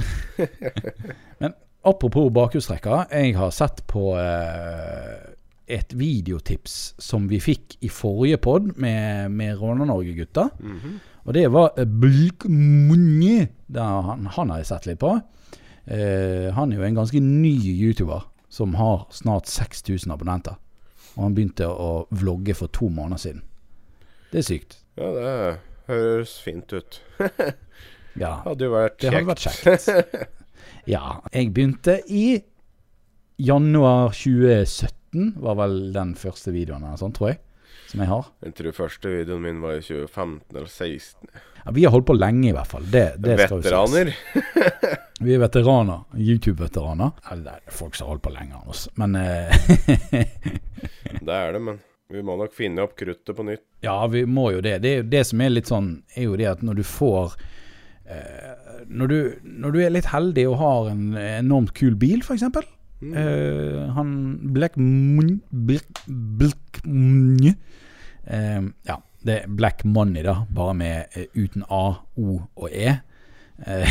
Men 1.42 1.54
apropos 1.84 2.30
bakhjulstrekker, 2.32 3.10
jeg 3.12 3.36
har 3.36 3.52
sett 3.52 3.82
på 3.90 4.14
eh, 4.16 5.18
et 5.72 5.92
videotips 5.96 6.94
som 7.02 7.28
vi 7.28 7.40
fikk 7.42 7.76
i 7.84 7.90
forrige 7.92 8.40
pod 8.42 8.72
med, 8.80 9.28
med 9.36 9.60
Råna-Norge-gutta. 9.60 10.48
Mhm. 10.60 11.00
Og 11.22 11.36
det 11.36 11.44
var 11.54 11.76
Blkmunni. 11.86 13.44
Han, 13.76 14.24
han 14.26 14.50
har 14.50 14.58
jeg 14.58 14.66
sett 14.72 14.88
litt 14.88 14.98
på. 14.98 15.12
Eh, 15.86 16.48
han 16.56 16.72
er 16.72 16.80
jo 16.80 16.86
en 16.88 16.98
ganske 16.98 17.20
ny 17.22 17.52
YouTuber 17.70 18.24
som 18.52 18.74
har 18.74 19.04
snart 19.14 19.46
6000 19.46 20.10
abonnenter. 20.16 20.58
Og 21.16 21.24
han 21.26 21.34
begynte 21.36 21.66
å 21.68 22.06
vlogge 22.16 22.54
for 22.56 22.72
to 22.72 22.88
måneder 22.88 23.20
siden. 23.20 23.42
Det 24.32 24.40
er 24.40 24.46
sykt. 24.48 24.78
Ja, 24.96 25.10
det 25.16 25.34
høres 25.90 26.38
fint 26.44 26.72
ut. 26.72 27.00
Ja, 28.20 28.42
Hadde 28.44 28.66
jo 28.66 28.72
vært 28.74 28.98
det 29.00 29.08
kjekt. 29.08 29.14
hadde 29.14 29.28
vært 29.30 29.44
kjekt. 29.46 30.40
Ja, 30.92 31.20
jeg 31.32 31.52
begynte 31.56 31.94
i 32.12 32.42
januar 33.40 34.10
2017, 34.12 35.30
var 35.40 35.56
vel 35.62 35.76
den 35.94 36.12
første 36.18 36.52
videoen 36.52 36.84
eller 36.84 37.00
sånn, 37.00 37.14
tror 37.16 37.30
jeg, 37.32 37.38
som 37.92 38.02
jeg 38.02 38.10
har. 38.10 38.28
Jeg 38.46 38.54
tror 38.58 38.76
første 38.76 39.12
videoen 39.12 39.44
min 39.44 39.62
var 39.62 39.76
i 39.78 39.84
2015 39.84 40.56
eller 40.56 40.68
2016. 40.68 41.42
Ja, 41.62 41.70
vi 41.76 41.84
har 41.84 41.94
holdt 41.94 42.08
på 42.08 42.16
lenge, 42.16 42.48
i 42.48 42.54
hvert 42.56 42.70
fall. 42.70 42.86
Det, 42.90 43.04
det. 43.22 43.36
Veteraner. 43.38 44.12
Vi 45.22 45.36
er 45.36 45.38
veteraner. 45.38 46.00
YouTube-veteraner. 46.18 47.12
Eller 47.30 47.44
det 47.44 47.52
er 47.54 47.74
folk 47.78 47.94
som 47.94 48.08
har 48.08 48.16
holdt 48.16 48.24
på 48.24 48.32
lenger 48.34 48.58
enn 48.58 48.72
oss. 48.72 48.88
Men 48.98 49.14
eh, 49.20 49.52
Det 51.28 51.36
er 51.36 51.54
det, 51.54 51.60
men 51.62 51.78
vi 52.12 52.24
må 52.26 52.34
nok 52.36 52.52
finne 52.56 52.82
opp 52.82 52.96
kruttet 52.98 53.36
på 53.36 53.44
nytt. 53.46 53.62
Ja, 53.86 53.94
vi 54.10 54.24
må 54.26 54.50
jo 54.52 54.64
det. 54.64 54.80
Det, 54.82 54.96
det 55.12 55.22
som 55.28 55.40
er 55.40 55.54
litt 55.54 55.70
sånn, 55.70 55.94
er 56.16 56.26
jo 56.26 56.34
det 56.40 56.48
at 56.50 56.64
når 56.66 56.80
du 56.80 56.84
får 56.84 57.36
eh, 58.10 58.82
når, 58.90 59.14
du, 59.14 59.46
når 59.62 59.76
du 59.76 59.80
er 59.84 59.94
litt 59.94 60.10
heldig 60.10 60.48
og 60.50 60.58
har 60.60 60.90
en 60.90 61.04
enormt 61.22 61.72
kul 61.78 61.94
bil, 62.00 62.20
f.eks. 62.26 62.44
Mm. 63.02 63.14
Eh, 63.22 63.78
han 63.96 64.12
Black. 64.52 64.74
Black, 64.76 66.02
Black 66.42 66.82
Ja, 68.26 68.96
det 69.26 69.34
er 69.42 69.48
Black 69.50 69.84
Money, 69.84 70.22
da. 70.26 70.36
Bare 70.54 70.74
med 70.78 71.14
eh, 71.18 71.26
uten 71.34 71.64
A, 71.70 71.82
O 72.18 72.40
og 72.56 72.68
E. 72.70 72.96
Eh, 73.66 73.88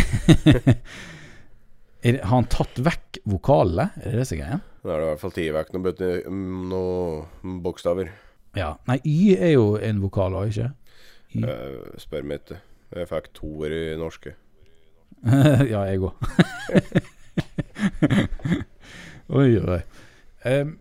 har 2.23 2.31
han 2.31 2.47
tatt 2.51 2.79
vekk 2.81 3.19
vokalene? 3.29 3.89
Er 4.01 4.11
det 4.11 4.19
det 4.21 4.27
som 4.29 4.37
er 4.39 4.43
greia? 4.43 4.59
Da 4.81 4.89
er 4.95 4.97
det 4.97 5.05
i 5.05 5.09
hvert 5.11 5.21
fall 5.21 5.35
ti 5.35 5.47
vekk 5.53 5.73
noen, 5.75 5.83
bøt- 5.85 6.29
noen 6.31 7.59
bokstaver. 7.63 8.09
Ja. 8.57 8.73
Nei, 8.89 8.97
Y 9.07 9.35
er 9.37 9.53
jo 9.53 9.75
en 9.79 10.01
vokal 10.03 10.33
òg, 10.39 10.49
ikke? 10.51 10.71
Y. 11.37 11.43
Eh, 11.47 11.99
spør 12.01 12.25
meg 12.27 12.41
ikke. 12.43 12.57
Jeg 12.97 13.07
fikk 13.07 13.29
toer 13.37 13.71
i 13.77 13.83
norske. 13.99 14.33
ja, 15.71 15.83
jeg 15.87 16.01
òg. 16.01 16.15
oi, 19.37 19.51
oi. 19.61 19.81
Em, 20.49 20.73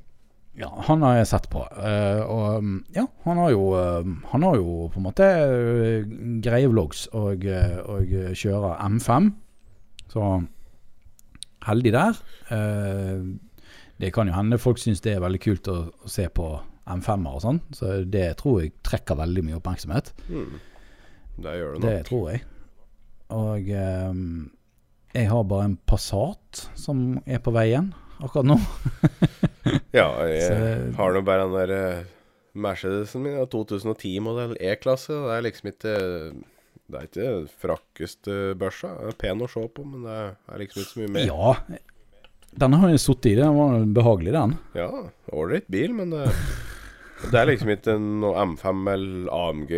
ja, 0.60 0.68
han 0.86 1.02
har 1.04 1.16
jeg 1.16 1.28
sett 1.30 1.46
på. 1.52 1.62
Uh, 1.72 2.20
og 2.28 2.46
um, 2.60 2.72
ja, 2.92 3.06
han 3.24 3.38
har 3.40 3.52
jo 3.54 3.62
uh, 3.72 4.08
Han 4.32 4.44
har 4.44 4.58
jo 4.58 4.88
på 4.92 5.00
en 5.00 5.06
måte 5.06 5.26
uh, 5.26 6.08
greie 6.44 6.68
vlogs 6.68 7.06
og, 7.16 7.46
og 7.88 8.16
kjører 8.36 8.80
M5. 8.90 9.30
Så 10.10 10.26
heldig 11.64 11.92
der. 11.94 12.18
Det 14.00 14.08
kan 14.16 14.28
jo 14.28 14.34
hende 14.34 14.58
folk 14.58 14.80
syns 14.80 15.02
det 15.04 15.12
er 15.14 15.22
veldig 15.22 15.40
kult 15.44 15.68
å, 15.70 15.76
å 15.92 16.10
se 16.10 16.24
på 16.32 16.48
M5-er 16.90 17.36
og 17.36 17.42
sånn, 17.44 17.60
så 17.76 18.00
det 18.08 18.24
tror 18.40 18.62
jeg 18.62 18.72
trekker 18.82 19.18
veldig 19.20 19.44
mye 19.46 19.58
oppmerksomhet. 19.60 20.10
Mm. 20.32 20.56
Det 21.44 21.52
gjør 21.60 21.76
det 21.76 21.82
Det 21.84 22.00
tror 22.08 22.24
jeg. 22.32 22.42
Og 23.36 23.70
jeg 23.70 25.30
har 25.30 25.44
bare 25.52 25.68
en 25.68 25.76
Passat 25.86 26.64
som 26.80 27.20
er 27.22 27.44
på 27.44 27.54
veien 27.54 27.92
akkurat 28.22 28.48
nå. 28.52 28.58
Ja, 29.94 30.06
jeg 30.24 30.94
har 30.96 31.12
nå 31.14 31.20
bare 31.26 31.44
den 31.44 31.54
der 31.58 31.72
eh, 31.74 32.08
Mercedesen 32.58 33.22
min, 33.22 33.34
ja, 33.36 33.44
2010-modell 33.50 34.56
E-klasse. 34.58 35.12
Det 35.12 35.34
er 35.36 35.44
liksom 35.46 35.68
ikke 35.70 35.94
Det 36.90 36.98
er 36.98 37.06
ikke 37.06 37.26
frakkeste 37.62 38.38
børsa. 38.58 38.94
Det 38.98 39.12
er 39.12 39.18
pen 39.20 39.44
å 39.44 39.48
se 39.50 39.62
på, 39.74 39.84
men 39.86 40.06
det 40.08 40.16
er 40.16 40.62
liksom 40.62 40.82
ikke 40.82 40.90
så 40.94 41.02
mye 41.02 41.12
mer. 41.14 41.28
Ja, 41.28 41.80
denne 42.64 42.80
har 42.82 42.90
jeg 42.90 43.02
sittet 43.04 43.30
i. 43.30 43.36
Den 43.38 43.58
var 43.58 43.84
behagelig, 44.00 44.32
den. 44.34 44.56
Ja, 44.78 44.88
ålreit 45.30 45.68
bil, 45.70 45.94
men 45.94 46.10
det, 46.16 46.24
det 47.28 47.36
er 47.38 47.50
liksom 47.52 47.70
ikke 47.76 47.94
noe 48.00 48.46
M5 48.48 48.80
eller 48.94 49.30
AMG 49.36 49.76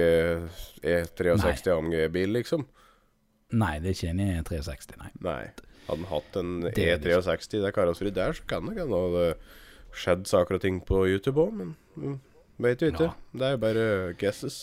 E63 0.80 1.74
AMG-bil, 1.74 2.32
liksom. 2.38 2.64
Nei, 3.60 3.74
det 3.82 3.92
er 3.92 3.98
ikke 3.98 4.14
en 4.14 4.24
E63, 4.30 4.96
nei. 5.02 5.12
Nei. 5.26 5.42
Hadde 5.88 6.02
han 6.02 6.10
hatt 6.12 6.38
en 6.38 6.52
er 6.70 7.00
E63 7.02 7.62
det 7.64 7.74
karosseriet 7.74 8.18
der, 8.18 8.36
så 8.36 8.46
kan 8.48 8.68
det 8.68 8.78
hende 8.78 9.34
skjedd 9.92 10.28
saker 10.28 10.58
og 10.58 10.62
ting 10.64 10.78
på 10.86 11.04
YouTube 11.08 11.42
òg, 11.42 11.52
men 11.56 11.74
mm, 11.96 12.20
vet 12.64 12.82
jo 12.82 12.92
ikke. 12.92 13.10
Ja. 13.10 13.38
Det 13.38 13.48
er 13.48 13.56
jo 13.56 13.60
bare 13.66 13.84
guesses. 14.20 14.60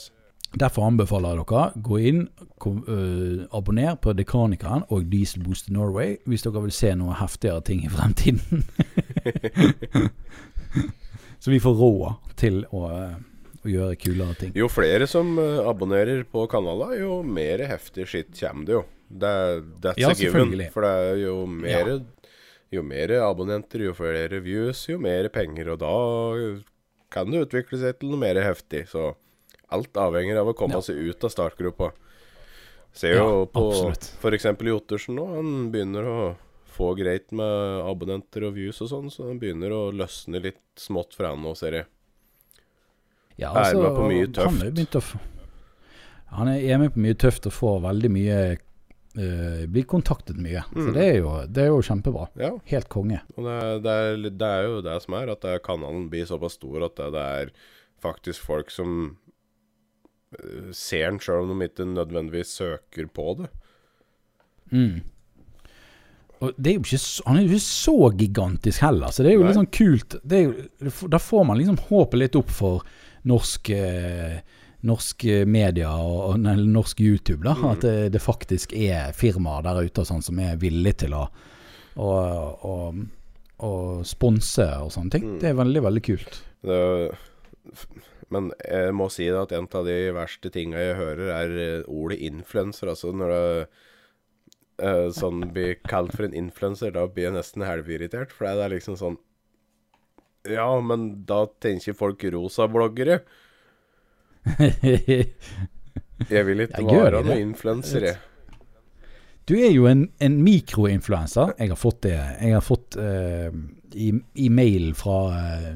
Derfor 0.57 0.87
anbefaler 0.87 1.35
jeg 1.35 1.45
dere 1.45 1.81
gå 1.85 1.97
inn, 2.09 2.21
kom, 2.57 2.81
øh, 2.89 3.45
abonner 3.53 3.93
på 4.01 4.15
Dekanikeren 4.17 4.81
og 4.89 5.05
Diesel 5.11 5.43
Booster 5.45 5.73
Norway 5.75 6.15
hvis 6.25 6.41
dere 6.41 6.63
vil 6.63 6.73
se 6.73 6.95
noe 6.97 7.13
heftigere 7.19 7.61
ting 7.67 7.83
i 7.85 7.91
fremtiden. 7.93 8.63
Så 11.39 11.53
vi 11.53 11.61
får 11.61 11.77
råd 11.77 12.33
til 12.41 12.63
å, 12.73 12.87
øh, 12.89 13.13
å 13.61 13.69
gjøre 13.69 13.99
kulere 14.01 14.39
ting. 14.41 14.55
Jo 14.57 14.67
flere 14.73 15.05
som 15.07 15.37
eh, 15.39 15.61
abonnerer 15.69 16.25
på 16.27 16.47
kanalen, 16.51 16.97
jo 16.97 17.21
mer 17.23 17.61
heftig 17.69 18.09
skitt 18.09 18.33
kommer 18.41 18.65
det 18.65 18.79
jo. 18.79 18.83
Det 19.09 19.29
er, 19.29 19.61
that's 19.81 19.97
Ja, 19.97 20.09
a 20.11 20.13
given. 20.17 20.51
For 20.73 20.85
det 20.85 20.91
er 21.09 21.21
jo 21.23 21.45
mer 21.49 22.05
Jo 22.71 22.83
mer 22.85 23.09
abonnenter, 23.25 23.81
jo 23.81 23.95
flere 23.97 24.37
views, 24.45 24.83
jo 24.87 24.99
mer 25.01 25.25
penger. 25.33 25.71
Og 25.73 25.79
da 25.81 25.93
kan 27.09 27.31
det 27.33 27.47
utvikle 27.47 27.79
seg 27.81 27.97
til 27.99 28.11
noe 28.11 28.19
mer 28.21 28.37
heftig. 28.45 28.83
Så 28.91 29.15
alt 29.73 29.97
avhenger 29.97 30.37
av 30.37 30.51
å 30.51 30.53
komme 30.53 30.77
Ja. 30.77 30.81
seg 30.85 30.95
ut 31.09 31.23
av 31.25 31.31
startgruppa. 31.33 31.91
Ser 32.93 33.15
jo 33.15 33.25
Ja, 33.41 33.45
på 33.45 33.93
f.eks. 34.21 34.45
Jottersen 34.61 35.15
nå. 35.17 35.25
Han 35.35 35.71
begynner 35.71 36.05
å 36.05 36.35
få 36.69 36.95
greit 36.95 37.31
med 37.31 37.81
abonnenter 37.89 38.45
og 38.47 38.53
views 38.53 38.79
og 38.81 38.89
sånn, 38.89 39.09
så 39.11 39.27
han 39.27 39.39
begynner 39.39 39.73
å 39.73 39.91
løsne 39.91 40.39
litt 40.41 40.61
smått 40.77 41.13
fra 41.17 41.33
han 41.33 41.41
nå, 41.41 41.55
ser 41.57 41.71
jeg. 41.73 41.85
Ja, 43.39 43.51
Er 43.55 43.73
med 43.73 43.95
på 43.97 44.07
mye 44.07 44.27
tøft. 44.27 44.45
Han 44.61 44.61
er, 44.61 44.85
å 44.99 46.35
han 46.37 46.47
er 46.53 46.77
med 46.77 46.93
på 46.93 46.99
mye 47.01 47.15
tøft 47.17 47.47
og 47.49 47.53
får 47.55 47.81
veldig 47.81 48.11
mye 48.11 48.39
øh, 49.19 49.65
Blir 49.67 49.83
kontaktet 49.89 50.37
mye. 50.39 50.63
Så 50.71 50.87
Mm. 50.87 50.93
det 50.95 51.03
er, 51.05 51.17
jo, 51.19 51.33
det 51.47 51.63
er 51.63 51.67
jo 51.73 51.81
kjempebra. 51.85 52.27
Ja. 52.39 52.51
Helt 52.71 52.89
konge. 52.89 53.19
Og 53.35 53.43
det, 53.45 53.57
det, 53.83 53.91
er, 53.99 54.29
det 54.29 54.49
er 54.49 54.63
jo 54.69 54.81
det 54.85 54.97
som 55.03 55.13
er, 55.19 55.33
at 55.35 55.43
er 55.45 55.59
kanalen 55.65 56.07
blir 56.09 56.25
såpass 56.29 56.55
stor 56.59 56.85
at 56.87 56.95
det, 56.95 57.25
er 57.43 57.51
faktisk 57.99 58.41
folk 58.47 58.71
som 58.71 59.17
eh, 60.39 60.71
ser 60.71 61.09
den, 61.11 61.19
sjøl 61.19 61.49
om 61.51 61.59
de 61.59 61.67
ikke 61.67 61.85
nødvendigvis 61.89 62.55
søker 62.61 63.07
på 63.11 63.33
det. 63.41 63.49
Mm. 64.71 65.01
Og 66.39 66.53
det 66.55 66.71
er 66.71 66.77
jo 66.77 66.85
ikke 66.85 66.97
så, 67.03 67.23
han 67.27 67.35
er 67.35 67.43
jo 67.43 67.49
ikke 67.57 67.65
så 67.65 67.95
gigantisk 68.15 68.79
heller, 68.85 69.11
så 69.11 69.25
det 69.25 69.33
er 69.33 69.35
jo 69.35 69.41
Nei. 69.43 69.49
litt 69.49 69.57
sånn 69.59 69.73
kult. 69.75 70.15
Det 70.23 70.39
jo, 70.45 70.53
da 71.11 71.19
får 71.19 71.43
man 71.49 71.59
liksom 71.59 71.79
håpet 71.89 72.21
litt 72.21 72.37
opp 72.39 72.53
for 72.55 72.85
norsk, 73.27 73.71
eh, 73.75 74.37
norsk 74.87 75.25
media 75.49 75.91
og, 75.91 76.37
eller 76.39 76.67
norsk 76.69 77.01
YouTube. 77.03 77.43
da, 77.43 77.55
Mm. 77.55 77.69
At 77.71 77.81
det, 77.83 77.95
det 78.15 78.21
faktisk 78.23 78.73
er 78.73 79.11
firmaer 79.13 79.65
der 79.65 79.81
ute 79.83 80.01
og 80.03 80.07
sånn 80.07 80.23
som 80.23 80.39
er 80.39 80.59
villige 80.61 81.05
til 81.05 81.17
å, 81.17 81.25
å, 81.99 82.11
å, 82.63 82.75
å 83.67 83.73
sponse 84.07 84.69
og 84.79 84.93
sånne 84.95 85.17
ting. 85.17 85.25
Mm. 85.33 85.39
Det 85.41 85.49
er 85.51 85.59
veldig, 85.59 85.83
veldig 85.89 86.05
kult. 86.07 86.41
det 86.63 86.79
men 88.33 88.51
jeg 88.61 88.93
må 88.93 89.09
si 89.11 89.25
det 89.25 89.39
at 89.41 89.53
en 89.57 89.67
av 89.75 89.87
de 89.87 89.97
verste 90.13 90.51
tinga 90.53 90.81
jeg 90.81 90.97
hører, 90.99 91.29
er 91.33 91.55
eh, 91.63 91.87
ordet 91.89 92.19
influenser. 92.29 92.91
Altså 92.91 93.11
når 93.15 93.33
det 93.33 93.45
eh, 94.85 95.07
sånn 95.17 95.47
blir 95.55 95.79
kalt 95.89 96.13
for 96.15 96.27
en 96.27 96.37
influenser, 96.37 96.93
da 96.93 97.07
blir 97.09 97.29
jeg 97.29 97.37
nesten 97.39 97.65
halvirritert. 97.65 98.33
For 98.35 98.45
det 98.45 98.67
er 98.67 98.75
liksom 98.77 98.99
sånn 99.01 99.19
Ja, 100.47 100.69
men 100.79 101.25
da 101.27 101.43
tenker 101.61 101.97
folk 101.97 102.23
rosa-bloggere. 102.23 103.23
Jeg 106.29 106.45
vil 106.47 106.65
ikke 106.65 106.83
være 106.85 107.23
noen 107.23 107.45
influenser, 107.51 108.05
jeg. 108.09 108.17
Du 109.49 109.55
er 109.57 109.71
jo 109.73 109.87
en, 109.89 110.03
en 110.21 110.35
mikroinfluenser. 110.45 111.55
Jeg 111.57 111.71
har 111.71 111.79
fått 111.79 112.03
det. 112.05 112.13
Jeg 112.13 112.53
har 112.53 112.61
fått 112.61 112.99
uh, 113.01 113.49
i, 113.97 114.11
i 114.45 114.49
mail 114.53 114.91
fra 114.97 115.15
uh, 115.33 115.71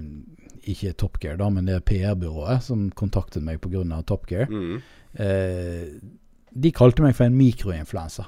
ikke 0.70 0.94
Top 1.00 1.18
Gear, 1.24 1.40
da, 1.42 1.48
men 1.50 1.66
det 1.68 1.80
PR-byrået 1.90 2.62
som 2.64 2.86
kontaktet 2.96 3.44
meg 3.46 3.60
pga. 3.64 3.82
Top 4.08 4.28
Gear. 4.30 4.46
Mm. 4.52 4.78
Eh, 5.14 5.90
de 6.54 6.72
kalte 6.74 7.04
meg 7.04 7.18
for 7.18 7.28
en 7.28 7.36
mikroinfluensa. 7.38 8.28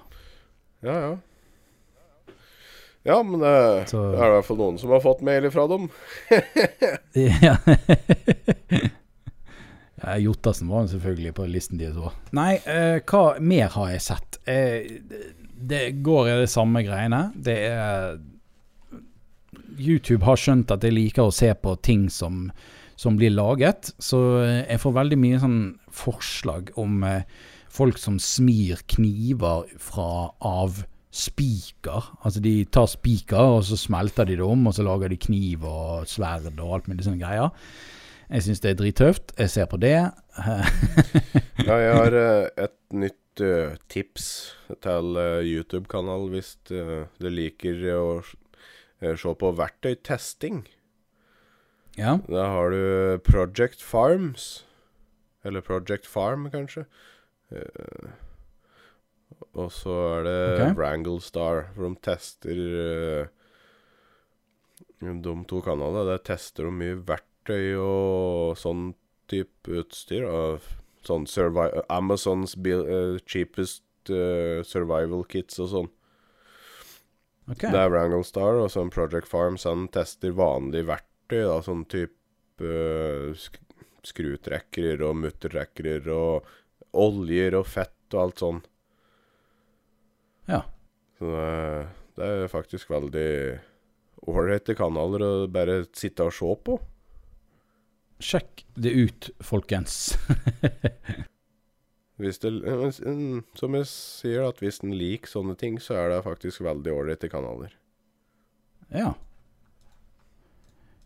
Ja, 0.86 0.98
ja. 1.06 1.14
Ja, 3.06 3.20
men 3.24 3.40
det 3.40 3.90
Så- 3.90 4.12
det 4.12 4.20
er 4.20 4.26
i 4.28 4.34
hvert 4.34 4.46
fall 4.46 4.58
noen 4.58 4.78
som 4.82 4.90
har 4.90 5.00
fått 5.04 5.22
mail 5.22 5.46
fra 5.54 5.68
dem. 5.70 5.90
ja. 7.46 7.56
ja, 10.02 10.18
Jottassen 10.20 10.70
var 10.70 10.88
selvfølgelig 10.92 11.34
på 11.38 11.48
listen 11.48 11.80
deres 11.80 11.98
òg. 11.98 12.16
Nei, 12.36 12.56
eh, 12.68 13.00
hva 13.08 13.26
mer 13.40 13.72
har 13.78 13.92
jeg 13.94 14.06
sett? 14.10 14.40
Eh, 14.44 15.00
det 15.56 15.84
går 16.04 16.30
i 16.30 16.40
det 16.44 16.50
samme 16.52 16.84
greiene. 16.86 17.30
Det 17.36 17.58
er 17.70 18.18
YouTube 19.80 20.24
har 20.26 20.40
skjønt 20.40 20.72
at 20.72 20.84
jeg 20.86 20.96
liker 20.96 21.28
å 21.28 21.36
se 21.36 21.52
på 21.60 21.76
ting 21.84 22.08
som, 22.12 22.50
som 23.00 23.18
blir 23.20 23.34
laget, 23.34 23.92
så 24.00 24.22
eh, 24.44 24.64
jeg 24.64 24.82
får 24.84 24.98
veldig 25.00 25.20
mye 25.22 25.42
sånn 25.44 25.62
forslag 25.92 26.72
om 26.82 27.04
eh, 27.08 27.24
folk 27.76 28.00
som 28.00 28.20
smir 28.22 28.84
kniver 28.92 29.68
fra 29.82 30.30
av 30.40 30.84
spiker. 31.16 32.12
Altså 32.28 32.42
de 32.44 32.58
tar 32.68 32.88
spiker, 32.92 33.58
og 33.58 33.66
så 33.68 33.80
smelter 33.80 34.28
de 34.28 34.40
det 34.40 34.46
om, 34.46 34.68
og 34.68 34.76
så 34.76 34.84
lager 34.84 35.12
de 35.12 35.20
kniv 35.20 35.64
og 35.68 36.08
sverd 36.12 36.52
og 36.56 36.80
alt 36.80 36.90
mulig 36.92 37.08
sånne 37.08 37.22
greier. 37.24 37.52
Jeg 38.26 38.46
syns 38.46 38.62
det 38.64 38.72
er 38.72 38.78
drittøft. 38.80 39.34
Jeg 39.38 39.52
ser 39.54 39.70
på 39.70 39.82
det. 39.82 39.98
Ja, 41.66 41.78
jeg 41.82 41.94
har 41.96 42.16
eh, 42.20 42.48
et 42.66 42.76
nytt 42.94 43.42
eh, 43.42 43.78
tips 43.90 44.26
til 44.84 45.18
eh, 45.18 45.46
YouTube-kanal 45.48 46.28
hvis 46.34 46.52
du 46.68 47.30
liker 47.32 47.80
å 47.96 48.22
se 49.02 49.34
på 49.40 49.52
verktøytesting. 49.58 50.66
Ja. 51.98 52.18
Da 52.28 52.50
har 52.52 52.76
du 52.76 53.18
Project 53.26 53.82
Farms. 53.82 54.66
Eller 55.46 55.64
Project 55.66 56.06
Farm, 56.10 56.50
kanskje. 56.54 56.86
Og 59.56 59.70
så 59.72 59.96
er 60.18 60.26
det 60.26 60.40
okay. 60.52 60.74
Wrangle 60.78 61.22
Star, 61.24 61.70
for 61.76 61.88
de 61.88 62.02
tester 62.04 63.30
De 65.00 65.36
to 65.50 65.62
kanalene, 65.64 66.08
der 66.10 66.26
tester 66.26 66.68
de 66.68 66.74
mye 66.84 67.00
verktøy 67.00 67.35
og 67.54 68.58
sånn 68.58 68.94
type 69.30 69.72
utstyr. 69.82 70.26
Og 70.26 70.66
sånn 71.06 71.28
Amazons 71.90 72.56
eh, 72.58 73.18
cheapest 73.26 73.84
uh, 74.10 74.64
survival 74.66 75.26
kits 75.30 75.60
og 75.62 75.70
sånn. 75.70 75.92
Okay. 77.52 77.70
Det 77.70 77.78
er 77.78 77.92
Wrangle 77.94 78.26
Star, 78.26 78.58
og 78.58 78.72
sånn 78.74 78.90
Project 78.90 79.30
Farms 79.30 79.68
han 79.70 79.86
tester 79.94 80.34
vanlige 80.34 80.90
verktøy, 80.90 81.44
da, 81.46 81.60
sånn 81.66 81.86
type 81.90 82.66
uh, 82.66 83.34
sk 83.38 83.62
skrutrekkere 84.06 85.02
og 85.02 85.16
muttertrekkere 85.18 86.14
og 86.14 86.50
oljer 87.02 87.56
og 87.58 87.64
fett 87.66 88.14
og 88.14 88.20
alt 88.22 88.42
sånn. 88.44 88.60
Ja. 90.46 90.60
Så 91.18 91.32
det, 91.32 91.88
det 92.20 92.28
er 92.28 92.52
faktisk 92.52 92.92
veldig 92.94 93.32
ålreite 94.30 94.76
kanaler 94.78 95.26
å 95.26 95.32
bare 95.50 95.80
sitte 95.98 96.28
og 96.30 96.36
se 96.38 96.52
på. 96.68 96.78
Sjekk 98.24 98.66
det 98.80 98.92
ut, 98.96 99.30
folkens. 99.44 100.16
Det, 102.16 102.32
som 102.32 103.74
jeg 103.76 103.88
sier, 103.92 104.46
at 104.48 104.62
hvis 104.64 104.78
en 104.86 104.94
liker 104.96 105.28
sånne 105.28 105.52
ting, 105.60 105.82
så 105.84 105.98
er 106.00 106.14
det 106.14 106.22
faktisk 106.24 106.62
veldig 106.64 106.94
ålreite 106.94 107.28
kanaler. 107.28 107.74
ja. 108.88 109.14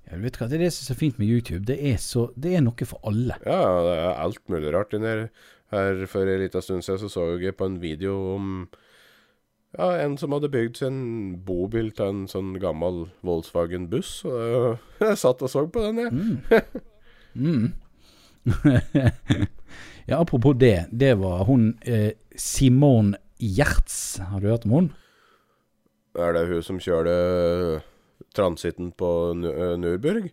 Jeg 0.10 0.24
vet 0.24 0.38
hva, 0.40 0.48
Det 0.50 0.58
er 0.58 0.64
det 0.64 0.72
som 0.74 0.84
er 0.84 0.88
så 0.90 0.98
fint 0.98 1.20
med 1.22 1.30
YouTube. 1.30 1.66
Det 1.70 1.76
er, 1.86 1.98
så, 2.02 2.32
det 2.34 2.56
er 2.58 2.64
noe 2.66 2.86
for 2.90 3.02
alle. 3.06 3.36
Ja, 3.46 3.62
det 3.86 3.96
er 3.98 4.22
alt 4.24 4.42
mulig 4.50 4.72
rart 4.74 4.94
her. 4.94 5.28
Her 5.70 6.06
For 6.10 6.26
en 6.26 6.42
liten 6.42 6.62
stund 6.66 6.82
siden 6.86 7.04
så 7.04 7.10
så 7.14 7.26
jeg 7.38 7.58
på 7.58 7.68
en 7.70 7.78
video 7.82 8.16
om 8.36 8.70
ja, 9.78 9.92
en 10.02 10.18
som 10.18 10.34
hadde 10.34 10.50
bygd 10.50 10.80
sin 10.82 11.36
bobil 11.46 11.92
til 11.94 12.10
en 12.10 12.24
sånn 12.30 12.56
gammel 12.58 13.04
Volkswagen-buss. 13.22 14.24
Jeg 15.06 15.20
satt 15.22 15.44
og 15.46 15.52
så 15.52 15.68
på 15.70 15.84
den, 15.84 16.02
jeg. 16.02 16.10
Mm. 16.10 16.40
ja, 20.06 20.18
apropos 20.20 20.54
det. 20.58 20.86
Det 20.92 21.14
var 21.20 21.44
hun 21.46 21.78
eh, 21.82 22.12
Simone 22.36 23.18
Gjertz. 23.40 24.20
Har 24.20 24.40
du 24.42 24.48
hørt 24.50 24.66
om 24.66 24.72
hun? 24.72 24.90
Er 26.20 26.34
det 26.36 26.48
hun 26.50 26.64
som 26.66 26.80
kjørte 26.82 27.82
transitten 28.36 28.92
på 28.98 29.34
Nu- 29.38 29.52
øh, 29.54 29.76
Nürburg? 29.80 30.30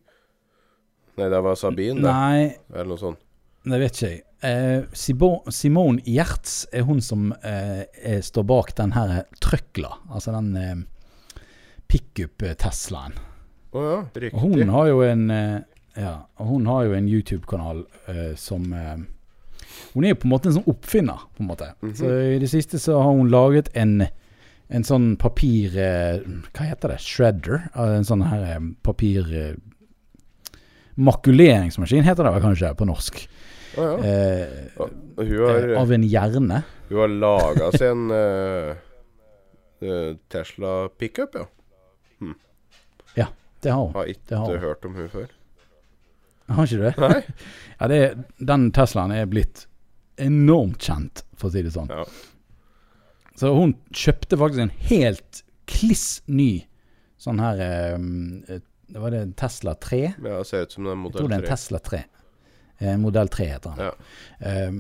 Nei, 1.17 1.29
det 1.33 1.43
var 1.45 1.55
Sabine, 1.57 2.01
det. 2.01 2.11
Nei, 2.13 2.57
Eller 2.75 2.91
noe 2.91 2.99
sånt. 3.01 3.19
det 3.65 3.79
vet 3.81 3.97
ikke 3.97 4.11
jeg. 4.11 4.23
Eh, 4.45 4.83
Simone 4.93 6.03
Gjertz 6.05 6.67
er 6.77 6.83
hun 6.85 7.01
som 7.01 7.31
eh, 7.43 8.21
står 8.23 8.45
bak 8.47 8.75
den 8.77 8.93
her 8.93 9.23
Trøkla. 9.41 9.95
Altså 10.13 10.35
den 10.37 10.51
eh, 10.61 10.77
pickup-Teslaen. 11.89 13.17
Å 13.77 13.81
ja, 13.87 13.97
Og 14.33 14.41
hun 14.41 14.69
har 14.73 14.87
jo 14.91 15.01
en 15.05 15.25
eh, 15.31 15.57
Ja, 15.97 16.27
og 16.37 16.47
hun 16.51 16.67
har 16.69 16.85
jo 16.85 16.93
en 16.97 17.09
YouTube-kanal 17.09 17.85
eh, 18.13 18.35
som 18.37 18.67
eh, 18.77 18.97
Hun 19.95 20.05
er 20.05 20.13
jo 20.13 20.19
på 20.21 20.29
en 20.29 20.33
måte 20.35 20.51
en 20.51 20.59
sånn 20.59 20.69
oppfinner, 20.71 21.23
på 21.37 21.43
en 21.45 21.49
måte. 21.51 21.71
Mhm. 21.83 21.95
Så 21.97 22.13
i 22.37 22.39
det 22.43 22.51
siste 22.53 22.79
så 22.83 22.99
har 23.01 23.13
hun 23.17 23.31
laget 23.33 23.73
en 23.75 24.07
en 24.69 24.83
sånn 24.83 25.13
papir... 25.21 25.77
Eh, 25.79 26.17
hva 26.57 26.65
heter 26.67 26.91
det? 26.91 26.99
Shredder? 27.05 27.69
Eh, 27.71 27.93
En 28.01 28.07
sånn 28.07 28.25
her 28.27 28.47
eh, 28.57 28.65
papir... 28.83 29.29
Makuleringsmaskin 30.97 32.07
heter 32.07 32.25
det 32.25 32.33
vel 32.35 32.45
kanskje 32.47 32.71
på 32.79 32.87
norsk. 32.89 33.21
Å 33.77 33.85
ja. 33.85 33.97
Eh, 34.09 34.47
har, 34.81 35.73
av 35.77 35.93
en 35.93 36.07
hjerne. 36.09 36.63
hun 36.89 36.99
har 37.03 37.13
laga 37.13 37.69
seg 37.77 37.91
en 37.93 38.05
Tesla 40.33 40.89
pickup, 40.97 41.37
ja. 41.37 41.45
Ja, 43.17 43.27
Det 43.61 43.71
har 43.75 43.85
hun. 43.85 43.93
Har 43.95 44.09
ikke 44.09 44.41
har 44.41 44.59
hørt 44.65 44.89
om 44.89 44.97
hun 44.97 45.09
før. 45.13 45.29
Har 46.49 46.67
ikke 46.69 46.79
du 46.79 46.87
det? 46.87 47.25
Ja, 47.81 47.89
det, 47.93 47.97
er- 48.01 48.21
den 48.49 48.71
Teslaen 48.73 49.13
er 49.13 49.27
blitt 49.29 49.67
enormt 50.23 50.81
kjent, 50.87 51.25
for 51.37 51.51
å 51.51 51.53
si 51.53 51.61
det 51.67 51.75
sånn. 51.75 51.91
Ja. 51.93 52.07
Så 53.37 53.51
hun 53.53 53.75
kjøpte 53.93 54.39
faktisk 54.41 54.63
en 54.65 54.73
helt 54.89 55.43
kliss 55.69 56.23
ny 56.31 56.63
sånn 57.21 57.41
her 57.43 57.61
eh, 57.61 58.61
var 58.97 59.11
det 59.13 59.21
en 59.27 59.33
Tesla 59.37 59.75
3? 59.83 59.99
Ja, 60.23 60.37
det 60.39 60.47
ser 60.49 60.63
ut 60.65 60.73
som 60.77 60.87
det 60.87 60.93
er 60.95 61.03
Jeg 61.03 61.17
tror 61.19 61.29
det 61.29 61.35
er 61.37 61.41
en 61.43 61.47
3. 61.49 61.51
Tesla 61.51 61.81
3. 61.91 62.01
Eh, 62.79 62.97
modell 63.03 63.29
3 63.35 63.47
heter 63.51 63.77
den. 63.77 63.89
Ja. 63.89 64.69
Um, 64.69 64.79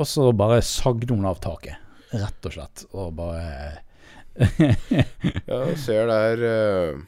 og 0.00 0.08
så 0.08 0.26
bare 0.36 0.60
sagde 0.66 1.08
hun 1.14 1.24
av 1.28 1.40
taket, 1.42 1.80
rett 2.12 2.46
og 2.50 2.54
slett. 2.54 2.84
Og 2.92 3.14
bare 3.16 3.80
Ja, 4.40 5.64
jeg 5.70 5.78
ser 5.82 6.06
der 6.10 6.44
eh, 6.50 7.00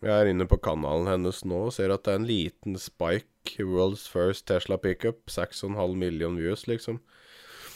Jeg 0.00 0.12
er 0.14 0.30
inne 0.30 0.46
på 0.50 0.58
kanalen 0.62 1.08
hennes 1.10 1.42
nå 1.46 1.66
og 1.68 1.74
ser 1.76 1.92
at 1.94 2.04
det 2.06 2.14
er 2.14 2.20
en 2.20 2.28
liten 2.28 2.78
spike. 2.80 3.30
World's 3.60 4.06
first 4.08 4.46
Tesla 4.48 4.78
pickup. 4.80 5.26
6,5 5.30 5.94
million 6.00 6.36
views, 6.40 6.66
liksom. 6.70 7.00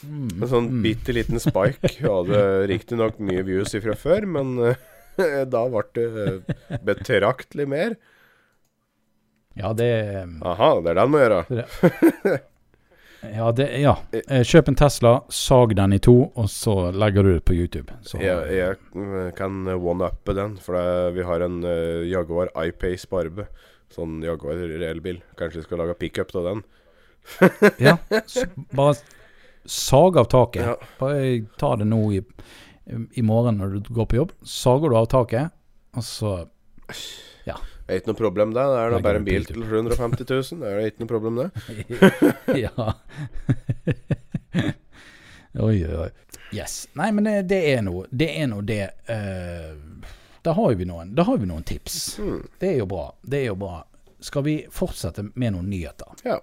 mm, 0.02 0.42
En 0.42 0.50
sånn 0.50 0.70
mm. 0.72 0.82
bitte 0.84 1.14
liten 1.16 1.42
spike. 1.42 1.94
Hadde 2.02 2.44
riktignok 2.70 3.20
mye 3.22 3.44
views 3.46 3.76
ifra 3.78 3.96
før, 3.98 4.26
men 4.38 4.54
eh, 4.72 5.42
da 5.46 5.64
ble 5.70 5.84
det 5.94 6.08
eh, 6.24 6.78
betraktelig 6.86 7.68
mer. 7.70 7.98
Ja, 9.58 9.72
det 9.74 9.90
Aha, 10.46 10.70
det 10.82 10.92
er 10.92 10.94
det 10.94 11.02
han 11.02 11.12
må 11.12 11.24
gjøre. 11.24 11.42
Ja, 13.20 13.52
det, 13.52 13.66
ja. 13.82 13.96
Eh, 14.14 14.44
Kjøp 14.46 14.68
en 14.70 14.76
Tesla, 14.78 15.12
sag 15.28 15.74
den 15.76 15.96
i 15.96 15.98
to, 16.02 16.14
og 16.38 16.46
så 16.50 16.90
legger 16.94 17.26
du 17.26 17.32
det 17.32 17.44
på 17.48 17.56
YouTube. 17.56 17.94
Så, 18.06 18.20
Jeg, 18.22 18.46
jeg 18.54 18.76
eh, 18.78 19.30
kan 19.38 19.66
one-uppe 19.74 20.34
den, 20.38 20.56
for 20.62 20.78
det, 20.78 21.16
vi 21.16 21.26
har 21.26 21.42
en 21.42 21.58
uh, 21.66 22.06
Jaguar 22.06 22.52
I-Pace 22.54 23.10
Barbe. 23.10 23.48
Sånn 23.90 24.20
Jaguar 24.22 24.60
elbil. 24.60 25.22
Kanskje 25.38 25.62
vi 25.62 25.66
skal 25.66 25.82
lage 25.82 25.98
pickup 25.98 26.34
av 26.38 26.50
den. 26.50 26.64
ja, 27.88 27.96
bare 28.76 28.94
sag 29.68 30.18
av 30.20 30.30
taket. 30.30 30.62
Ja. 30.64 30.76
Bare 31.00 31.46
ta 31.60 31.74
det 31.80 31.88
nå 31.88 32.00
i, 32.14 32.22
i 33.18 33.24
morgen 33.24 33.58
når 33.60 33.78
du 33.78 33.94
går 33.98 34.10
på 34.12 34.20
jobb. 34.20 34.36
Sager 34.46 34.92
du 34.92 35.00
av 35.00 35.10
taket, 35.10 35.56
og 35.96 36.06
så 36.06 36.36
Det 37.88 37.94
er 37.94 38.02
ikke 38.02 38.10
noe 38.10 38.18
problem, 38.18 38.50
det. 38.52 38.62
Det 38.68 38.80
er 38.82 38.90
da 38.92 38.96
bare 39.00 39.16
en 39.22 39.24
bil 39.24 39.46
til 39.48 39.62
750 39.64 40.26
000. 40.28 40.58
Det 40.60 40.72
er 40.74 40.88
ikke 40.90 41.00
noe 41.00 41.08
problem, 41.08 41.38
det. 41.40 41.48
Ja. 42.66 42.92
oi, 45.68 45.78
oi, 45.86 45.94
oi. 46.02 46.10
Yes. 46.52 46.74
Nei, 47.00 47.08
men 47.16 47.24
det, 47.24 47.32
det 47.48 47.62
er 47.70 47.80
noe 47.84 48.06
Det 48.08 48.28
er 48.40 48.46
noe 48.48 48.64
det 48.64 48.84
uh, 49.08 49.72
Da 50.44 50.54
har 50.56 50.76
vi 50.78 50.86
noen 50.88 51.10
Da 51.16 51.24
har 51.28 51.40
vi 51.40 51.48
noen 51.48 51.64
tips. 51.64 52.18
Mm. 52.20 52.44
Det 52.60 52.74
er 52.74 52.78
jo 52.82 52.86
bra. 52.92 53.06
Det 53.22 53.40
er 53.40 53.50
jo 53.50 53.56
bra. 53.64 53.80
Skal 54.20 54.44
vi 54.44 54.58
fortsette 54.72 55.24
med 55.32 55.56
noen 55.56 55.72
nyheter? 55.72 56.12
Ja. 56.28 56.38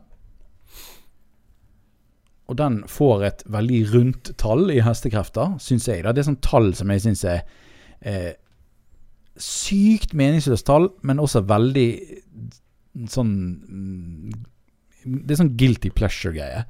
Og 2.45 2.57
den 2.57 2.83
får 2.87 3.23
et 3.25 3.43
veldig 3.49 3.93
rundt 3.93 4.37
tall 4.41 4.71
i 4.71 4.79
hestekrefter, 4.85 5.55
syns 5.61 5.87
jeg. 5.89 6.03
da. 6.05 6.11
Det 6.13 6.21
er 6.21 6.29
sånn 6.29 6.45
tall 6.45 6.75
som 6.77 6.91
jeg 6.93 7.01
syns 7.07 7.23
er 7.27 7.39
eh, 8.05 8.33
sykt 9.41 10.13
meningsløst 10.15 10.65
tall, 10.67 10.89
men 11.03 11.19
også 11.19 11.41
veldig 11.49 11.89
sånn 13.11 13.31
mm, 13.35 14.33
Det 15.05 15.33
er 15.33 15.37
sånn 15.41 15.57
guilty 15.57 15.89
pleasure-greie. 15.93 16.61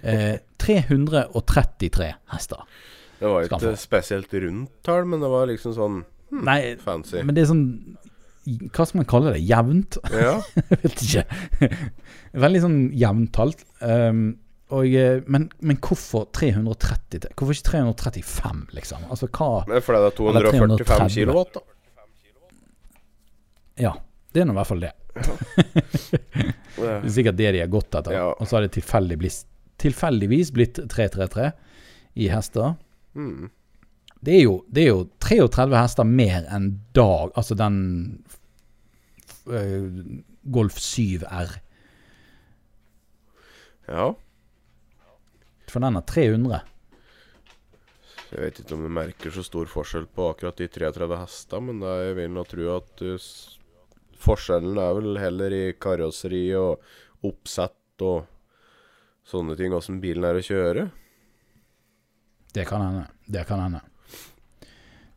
Eh, 0.00 0.36
333 0.62 2.12
hester. 2.32 2.60
Det 3.22 3.30
var 3.30 3.46
Skal 3.46 3.60
ikke 3.62 3.80
spesielt 3.80 4.32
rundt 4.42 4.70
tall, 4.86 5.04
men 5.08 5.22
det 5.22 5.30
var 5.30 5.46
liksom 5.50 5.74
sånn 5.76 5.98
Nei, 6.32 6.74
fancy. 6.80 7.20
men 7.22 7.36
det 7.36 7.44
er 7.44 7.50
sånn 7.50 7.64
Hva 8.72 8.86
skal 8.88 9.02
man 9.02 9.08
kalle 9.10 9.34
det? 9.36 9.42
Jevnt? 9.46 9.98
Ja. 10.10 10.38
Jeg 10.58 10.80
vet 10.82 11.02
ikke. 11.06 11.68
Veldig 12.42 12.62
sånn 12.64 12.78
jevntalt. 12.98 13.60
Um, 13.84 14.22
og, 14.72 14.88
eh, 14.88 15.20
men, 15.30 15.50
men 15.60 15.78
hvorfor 15.84 16.24
330? 16.34 17.20
til? 17.20 17.28
Hvorfor 17.36 17.54
ikke 17.54 17.68
335, 17.68 18.64
liksom? 18.78 19.04
Altså 19.12 19.28
hva 19.28 19.50
Men 19.68 19.84
fordi 19.84 20.00
det 20.00 20.08
er 20.08 20.16
245 20.16 20.74
330. 20.80 21.14
kilowatt, 21.20 21.58
da. 21.58 21.62
Ja, 23.82 23.92
det 24.32 24.42
er 24.42 24.48
nå 24.48 24.56
i 24.56 24.58
hvert 24.58 24.70
fall 24.72 24.84
det. 24.88 24.92
Det 26.72 26.88
er 26.88 27.10
sikkert 27.12 27.36
det 27.38 27.50
de 27.54 27.60
har 27.60 27.68
gått 27.70 27.94
etter. 27.94 28.14
Ja. 28.16 28.30
Og 28.32 28.48
så 28.48 28.56
har 28.56 28.64
det 28.64 28.72
tilfeldig 28.74 29.18
tilfeldigvis 29.82 30.50
blitt 30.56 30.80
333 30.90 31.50
i 32.24 32.28
hester. 32.32 32.74
Mm. 33.14 33.50
Det 34.22 34.34
er, 34.36 34.42
jo, 34.44 34.58
det 34.70 34.84
er 34.84 34.90
jo 34.92 35.06
33 35.20 35.76
hester 35.76 36.06
mer 36.06 36.44
enn 36.54 36.68
dag 36.94 37.32
Altså 37.36 37.56
den 37.58 37.78
uh, 39.50 39.88
Golf 40.54 40.78
7R. 40.78 41.56
Ja. 43.90 44.12
For 45.70 45.82
den 45.82 45.98
er 45.98 46.06
300. 46.06 46.60
Jeg 48.32 48.40
vet 48.40 48.60
ikke 48.62 48.76
om 48.78 48.86
du 48.86 48.92
merker 48.94 49.34
så 49.34 49.44
stor 49.44 49.68
forskjell 49.68 50.06
på 50.08 50.30
akkurat 50.32 50.56
de 50.58 50.70
33 50.72 51.18
hestene, 51.20 51.68
men 51.68 51.82
jeg 51.84 52.16
vil 52.16 52.32
nå 52.32 52.44
tro 52.48 52.68
at 52.78 52.88
du 53.02 53.10
forskjellen 54.22 54.78
er 54.80 54.96
vel 54.98 55.18
heller 55.20 55.54
i 55.56 55.64
karosseri 55.76 56.46
og 56.56 57.26
oppsett 57.28 58.04
og 58.06 58.24
sånne 59.28 59.56
ting, 59.58 59.74
åssen 59.76 60.00
bilen 60.02 60.26
er 60.26 60.38
å 60.38 60.46
kjøre. 60.46 60.86
Det 62.52 62.66
kan 62.68 62.84
hende. 62.84 63.06
Det 63.26 63.46
kan 63.48 63.60
hende. 63.60 63.80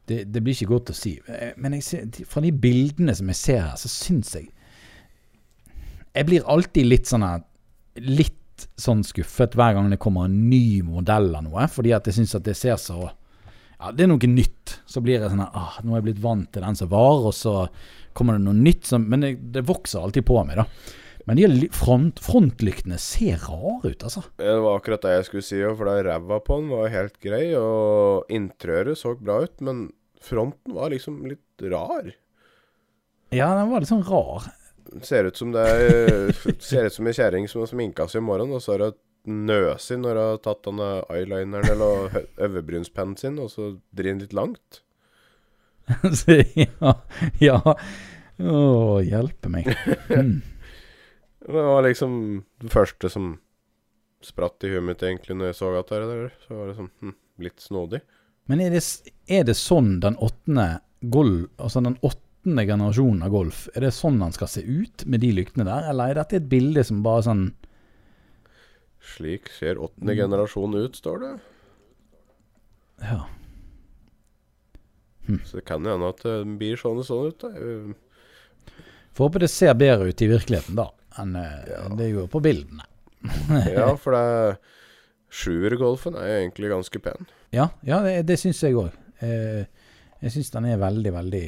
Det, 0.06 0.24
det 0.30 0.42
blir 0.44 0.54
ikke 0.54 0.70
godt 0.70 0.94
å 0.94 0.96
si. 0.96 1.16
Eh, 1.28 1.52
Men 1.58 1.78
jeg 1.78 2.26
fra 2.30 2.44
de 2.44 2.54
bildene 2.54 3.16
som 3.18 3.30
jeg 3.32 3.40
ser 3.42 3.62
her, 3.64 3.76
så 3.80 3.92
syns 3.92 4.36
jeg 4.38 4.52
Jeg 6.16 6.28
blir 6.30 6.46
alltid 6.48 6.88
litt 6.88 7.10
sånn 7.10 7.26
Litt 8.06 8.68
sånn 8.80 9.02
skuffet 9.04 9.56
hver 9.58 9.74
gang 9.76 9.90
det 9.92 10.00
kommer 10.00 10.30
en 10.30 10.36
ny 10.50 10.80
modell 10.86 11.34
av 11.36 11.44
noe, 11.44 11.66
fordi 11.72 11.92
at 11.96 12.06
jeg 12.08 12.22
syns 12.22 12.38
at 12.38 12.46
det 12.46 12.56
ser 12.56 12.78
så 12.80 13.02
Ja, 13.06 13.92
det 13.92 14.06
er 14.06 14.12
noe 14.14 14.30
nytt. 14.32 14.78
Så 14.88 15.02
blir 15.04 15.18
jeg 15.20 15.32
sånn 15.34 15.44
ah, 15.44 15.80
Nå 15.84 15.92
er 15.94 16.00
jeg 16.00 16.08
blitt 16.12 16.24
vant 16.24 16.48
til 16.54 16.64
den 16.64 16.78
som 16.80 16.92
var, 16.94 17.26
og 17.28 17.34
så 17.36 17.66
kommer 18.16 18.38
det 18.38 18.46
noe 18.46 18.56
nytt 18.56 18.88
som 18.88 19.04
Men 19.10 19.26
det, 19.26 19.34
det 19.58 19.66
vokser 19.68 20.00
alltid 20.06 20.28
på 20.28 20.40
meg, 20.48 20.62
da. 20.62 20.68
Men 21.26 21.40
de 21.40 21.68
front, 21.74 22.20
frontlyktene 22.22 22.98
ser 23.02 23.40
rare 23.48 23.90
ut, 23.96 24.04
altså. 24.06 24.22
Det 24.38 24.52
var 24.62 24.78
akkurat 24.78 25.02
det 25.08 25.14
jeg 25.16 25.28
skulle 25.30 25.46
si, 25.48 25.62
òg, 25.66 25.74
for 25.80 25.90
da 25.90 25.96
ræva 26.06 26.38
på 26.46 26.60
den 26.60 26.68
var 26.70 26.92
helt 26.94 27.16
grei, 27.24 27.48
og 27.58 28.30
interiøret 28.34 29.00
så 29.00 29.16
bra 29.18 29.40
ut, 29.48 29.56
men 29.66 29.88
fronten 30.22 30.76
var 30.78 30.94
liksom 30.94 31.24
litt 31.30 31.66
rar. 31.74 32.12
Ja, 33.34 33.50
den 33.58 33.72
var 33.74 33.82
litt 33.82 33.90
sånn 33.90 34.06
rar. 34.06 34.52
Ser 35.02 35.32
ut 35.32 35.38
som 35.42 35.50
det 35.56 35.64
er 35.66 36.30
Ser 36.62 36.86
ut 36.88 36.94
som 36.94 37.08
en 37.10 37.18
kjerring 37.18 37.50
som 37.50 37.64
har 37.64 37.72
sminka 37.74 38.06
seg 38.12 38.22
i 38.22 38.28
morgen, 38.30 38.54
og 38.54 38.62
så 38.62 38.76
har 38.76 38.86
hun 38.92 39.02
nøsig 39.50 39.98
når 39.98 40.20
hun 40.20 40.28
har 40.30 40.42
tatt 40.46 40.62
denne 40.68 40.90
eyelineren 41.10 41.72
eller 41.74 42.10
hø- 42.14 43.16
sin, 43.18 43.40
og 43.42 43.50
så 43.50 43.72
driver 43.90 44.12
den 44.14 44.26
litt 44.28 44.38
langt. 44.38 44.82
Ja, 46.66 46.94
ja. 47.42 47.58
Å, 48.36 49.02
hjelpe 49.06 49.50
meg. 49.50 49.70
Mm. 50.10 50.42
Det 51.46 51.54
var 51.54 51.84
liksom 51.86 52.44
det 52.62 52.72
første 52.74 53.10
som 53.14 53.36
spratt 54.26 54.64
i 54.66 54.72
huet 54.74 54.86
mitt 54.86 55.04
egentlig 55.06 55.38
når 55.38 55.52
jeg 55.52 55.58
så 55.60 55.72
at 55.78 55.92
det 55.94 56.06
der. 56.10 56.32
Så 56.46 56.58
var 56.58 56.70
det 56.70 56.78
sånn 56.80 56.92
hm, 57.02 57.16
litt 57.46 57.62
snodig. 57.62 58.02
Men 58.50 58.62
er 58.62 58.74
det, 58.74 58.82
er 59.30 59.46
det 59.46 59.58
sånn 59.58 60.00
den 60.02 60.18
åttende 60.22 60.68
golf, 61.14 61.50
altså 61.58 61.82
den 61.86 61.98
åttende 62.06 62.66
generasjonen 62.66 63.26
av 63.26 63.34
Golf, 63.34 63.66
er 63.74 63.88
det 63.88 63.94
sånn 63.94 64.20
den 64.22 64.34
skal 64.36 64.50
se 64.50 64.62
ut 64.62 65.06
med 65.10 65.24
de 65.24 65.32
lyktene 65.34 65.66
der, 65.66 65.88
eller 65.90 66.12
er 66.12 66.20
dette 66.20 66.38
et 66.38 66.50
bilde 66.50 66.84
som 66.86 67.06
bare 67.06 67.26
sånn 67.26 67.46
Slik 69.06 69.52
ser 69.54 69.78
åttende 69.78 70.16
generasjon 70.18 70.74
ut, 70.74 70.96
står 70.98 71.20
det. 71.22 71.32
Ja. 73.06 73.20
Så 75.46 75.60
det 75.60 75.66
kan 75.68 75.86
hende 75.86 76.10
at 76.10 76.24
det 76.26 76.40
blir 76.58 76.80
sånn 76.80 77.04
og 77.04 77.06
sånn 77.06 77.30
ut. 77.30 77.44
da. 77.44 77.52
Får 79.14 79.30
håpe 79.30 79.44
det 79.44 79.52
ser 79.54 79.78
bedre 79.78 80.10
ut 80.10 80.24
i 80.26 80.32
virkeligheten 80.32 80.80
da, 80.80 80.88
enn 81.22 81.36
eh, 81.40 81.64
Ja. 81.72 81.88
det 81.98 82.10
gjør 82.12 82.30
på 82.32 82.44
bildene. 82.46 82.88
Ja, 83.74 83.96
for 83.98 84.16
det 84.16 84.58
Sjuergolfen 85.36 86.16
er 86.16 86.38
egentlig 86.38 86.70
ganske 86.72 87.00
pen. 87.04 87.26
Ja, 87.52 87.70
ja 87.84 88.00
det, 88.06 88.22
det 88.30 88.38
syns 88.40 88.62
jeg 88.64 88.78
òg. 88.80 88.94
Eh, 89.26 89.66
jeg 90.22 90.32
syns 90.32 90.54
den 90.54 90.70
er 90.70 90.80
veldig, 90.80 91.12
veldig, 91.12 91.48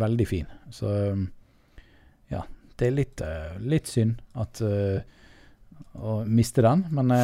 veldig 0.00 0.26
fin. 0.26 0.48
Så 0.74 0.90
ja, 2.32 2.42
det 2.80 2.88
er 2.88 2.96
litt, 2.96 3.22
eh, 3.22 3.54
litt 3.62 3.86
synd 3.90 4.18
at 4.34 4.62
å 6.00 6.20
miste 6.26 6.64
den, 6.64 6.86
men 6.90 7.14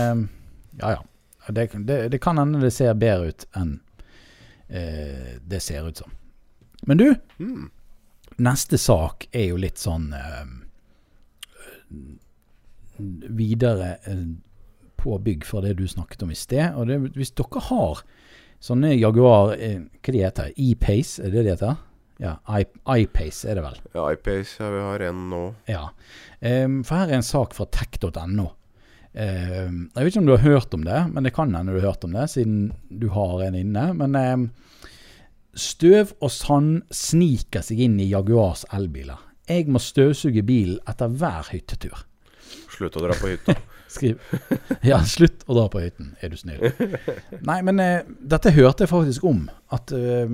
ja 0.78 0.96
ja. 0.96 1.02
Det, 1.48 1.70
det, 1.74 2.08
det 2.08 2.18
kan 2.18 2.38
hende 2.38 2.60
det 2.60 2.72
ser 2.74 2.94
bedre 2.98 3.30
ut 3.30 3.44
enn 3.54 3.76
eh, 4.68 5.36
det 5.42 5.60
ser 5.62 5.88
ut 5.88 5.96
som. 5.96 6.10
Men 6.82 6.98
du, 6.98 7.14
mm. 7.38 7.68
neste 8.42 8.78
sak 8.78 9.28
er 9.32 9.50
jo 9.52 9.60
litt 9.60 9.78
sånn 9.78 10.10
eh, 10.16 10.42
videre 13.36 13.96
eh, 14.06 14.22
på 14.96 15.18
bygg 15.22 15.44
fra 15.46 15.60
det 15.64 15.74
du 15.78 15.86
snakket 15.88 16.22
om 16.24 16.30
i 16.32 16.38
sted. 16.38 16.72
Og 16.76 16.88
det, 16.88 16.98
hvis 17.16 17.34
dere 17.36 17.62
har 17.68 18.00
sånne 18.64 18.94
Jaguar 18.96 19.52
eh, 19.60 19.82
Hva 20.00 20.14
de 20.14 20.22
heter 20.24 20.52
E-Pace, 20.56 21.20
er 21.22 21.30
det 21.34 21.44
det 21.46 21.56
heter? 21.58 21.82
Ja, 22.22 22.38
I- 22.48 23.02
iPace 23.02 23.44
er 23.44 23.58
det 23.58 23.62
vel. 23.66 23.74
Ja, 23.92 24.06
iPace, 24.14 24.54
ja, 24.62 24.70
vi 24.72 24.78
har 24.80 25.02
en 25.10 25.18
nå. 25.28 25.40
Ja. 25.68 25.82
um, 26.40 26.78
for 26.86 26.96
her 26.96 27.10
er 27.12 27.18
en 27.18 27.26
sak 27.26 27.52
fra 27.52 27.66
tech.no. 27.68 28.46
Um, 29.16 29.82
jeg 29.92 30.00
vet 30.00 30.08
ikke 30.14 30.22
om 30.22 30.30
du 30.30 30.32
har 30.32 30.46
hørt 30.46 30.72
om 30.76 30.86
det, 30.86 31.02
men 31.12 31.28
det 31.28 31.34
kan 31.36 31.52
hende 31.52 31.74
du 31.74 31.80
har 31.82 31.90
hørt 31.90 32.06
om 32.08 32.16
det, 32.16 32.24
siden 32.32 32.70
du 32.88 33.10
har 33.12 33.44
en 33.44 33.58
inne. 33.60 33.84
Men 34.00 34.16
um, 34.16 34.46
støv 35.56 36.14
og 36.24 36.32
sand 36.32 36.86
sniker 36.88 37.60
seg 37.68 37.84
inn 37.84 38.00
i 38.00 38.08
Jaguars 38.08 38.64
elbiler. 38.76 39.20
Jeg 39.46 39.68
må 39.70 39.80
støvsuge 39.82 40.42
bilen 40.46 40.78
etter 40.90 41.10
hver 41.12 41.50
hyttetur. 41.52 42.04
Slutt 42.72 42.98
å 42.98 43.04
dra 43.06 43.16
på 43.16 43.30
hytta. 43.30 43.56
Skriv. 43.96 44.20
Ja, 44.84 44.98
slutt 45.06 45.44
å 45.46 45.56
dra 45.56 45.66
på 45.70 45.80
hytten, 45.80 46.14
er 46.20 46.32
du 46.32 46.36
snill. 46.38 46.62
Nei, 47.46 47.60
men 47.64 47.80
eh, 47.82 48.08
dette 48.18 48.52
hørte 48.56 48.84
jeg 48.84 48.90
faktisk 48.90 49.26
om. 49.28 49.44
At 49.72 49.94
eh, 49.94 50.26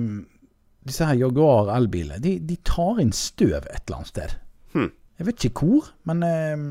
disse 0.87 1.07
her 1.07 1.19
Jaguar 1.19 1.69
elbilene, 1.75 2.19
de, 2.23 2.39
de 2.41 2.57
tar 2.65 3.01
inn 3.03 3.13
støv 3.15 3.61
et 3.61 3.83
eller 3.85 3.99
annet 3.99 4.11
sted. 4.11 4.33
Hmm. 4.73 4.89
Jeg 5.19 5.29
vet 5.29 5.45
ikke 5.47 5.67
hvor, 5.69 5.91
men 6.09 6.25
eh, 6.27 6.65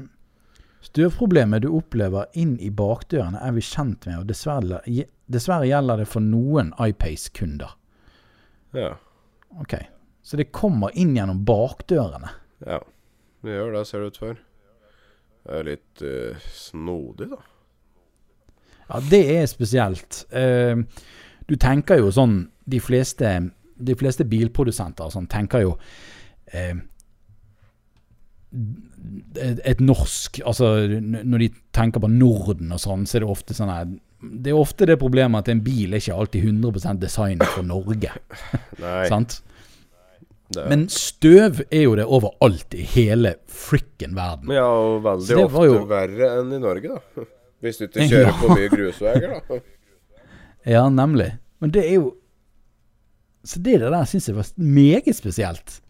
støvproblemet 0.91 1.65
du 1.65 1.71
opplever 1.73 2.29
inn 2.39 2.57
i 2.61 2.73
bakdørene 2.75 3.41
er 3.41 3.55
vi 3.57 3.65
kjent 3.65 4.09
med, 4.11 4.19
og 4.19 4.29
dessverre, 4.29 4.83
dessverre 5.31 5.71
gjelder 5.71 6.03
det 6.03 6.11
for 6.11 6.25
noen 6.25 6.75
iPace-kunder. 6.83 7.79
Ja. 8.77 8.97
Ok, 9.63 9.77
Så 10.23 10.39
det 10.39 10.53
kommer 10.55 10.95
inn 10.95 11.17
gjennom 11.17 11.45
bakdørene. 11.47 12.33
ja. 12.67 12.83
Det 13.43 13.57
gjør 13.57 13.73
det, 13.75 13.87
ser 13.89 14.03
det 14.03 14.13
ut 14.13 14.21
for. 14.21 14.37
Det 15.43 15.57
er 15.59 15.67
litt 15.67 16.03
uh, 16.07 16.45
snodig, 16.55 17.27
da. 17.33 17.41
Ja, 18.87 19.01
det 19.11 19.23
er 19.35 19.49
spesielt. 19.51 20.21
Uh, 20.31 20.85
du 21.51 21.57
tenker 21.59 21.99
jo 21.99 22.13
sånn 22.15 22.37
De 22.71 22.79
fleste, 22.79 23.29
de 23.75 23.95
fleste 23.99 24.27
bilprodusenter 24.29 25.11
sånn 25.11 25.27
tenker 25.31 25.65
jo 25.65 25.73
uh, 25.75 26.77
et, 28.53 29.81
norsk 29.83 30.39
Altså 30.47 30.69
når 30.87 31.43
de 31.43 31.49
tenker 31.75 32.05
på 32.05 32.11
Norden 32.13 32.71
og 32.77 32.83
sånn, 32.83 33.07
så 33.09 33.19
er 33.19 33.25
det 33.25 33.33
ofte 33.33 33.57
sånn 33.57 33.73
her 33.73 33.89
Det 34.23 34.53
er 34.53 34.61
ofte 34.61 34.87
det 34.87 35.01
problemet 35.01 35.43
at 35.43 35.51
en 35.51 35.65
bil 35.65 35.97
er 35.97 36.05
ikke 36.05 36.21
alltid 36.23 36.47
100% 36.53 37.03
designet 37.03 37.49
for 37.57 37.67
Norge. 37.67 38.13
Nei. 38.85 39.01
sant? 39.11 39.41
Det, 40.53 40.65
Men 40.69 40.87
støv 40.93 41.63
er 41.71 41.83
jo 41.87 41.95
det 41.97 42.05
overalt 42.05 42.75
i 42.77 42.83
hele 42.95 43.35
frikken 43.49 44.15
verden. 44.19 44.51
ja, 44.53 44.65
og 44.69 45.03
veldig 45.05 45.39
ofte 45.47 45.67
jo- 45.71 45.85
verre 45.91 46.33
enn 46.41 46.53
i 46.53 46.59
Norge, 46.63 46.97
da. 46.99 47.25
Hvis 47.63 47.79
du 47.79 47.85
ikke 47.87 48.09
kjører 48.11 48.27
Ja. 48.27 48.33
på 48.41 48.57
mye 48.57 48.69
grusveier, 48.73 49.39
da. 49.49 49.61
Ja, 50.77 50.89
nemlig. 50.91 51.31
Men 51.61 51.71
det 51.75 51.85
er 51.89 51.95
jo 51.97 52.17
Så 53.45 53.59
det 53.63 53.81
der 53.83 54.05
syns 54.07 54.29
jeg 54.29 54.37
var 54.37 54.47
meget 54.57 55.17
spesielt. 55.19 55.81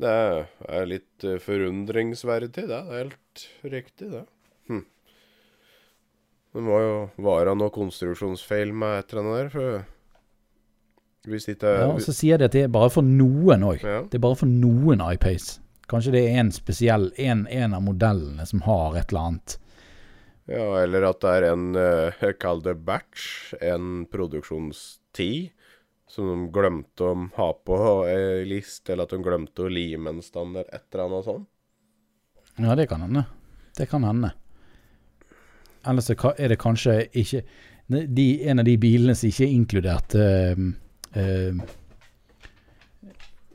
Det 0.00 0.08
er, 0.08 0.86
litt 0.88 1.24
uh, 1.28 1.36
forundringsverdig, 1.44 2.48
det. 2.56 2.62
Det 2.70 2.78
er 2.78 2.94
helt 3.02 3.42
riktig, 3.68 4.08
det. 4.14 4.22
Hmm. 4.70 4.84
Det 6.56 6.62
må 6.64 6.78
jo 6.80 6.94
være 7.24 7.52
noe 7.60 7.72
konstruksjonsfeil 7.74 8.72
med 8.72 9.02
et 9.02 9.12
eller 9.12 9.22
annet 9.26 9.36
der, 9.42 9.50
for 9.52 9.84
ikke 11.26 11.72
Ja, 11.78 11.88
så 12.02 12.12
sier 12.14 12.38
de 12.38 12.48
at 12.48 12.54
det 12.56 12.64
er 12.66 12.72
bare 12.72 12.90
for 12.90 13.06
noen 13.06 13.62
òg. 13.62 13.82
Ja. 13.82 14.02
Det 14.08 14.18
er 14.18 14.24
bare 14.24 14.38
for 14.40 14.50
noen 14.50 15.02
iPace. 15.06 15.60
Kanskje 15.90 16.14
det 16.14 16.22
er 16.28 16.40
en 16.40 16.52
spesiell 16.54 17.10
en, 17.20 17.46
en 17.46 17.74
av 17.76 17.82
modellene 17.84 18.46
som 18.48 18.62
har 18.66 18.96
et 18.96 19.12
eller 19.12 19.28
annet 19.28 19.58
Ja, 20.50 20.66
eller 20.82 21.06
at 21.06 21.20
det 21.22 21.32
er 21.38 21.48
en, 21.52 21.66
jeg 21.76 22.38
kaller 22.42 22.72
det 22.72 22.84
batch, 22.86 23.54
en 23.62 24.06
produksjonstid, 24.10 25.52
som 26.10 26.28
de 26.28 26.50
glemte 26.52 27.06
å 27.06 27.14
ha 27.36 27.48
på 27.54 27.78
ei 28.10 28.42
list, 28.48 28.88
eller 28.90 29.06
at 29.06 29.14
de 29.14 29.22
glemte 29.22 29.64
å 29.64 29.70
lime 29.70 30.10
en 30.10 30.22
standard, 30.24 30.66
et 30.72 30.84
eller 30.90 31.06
annet 31.06 31.28
sånt. 31.28 31.48
Ja, 32.58 32.74
det 32.76 32.88
kan 32.90 33.00
hende. 33.00 33.24
Det 33.78 33.86
kan 33.88 34.04
hende. 34.04 34.32
Ellers 35.88 36.10
er 36.10 36.52
det 36.52 36.60
kanskje 36.62 36.98
ikke 37.10 37.42
de, 37.88 38.26
En 38.46 38.62
av 38.62 38.64
de 38.64 38.76
bilene 38.78 39.14
som 39.18 39.28
ikke 39.28 39.44
er 39.44 39.54
inkludert 39.56 40.14
uh, 40.14 40.60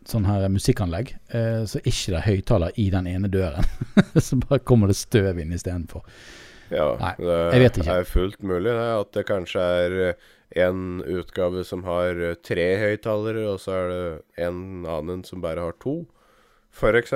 sånn 0.08 0.28
her 0.28 0.48
musikkanlegg, 0.52 1.14
uh, 1.34 1.64
så 1.68 1.82
er 1.82 1.92
ikke 1.92 2.16
det 2.16 2.26
høyttaler 2.28 2.80
i 2.80 2.90
den 2.94 3.10
ene 3.12 3.32
døren. 3.32 3.68
så 4.26 4.40
bare 4.44 4.64
kommer 4.64 4.92
det 4.92 5.00
støv 5.00 5.40
inn 5.42 5.56
istedenfor. 5.56 6.06
Ja, 6.72 6.90
Nei, 7.00 7.14
det 7.22 7.36
jeg 7.56 7.64
vet 7.64 7.78
ikke. 7.80 7.94
er 7.96 8.10
fullt 8.10 8.42
mulig 8.44 8.74
det, 8.74 8.88
at 9.00 9.14
det 9.16 9.24
kanskje 9.30 9.64
er 9.64 9.98
en 10.68 11.02
utgave 11.04 11.64
som 11.68 11.84
har 11.88 12.20
tre 12.44 12.68
høyttalere, 12.82 13.46
og 13.52 13.60
så 13.64 13.76
er 13.76 13.92
det 13.92 14.48
en 14.48 14.86
annen 14.88 15.24
som 15.28 15.44
bare 15.44 15.64
har 15.64 15.76
to, 15.84 16.02
f.eks. 16.76 17.14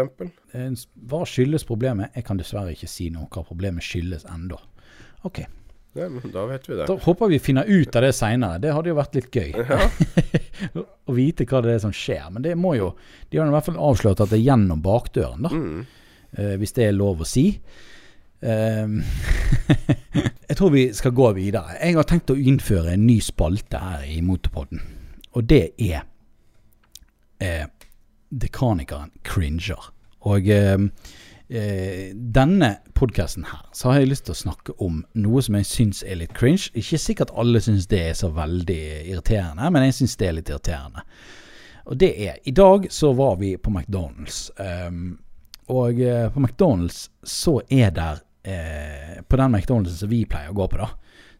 Hva 1.11 1.23
skyldes 1.27 1.67
problemet? 1.67 2.15
Jeg 2.15 2.27
kan 2.27 2.39
dessverre 2.39 2.73
ikke 2.75 2.89
si 2.89 3.09
noe 3.13 3.27
hva 3.31 3.43
problemet 3.47 3.85
skyldes 3.85 4.25
ennå. 4.31 4.59
OK. 5.27 5.43
Ja, 5.93 6.07
da 6.33 6.45
vet 6.47 6.69
vi 6.69 6.75
det. 6.75 6.85
Da 6.87 6.95
håper 7.03 7.27
vi 7.27 7.39
finner 7.39 7.67
ut 7.67 7.95
av 7.95 8.05
det 8.05 8.13
seinere. 8.15 8.59
Det 8.63 8.71
hadde 8.71 8.91
jo 8.93 8.95
vært 8.95 9.17
litt 9.17 9.35
gøy. 9.35 9.49
Ja. 9.57 9.89
Å 11.09 11.15
vite 11.15 11.47
hva 11.49 11.59
det 11.65 11.73
er 11.75 11.81
som 11.83 11.91
skjer. 11.95 12.29
Men 12.31 12.45
det 12.45 12.53
må 12.59 12.77
jo 12.77 12.93
De 13.29 13.41
har 13.41 13.49
i 13.49 13.55
hvert 13.55 13.67
fall 13.67 13.79
avslørt 13.81 14.23
at 14.23 14.31
det 14.31 14.39
er 14.39 14.45
gjennom 14.45 14.83
bakdøren, 14.85 15.47
da. 15.47 15.51
Mm. 15.51 15.81
Eh, 16.37 16.53
hvis 16.61 16.75
det 16.77 16.87
er 16.87 16.95
lov 16.95 17.25
å 17.25 17.27
si. 17.27 17.45
Eh, 18.39 18.95
jeg 20.47 20.57
tror 20.57 20.71
vi 20.77 20.87
skal 20.95 21.15
gå 21.17 21.27
videre. 21.35 21.75
Jeg 21.81 21.99
har 21.99 22.07
tenkt 22.07 22.31
å 22.31 22.39
innføre 22.39 22.95
en 22.95 23.05
ny 23.09 23.19
spalte 23.23 23.83
her 23.83 24.07
i 24.07 24.21
Motorpodden. 24.23 24.79
Og 25.35 25.47
det 25.47 25.63
er 25.75 26.05
eh, 27.43 27.67
Dekanikeren 28.31 29.11
cringer. 29.27 29.91
Og 30.31 30.47
eh, 30.47 30.79
denne 31.51 32.67
podkasten 32.95 33.43
her, 33.49 33.65
så 33.75 33.89
har 33.89 33.97
jeg 33.99 34.07
lyst 34.07 34.23
til 34.29 34.31
å 34.31 34.39
snakke 34.39 34.75
om 34.79 35.01
noe 35.19 35.41
som 35.43 35.57
jeg 35.57 35.67
syns 35.67 35.99
er 36.07 36.21
litt 36.21 36.31
cringe. 36.37 36.69
Ikke 36.79 36.99
sikkert 37.01 37.33
alle 37.35 37.59
syns 37.59 37.89
det 37.91 37.99
er 38.05 38.15
så 38.15 38.29
veldig 38.31 38.77
irriterende, 39.11 39.67
men 39.67 39.83
jeg 39.89 39.97
syns 39.97 40.15
det 40.21 40.29
er 40.29 40.37
litt 40.37 40.51
irriterende. 40.53 41.03
Og 41.91 41.97
det 41.97 42.11
er 42.23 42.39
I 42.47 42.53
dag 42.55 42.87
så 42.93 43.11
var 43.13 43.35
vi 43.41 43.57
på 43.57 43.71
McDonald's. 43.73 44.47
Um, 44.57 45.19
og 45.67 45.99
uh, 45.99 46.29
på 46.33 46.39
McDonald's 46.39 47.07
så 47.23 47.61
er 47.69 47.91
der 47.95 48.21
eh, 48.43 49.21
På 49.27 49.37
den 49.37 49.55
McDonald'sen 49.55 49.99
som 50.03 50.09
vi 50.09 50.25
pleier 50.25 50.51
å 50.51 50.57
gå 50.57 50.67
på, 50.67 50.79
da, 50.81 50.89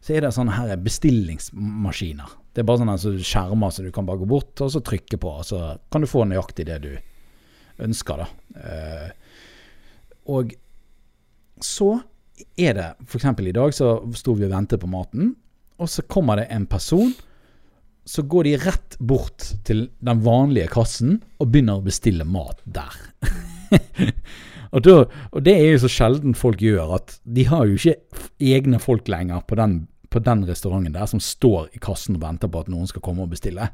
så 0.02 0.14
er 0.14 0.24
det 0.24 0.34
sånne 0.34 0.54
her 0.56 0.76
bestillingsmaskiner. 0.82 2.36
Det 2.52 2.62
er 2.62 2.68
bare 2.68 2.82
sånne 2.82 2.94
altså, 2.98 3.14
skjermer 3.18 3.72
som 3.74 3.86
du 3.86 3.92
kan 3.94 4.06
bare 4.06 4.22
gå 4.22 4.28
bort 4.30 4.60
og 4.62 4.70
så 4.72 4.82
trykke 4.84 5.18
på, 5.18 5.32
og 5.40 5.46
så 5.46 5.62
kan 5.92 6.04
du 6.04 6.10
få 6.10 6.24
nøyaktig 6.28 6.66
det 6.68 6.78
du 6.84 6.92
ønsker, 7.82 8.22
da. 8.22 8.28
Uh, 8.56 9.21
og 10.30 10.54
så 11.62 11.96
er 12.58 12.76
det 12.76 12.88
f.eks. 13.06 13.26
i 13.40 13.54
dag 13.54 13.74
så 13.74 13.92
sto 14.18 14.34
vi 14.36 14.46
og 14.46 14.54
ventet 14.54 14.82
på 14.82 14.90
maten, 14.90 15.34
og 15.82 15.90
så 15.90 16.04
kommer 16.10 16.40
det 16.40 16.48
en 16.54 16.66
person. 16.70 17.12
Så 18.04 18.24
går 18.26 18.48
de 18.48 18.56
rett 18.64 18.96
bort 18.98 19.52
til 19.66 19.86
den 20.02 20.22
vanlige 20.24 20.70
kassen 20.72 21.20
og 21.38 21.52
begynner 21.52 21.78
å 21.78 21.86
bestille 21.86 22.26
mat 22.26 22.58
der. 22.64 22.96
og, 24.74 24.80
da, 24.82 24.96
og, 25.30 25.38
det 25.46 25.54
er 25.54 25.68
jo 25.70 25.82
så 25.84 25.90
sjelden 25.90 26.34
folk 26.38 26.62
gjør, 26.62 26.96
at 26.98 27.16
de 27.22 27.46
har 27.46 27.68
jo 27.68 27.78
ikke 27.78 28.24
egne 28.42 28.82
folk 28.82 29.10
lenger 29.10 29.44
på 29.46 29.58
den, 29.58 29.84
på 30.10 30.22
den 30.22 30.42
restauranten 30.48 30.96
der 30.96 31.06
som 31.10 31.22
står 31.22 31.70
i 31.76 31.82
kassen 31.82 32.18
og 32.18 32.26
venter 32.26 32.50
på 32.50 32.64
at 32.64 32.72
noen 32.74 32.90
skal 32.90 33.04
komme 33.06 33.22
og 33.22 33.30
bestille. 33.36 33.70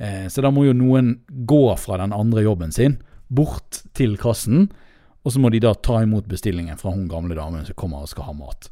Eh, 0.00 0.24
så 0.32 0.44
da 0.44 0.52
må 0.52 0.64
jo 0.64 0.76
noen 0.76 1.18
gå 1.28 1.66
fra 1.80 2.00
den 2.00 2.16
andre 2.16 2.46
jobben 2.48 2.72
sin 2.72 2.96
bort 3.28 3.82
til 3.96 4.16
kassen 4.20 4.70
og 5.26 5.32
så 5.34 5.40
må 5.42 5.50
de 5.50 5.58
da 5.58 5.72
ta 5.74 5.98
imot 6.04 6.28
bestillingen 6.30 6.78
fra 6.78 6.92
hun 6.94 7.08
gamle 7.10 7.34
damen 7.34 7.64
som 7.66 7.74
kommer 7.74 8.04
og 8.04 8.10
skal 8.12 8.28
ha 8.28 8.34
mat. 8.38 8.68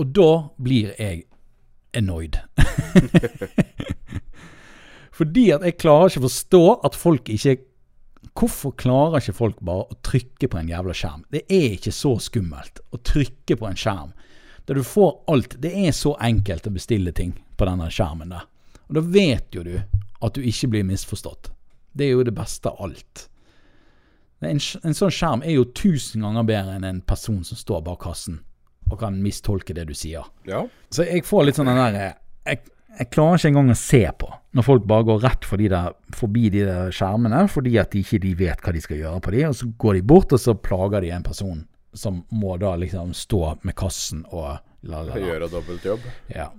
Og 0.00 0.08
da 0.16 0.30
blir 0.56 0.94
jeg 0.96 1.26
annoyed. 1.92 2.38
Fordi 5.18 5.50
at 5.52 5.66
jeg 5.68 5.76
klarer 5.82 6.08
ikke 6.08 6.22
å 6.22 6.30
forstå 6.30 6.62
at 6.88 6.96
folk 6.96 7.28
ikke 7.32 7.58
Hvorfor 8.38 8.70
klarer 8.78 9.18
ikke 9.18 9.34
folk 9.34 9.58
bare 9.66 9.82
å 9.90 9.96
trykke 10.06 10.46
på 10.48 10.56
en 10.56 10.68
jævla 10.70 10.94
skjerm? 10.96 11.24
Det 11.34 11.42
er 11.52 11.74
ikke 11.74 11.90
så 11.92 12.14
skummelt 12.22 12.78
å 12.94 13.00
trykke 13.02 13.56
på 13.58 13.66
en 13.66 13.76
skjerm. 13.76 14.12
Der 14.64 14.78
du 14.78 14.86
får 14.86 15.10
alt. 15.28 15.56
Det 15.60 15.72
er 15.74 15.90
så 15.92 16.14
enkelt 16.22 16.68
å 16.70 16.72
bestille 16.72 17.12
ting 17.12 17.34
på 17.58 17.66
denne 17.68 17.90
skjermen 17.92 18.32
der. 18.32 18.46
Og 18.86 18.96
da 18.96 19.02
vet 19.18 19.58
jo 19.58 19.66
du 19.66 19.74
at 19.74 20.38
du 20.38 20.46
ikke 20.48 20.70
blir 20.72 20.86
misforstått. 20.88 21.50
Det 21.92 22.06
er 22.06 22.14
jo 22.14 22.24
det 22.24 22.36
beste 22.38 22.70
av 22.70 22.80
alt. 22.86 23.26
En, 24.42 24.58
en, 24.58 24.96
sånn 24.96 25.14
skjerm 25.14 25.44
er 25.46 25.54
jo 25.54 25.68
tusen 25.76 26.24
ganger 26.26 26.46
bedre 26.48 26.76
enn 26.78 26.86
en 26.88 27.00
person 27.06 27.42
som 27.46 27.58
står 27.58 27.84
bak 27.86 28.00
kassen 28.02 28.40
og 28.90 28.98
kan 29.00 29.16
mistolke 29.22 29.74
det 29.76 29.86
du 29.88 29.94
sier. 29.96 30.26
Ja. 30.48 30.64
Så 30.92 31.06
jeg 31.06 31.24
får 31.24 31.46
litt 31.46 31.58
sånn 31.60 31.70
den 31.70 31.78
der 31.80 31.98
jeg, 31.98 32.16
jeg, 32.98 33.08
klarer 33.14 33.38
ikke 33.38 33.52
engang 33.52 33.72
å 33.72 33.78
se 33.78 34.02
på 34.18 34.28
når 34.52 34.66
folk 34.66 34.88
bare 34.90 35.06
går 35.08 35.22
rett 35.22 35.46
de 35.62 35.68
der, 35.72 35.94
forbi 36.12 36.50
de 36.52 36.66
der 36.68 36.92
skjermene 36.92 37.46
fordi 37.48 37.78
at 37.80 37.94
de 37.94 38.02
ikke 38.02 38.20
de 38.24 38.34
vet 38.42 38.60
hva 38.64 38.74
de 38.74 38.82
skal 38.84 39.00
gjøre 39.00 39.22
på 39.24 39.34
de, 39.36 39.46
og 39.48 39.56
så 39.56 39.70
går 39.84 39.96
de 39.96 40.02
bort, 40.12 40.34
og 40.34 40.42
så 40.42 40.56
plager 40.58 41.06
de 41.06 41.14
en 41.14 41.24
person 41.24 41.62
som 41.94 42.22
må 42.32 42.56
da 42.60 42.74
liksom 42.80 43.14
stå 43.16 43.58
med 43.62 43.76
kassen 43.78 44.26
og 44.30 44.58
la, 44.82 45.02
la, 45.02 45.02
la. 45.14 45.24
Gjøre 45.30 45.48
dobbeltjobb? 45.52 46.06
Ja. 46.32 46.50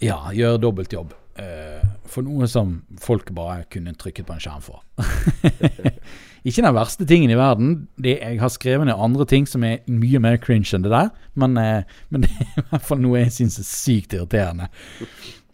ja, 0.00 0.18
gjøre 0.34 0.60
dobbeltjobb. 0.60 1.12
Uh, 1.32 1.80
for 2.04 2.24
noe 2.26 2.44
som 2.50 2.82
folk 3.00 3.30
bare 3.32 3.62
kunne 3.72 3.94
trykket 3.96 4.28
på 4.28 4.34
en 4.34 4.42
skjerm 4.42 4.64
for. 4.64 4.82
Ikke 6.42 6.64
den 6.64 6.74
verste 6.74 7.06
tingen 7.06 7.30
i 7.30 7.38
verden. 7.38 7.74
Det, 8.02 8.16
jeg 8.18 8.40
har 8.40 8.50
skrevet 8.50 8.88
ned 8.88 8.98
andre 8.98 9.26
ting 9.30 9.46
som 9.46 9.62
er 9.66 9.84
mye 9.86 10.18
mer 10.22 10.40
cringe 10.42 10.74
enn 10.74 10.82
det 10.82 10.90
der, 10.90 11.12
men, 11.38 11.54
eh, 11.60 11.86
men 12.10 12.22
det 12.24 12.32
er 12.34 12.58
i 12.58 12.66
hvert 12.72 12.88
fall 12.88 13.02
noe 13.02 13.22
jeg 13.22 13.34
syns 13.36 13.60
er 13.62 13.68
sykt 13.68 14.16
irriterende. 14.16 14.68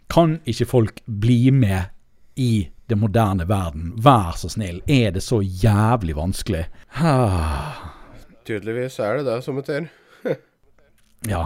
Kan 0.08 0.38
ikke 0.48 0.68
folk 0.68 1.02
bli 1.04 1.50
med 1.52 1.92
i 2.40 2.68
det 2.88 2.96
moderne 2.96 3.44
verden? 3.48 3.92
Vær 4.00 4.38
så 4.40 4.48
snill. 4.52 4.80
Er 4.88 5.12
det 5.12 5.24
så 5.26 5.42
jævlig 5.42 6.16
vanskelig? 6.16 6.64
Tydeligvis 8.48 8.96
er 9.04 9.20
det 9.20 9.28
det 9.28 9.38
som 9.44 9.60
betyr. 9.60 9.90
ja. 11.34 11.44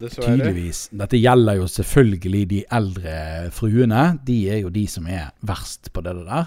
Dessverre. 0.00 0.36
Tydeligvis. 0.38 0.86
Dette 0.94 1.18
gjelder 1.18 1.58
jo 1.58 1.66
selvfølgelig 1.68 2.44
de 2.54 2.62
eldre 2.78 3.16
fruene. 3.52 4.04
De 4.24 4.38
er 4.54 4.62
jo 4.62 4.70
de 4.72 4.86
som 4.88 5.10
er 5.10 5.34
verst 5.42 5.90
på 5.92 6.06
det 6.06 6.14
der 6.22 6.46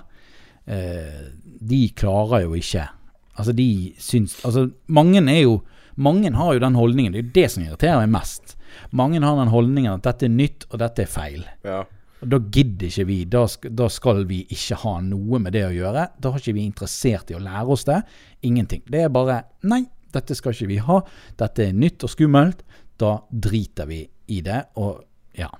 eh, 0.66 1.28
de 1.70 1.88
klarer 1.96 2.46
jo 2.48 2.58
ikke 2.60 2.90
Altså, 3.34 3.54
de 3.58 3.94
syns 4.02 4.36
Altså, 4.46 4.68
mange 4.88 5.22
er 5.22 5.42
jo 5.42 5.62
Mange 5.96 6.32
har 6.34 6.54
jo 6.54 6.62
den 6.62 6.78
holdningen, 6.78 7.14
det 7.14 7.20
er 7.20 7.26
jo 7.26 7.34
det 7.36 7.50
som 7.54 7.64
irriterer 7.64 8.00
meg 8.02 8.16
mest. 8.16 8.56
Mange 8.98 9.20
har 9.22 9.36
den 9.38 9.52
holdningen 9.54 9.92
at 9.92 10.08
dette 10.08 10.26
er 10.26 10.32
nytt, 10.34 10.66
og 10.72 10.80
dette 10.82 11.04
er 11.04 11.12
feil. 11.12 11.44
Ja. 11.62 11.84
Og 12.24 12.32
Da 12.32 12.40
gidder 12.40 12.88
ikke 12.88 13.06
vi. 13.06 13.18
Da 13.30 13.44
skal, 13.46 13.76
da 13.78 13.90
skal, 13.94 14.24
vi 14.26 14.40
ikke 14.56 14.80
ha 14.82 14.96
noe 15.06 15.38
med 15.44 15.54
det 15.54 15.68
å 15.68 15.74
gjøre. 15.76 16.08
Da 16.18 16.32
har 16.32 16.42
ikke 16.42 16.56
vi 16.58 16.66
interessert 16.66 17.30
i 17.30 17.38
å 17.38 17.44
lære 17.44 17.76
oss 17.76 17.86
det. 17.86 18.00
Ingenting. 18.42 18.82
Det 18.90 19.04
er 19.06 19.14
bare 19.14 19.44
Nei, 19.70 19.84
dette 20.16 20.34
skal 20.34 20.56
ikke 20.56 20.72
vi 20.72 20.80
ha. 20.82 21.02
Dette 21.38 21.68
er 21.68 21.78
nytt 21.78 22.06
og 22.08 22.14
skummelt. 22.16 22.64
Da 22.98 23.20
driter 23.30 23.90
vi 23.90 24.02
i 24.34 24.42
det. 24.42 24.64
Og 24.82 25.04
ja. 25.38 25.52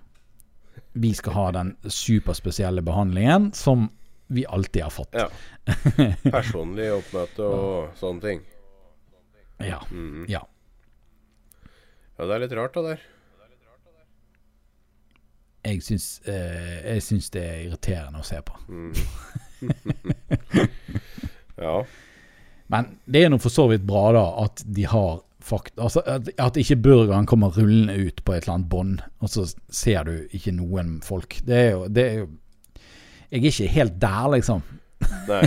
Vi 0.94 1.14
skal 1.18 1.38
ha 1.38 1.50
den 1.60 1.76
superspesielle 1.86 2.82
behandlingen 2.86 3.52
som 3.58 3.92
vi 4.28 4.46
alltid 4.46 4.84
har 4.84 4.90
fått. 4.90 5.16
Ja. 5.18 5.30
Personlig 6.38 6.90
oppmøte 6.94 7.48
og 7.48 7.98
sånne 8.00 8.22
ting. 8.28 8.44
Ja. 9.64 9.82
Mm. 9.92 10.26
ja. 10.28 10.44
Ja, 12.18 12.26
det 12.26 12.36
er 12.36 12.44
litt 12.46 12.56
rart, 12.58 12.78
det 12.78 12.84
der. 12.88 13.04
Jeg 15.64 15.80
syns, 15.86 16.08
eh, 16.28 16.80
jeg 16.84 17.04
syns 17.06 17.30
det 17.32 17.44
er 17.44 17.62
irriterende 17.68 18.20
å 18.20 18.26
se 18.28 18.40
på. 18.44 18.58
Mm. 18.68 18.92
ja. 21.66 21.78
Men 22.74 22.90
det 23.06 23.24
er 23.24 23.32
nå 23.32 23.40
for 23.40 23.54
så 23.54 23.70
vidt 23.72 23.86
bra, 23.88 24.10
da, 24.16 24.26
at 24.44 24.66
de 24.68 24.86
har 24.92 25.22
fakt... 25.44 25.78
Altså, 25.80 26.04
at, 26.10 26.28
at 26.40 26.60
ikke 26.60 26.82
burgeren 26.84 27.28
kommer 27.30 27.56
rullende 27.56 27.96
ut 27.96 28.24
på 28.26 28.36
et 28.36 28.44
eller 28.44 28.58
annet 28.58 28.72
bånd, 28.72 29.04
og 29.24 29.32
så 29.32 29.48
ser 29.72 30.10
du 30.10 30.36
ikke 30.36 30.56
noen 30.58 30.98
folk. 31.06 31.40
Det 31.48 31.60
er 31.60 31.72
jo, 31.78 31.88
det 31.88 32.06
er 32.10 32.20
jo 32.24 32.30
jeg 33.34 33.42
er 33.42 33.50
ikke 33.50 33.74
helt 33.74 33.96
der, 33.98 34.26
liksom. 34.36 34.60
Nei. 35.26 35.44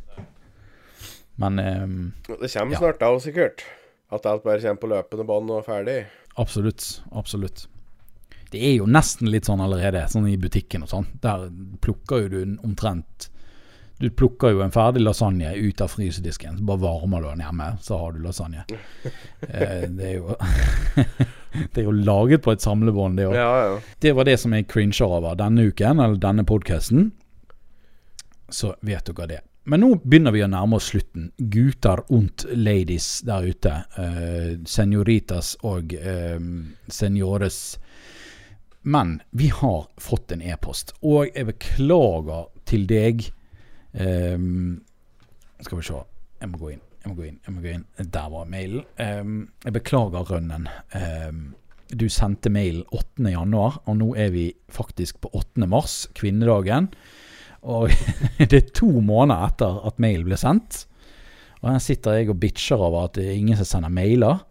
Men 1.40 1.58
um, 1.58 1.94
Det 2.28 2.50
kommer 2.52 2.76
ja. 2.76 2.78
snart 2.82 3.00
da, 3.00 3.08
sikkert. 3.24 3.64
At 4.12 4.26
alt 4.28 4.44
bare 4.44 4.60
kommer 4.60 4.82
på 4.82 4.90
løpende 4.90 5.24
bånd 5.24 5.52
og 5.54 5.64
ferdig. 5.64 6.02
Absolutt. 6.36 7.00
Absolutt. 7.16 7.64
Det 8.50 8.60
er 8.66 8.74
jo 8.74 8.88
nesten 8.90 9.30
litt 9.30 9.48
sånn 9.48 9.62
allerede, 9.64 10.02
sånn 10.12 10.28
i 10.28 10.36
butikken 10.40 10.84
og 10.84 10.90
sånn. 10.92 11.08
Der 11.22 11.46
plukker 11.80 12.26
jo 12.26 12.32
du 12.34 12.40
omtrent 12.66 13.30
Du 14.00 14.08
plukker 14.10 14.54
jo 14.54 14.62
en 14.64 14.72
ferdig 14.72 15.02
lasagne 15.04 15.50
ut 15.54 15.80
av 15.84 15.90
frysedisken, 15.92 16.56
så 16.56 16.64
bare 16.64 16.80
varmer 16.80 17.20
du 17.20 17.26
den 17.28 17.42
hjemme, 17.44 17.66
så 17.84 17.98
har 18.00 18.12
du 18.16 18.22
lasagne. 18.24 18.64
Eh, 19.40 19.86
det 19.88 20.04
er 20.06 20.14
jo 20.18 20.34
Det 21.72 21.80
er 21.80 21.86
jo 21.86 21.92
laget 21.92 22.42
på 22.44 22.52
et 22.52 22.62
samlebånd, 22.62 23.16
det 23.18 23.26
òg. 23.26 23.34
Ja, 23.34 23.50
ja. 23.64 23.78
Det 24.00 24.12
var 24.14 24.28
det 24.28 24.36
som 24.40 24.52
jeg 24.54 24.68
cringer 24.70 25.16
over 25.18 25.34
denne 25.36 25.64
uken, 25.68 26.00
eller 26.00 26.20
denne 26.20 26.44
podkasten. 26.46 27.10
Så 28.48 28.74
vet 28.86 29.10
dere 29.10 29.26
det. 29.30 29.40
Men 29.64 29.82
nå 29.82 29.90
begynner 30.02 30.32
vi 30.32 30.44
å 30.44 30.48
nærme 30.48 30.78
oss 30.78 30.88
slutten. 30.92 31.30
Gutter 31.36 32.00
und 32.08 32.46
ladies 32.52 33.08
der 33.26 33.48
ute. 33.50 33.74
Eh, 34.00 34.52
senoritas 34.64 35.56
og 35.66 35.92
eh, 35.96 36.38
senores. 36.88 37.60
Men 38.82 39.18
vi 39.30 39.50
har 39.52 39.84
fått 40.00 40.32
en 40.32 40.46
e-post, 40.46 40.94
og 41.02 41.28
jeg 41.34 41.50
beklager 41.50 42.48
til 42.70 42.86
deg 42.88 43.26
um, 43.94 44.80
Skal 45.60 45.80
vi 45.80 45.86
se. 45.86 46.02
Jeg 46.40 46.50
må 46.52 46.60
gå 46.60 46.74
inn. 46.74 46.84
Jeg 47.00 47.10
må 47.10 47.16
gå 47.16 47.24
inn. 47.28 47.38
jeg 47.46 47.54
må 47.54 47.62
gå 47.64 47.72
inn 47.74 48.12
Der 48.12 48.28
var 48.32 48.50
mailen. 48.50 48.84
Um, 49.00 49.40
jeg 49.64 49.76
beklager 49.76 50.28
rønnen. 50.30 50.68
Um, 50.94 51.42
du 51.90 52.06
sendte 52.12 52.52
mail 52.54 52.84
8.1, 52.94 53.56
og 53.58 53.96
nå 53.98 54.12
er 54.14 54.30
vi 54.30 54.44
faktisk 54.70 55.18
på 55.24 55.32
8. 55.34 55.66
mars, 55.66 56.04
kvinnedagen. 56.14 56.90
Og 57.66 57.90
det 58.38 58.52
er 58.52 58.70
to 58.76 58.92
måneder 59.02 59.48
etter 59.50 59.80
at 59.88 59.98
mail 60.02 60.24
ble 60.28 60.38
sendt. 60.40 60.84
Og 61.60 61.72
her 61.74 61.82
sitter 61.84 62.20
jeg 62.20 62.30
og 62.32 62.38
bitcher 62.40 62.80
over 62.80 63.08
at 63.08 63.18
det 63.18 63.26
er 63.26 63.36
ingen 63.36 63.58
som 63.58 63.68
sender 63.68 63.92
mailer. 63.92 64.44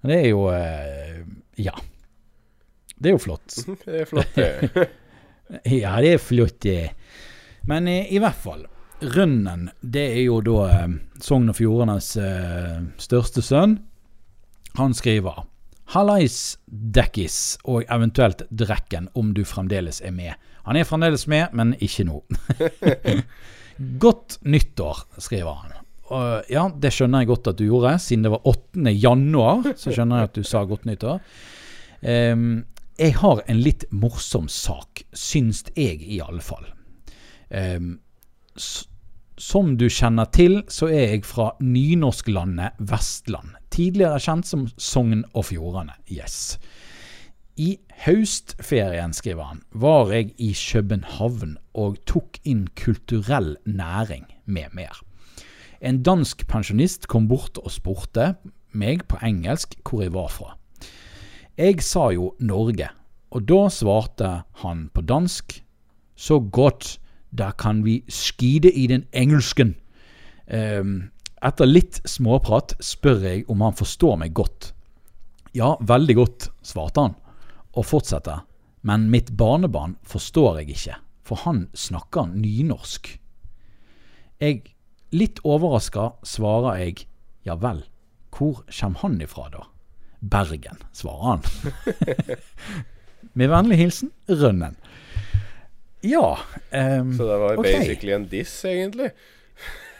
Men 0.00 0.12
det 0.12 0.20
er 0.22 0.30
jo 0.30 0.46
uh, 0.48 1.24
Ja. 1.60 1.74
Det 3.00 3.10
er 3.10 3.16
jo 3.16 3.20
flott. 3.24 3.56
Det 3.84 4.02
er 4.02 4.08
flott, 4.08 4.36
det. 4.36 4.88
Ja, 5.66 5.96
det 5.98 6.12
er 6.14 6.20
flott, 6.22 6.60
det. 6.62 6.92
Men 7.68 7.88
i, 7.88 8.02
i 8.14 8.20
hvert 8.22 8.38
fall. 8.40 8.64
Rønnen, 9.00 9.70
det 9.80 10.06
er 10.12 10.22
jo 10.26 10.40
da 10.44 10.64
eh, 10.68 10.96
Sogn 11.24 11.48
og 11.52 11.56
Fjordenes 11.56 12.12
eh, 12.20 12.82
største 13.00 13.44
sønn. 13.44 13.78
Han 14.76 14.92
skriver 14.96 15.46
Hallais, 15.94 16.58
Dekkis 16.66 17.58
og 17.64 17.88
eventuelt 17.90 18.44
Drekken, 18.50 19.08
om 19.18 19.32
du 19.34 19.42
fremdeles 19.48 20.02
er 20.04 20.12
med. 20.14 20.36
Han 20.68 20.76
er 20.78 20.86
fremdeles 20.86 21.24
med, 21.30 21.54
men 21.56 21.72
ikke 21.82 22.04
nå. 22.06 22.20
godt 24.04 24.38
nyttår, 24.44 25.06
skriver 25.18 25.62
han. 25.64 25.78
Og 26.10 26.50
ja, 26.50 26.66
det 26.70 26.92
skjønner 26.94 27.24
jeg 27.24 27.30
godt 27.30 27.50
at 27.52 27.58
du 27.58 27.64
gjorde. 27.66 27.94
Siden 28.02 28.26
det 28.26 28.34
var 28.34 28.46
8. 28.50 28.92
januar, 28.92 29.72
så 29.78 29.94
skjønner 29.94 30.20
jeg 30.20 30.30
at 30.30 30.36
du 30.38 30.46
sa 30.46 30.62
godt 30.68 30.86
nyttår. 30.86 31.22
Um, 32.02 32.44
jeg 33.00 33.16
har 33.18 33.42
en 33.48 33.62
litt 33.64 33.86
morsom 33.94 34.50
sak, 34.52 35.04
syns 35.16 35.64
jeg 35.72 36.02
i 36.04 36.20
alle 36.22 36.44
fall. 36.44 36.66
Som 39.40 39.72
du 39.80 39.86
kjenner 39.88 40.28
til, 40.34 40.60
så 40.68 40.90
er 40.90 41.16
jeg 41.16 41.24
fra 41.26 41.50
nynorsklandet 41.64 42.76
Vestland. 42.78 43.56
Tidligere 43.74 44.20
kjent 44.22 44.46
som 44.46 44.68
Sogn 44.76 45.24
og 45.32 45.48
Fjordane. 45.48 45.96
Yes. 46.12 46.58
I 47.60 47.74
høstferien, 48.04 49.12
skriver 49.12 49.50
han, 49.50 49.62
var 49.72 50.12
jeg 50.14 50.30
i 50.40 50.52
København 50.56 51.56
og 51.76 51.98
tok 52.08 52.38
inn 52.48 52.68
kulturell 52.78 53.56
næring 53.66 54.24
med 54.46 54.72
mer. 54.76 54.94
En 55.80 56.02
dansk 56.04 56.46
pensjonist 56.48 57.08
kom 57.08 57.28
bort 57.28 57.58
og 57.60 57.72
spurte 57.72 58.34
meg 58.72 59.06
på 59.08 59.18
engelsk 59.24 59.76
hvor 59.84 60.04
jeg 60.04 60.14
var 60.14 60.32
fra. 60.32 60.54
Jeg 61.56 61.82
sa 61.84 62.10
jo 62.14 62.34
Norge, 62.40 62.88
og 63.32 63.44
da 63.48 63.60
svarte 63.72 64.30
han 64.62 64.88
på 64.94 65.04
dansk 65.04 65.58
så 66.16 66.40
godt 66.40 66.98
da 67.30 67.50
kan 67.52 67.84
vi 67.84 68.00
skide 68.10 68.72
i 68.72 68.86
den 68.90 69.06
engelsken. 69.12 69.74
Um, 70.46 71.10
etter 71.40 71.68
litt 71.68 72.00
småprat 72.08 72.74
spør 72.84 73.22
jeg 73.24 73.46
om 73.48 73.62
han 73.64 73.76
forstår 73.76 74.18
meg 74.20 74.34
godt. 74.36 74.72
Ja, 75.56 75.74
veldig 75.80 76.16
godt, 76.18 76.50
svarte 76.62 77.06
han, 77.06 77.14
og 77.74 77.86
fortsetter. 77.88 78.44
Men 78.86 79.08
mitt 79.12 79.32
barnebarn 79.36 79.96
forstår 80.06 80.60
jeg 80.60 80.76
ikke, 80.76 80.98
for 81.26 81.42
han 81.44 81.66
snakker 81.76 82.30
nynorsk. 82.32 83.12
Jeg, 84.40 84.62
litt 85.12 85.40
overraska, 85.44 86.14
svarer 86.24 86.80
jeg 86.80 87.06
ja 87.44 87.56
vel, 87.60 87.82
hvor 88.36 88.62
kommer 88.68 89.02
han 89.02 89.20
ifra 89.20 89.48
da? 89.52 89.66
Bergen, 90.20 90.80
svarer 90.92 91.26
han. 91.34 92.38
Med 93.38 93.50
vennlig 93.52 93.78
hilsen 93.80 94.12
Rønnen. 94.28 94.76
Ja. 96.00 96.38
Um, 96.70 97.16
Så 97.16 97.26
det 97.28 97.38
var 97.38 97.58
okay. 97.58 97.78
basically 97.78 98.12
en 98.12 98.28
diss, 98.28 98.64
egentlig? 98.64 99.10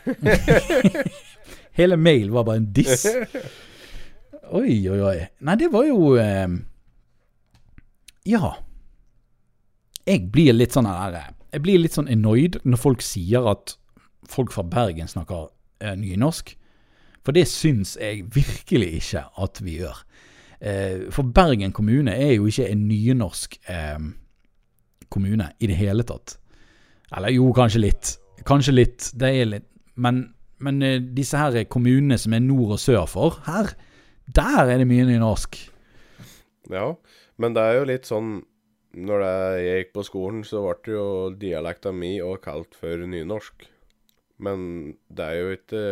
Hele 1.73 1.97
mail 1.97 2.31
var 2.31 2.45
bare 2.45 2.57
en 2.57 2.73
diss. 2.73 3.07
Oi, 4.51 4.89
oi, 4.91 4.99
oi. 4.99 5.19
Nei, 5.47 5.55
det 5.61 5.69
var 5.71 5.85
jo 5.87 6.17
um, 6.19 6.57
Ja. 8.27 8.57
Jeg 10.09 10.25
blir 10.35 10.57
litt 10.57 10.75
sånn 10.75 10.89
der 10.89 11.21
Jeg 11.53 11.63
blir 11.63 11.79
litt 11.79 11.95
sånn 11.95 12.11
annoyed 12.11 12.59
når 12.67 12.81
folk 12.83 13.05
sier 13.05 13.47
at 13.47 13.77
folk 14.27 14.51
fra 14.51 14.65
Bergen 14.67 15.07
snakker 15.11 15.47
uh, 15.53 15.95
nynorsk. 15.95 16.57
For 17.23 17.37
det 17.37 17.47
syns 17.47 17.95
jeg 18.01 18.25
virkelig 18.35 18.91
ikke 18.99 19.23
at 19.39 19.63
vi 19.63 19.77
gjør. 19.85 20.03
Uh, 20.59 21.07
for 21.15 21.31
Bergen 21.31 21.71
kommune 21.77 22.17
er 22.17 22.35
jo 22.35 22.51
ikke 22.51 22.67
en 22.73 22.89
nynorsk 22.89 23.55
eh, 23.71 24.11
kommune 25.13 25.51
i 25.61 25.69
det 25.71 25.79
hele 25.79 26.07
tatt. 26.07 26.37
Eller 27.17 27.35
jo, 27.35 27.51
kanskje 27.57 27.83
litt. 27.83 28.15
Kanskje 28.49 28.77
litt. 28.77 29.11
Det 29.19 29.31
er 29.41 29.49
litt. 29.49 29.67
Men, 30.01 30.23
men 30.63 30.83
eh, 30.87 31.01
disse 31.03 31.39
her 31.39 31.59
kommunene 31.71 32.19
som 32.21 32.35
er 32.37 32.45
nord 32.45 32.77
og 32.77 32.83
sør 32.83 33.07
for, 33.11 33.41
her, 33.49 33.75
der 34.31 34.71
er 34.71 34.79
det 34.81 34.89
mye 34.89 35.09
nynorsk. 35.09 35.59
Ja, 36.71 36.87
men 37.41 37.57
det 37.57 37.67
er 37.67 37.81
jo 37.81 37.89
litt 37.89 38.07
sånn 38.07 38.45
Når 38.91 39.23
jeg 39.23 39.67
gikk 39.67 39.91
på 39.95 40.03
skolen, 40.07 40.43
så 40.47 40.63
ble 40.65 40.77
det 40.87 40.95
jo 40.95 41.07
dialekta 41.39 41.93
mi 41.95 42.17
òg 42.23 42.41
kalt 42.43 42.75
for 42.79 43.03
nynorsk. 43.07 43.67
Men 44.43 44.95
det 45.07 45.27
er 45.27 45.39
jo 45.39 45.57
ikke 45.57 45.85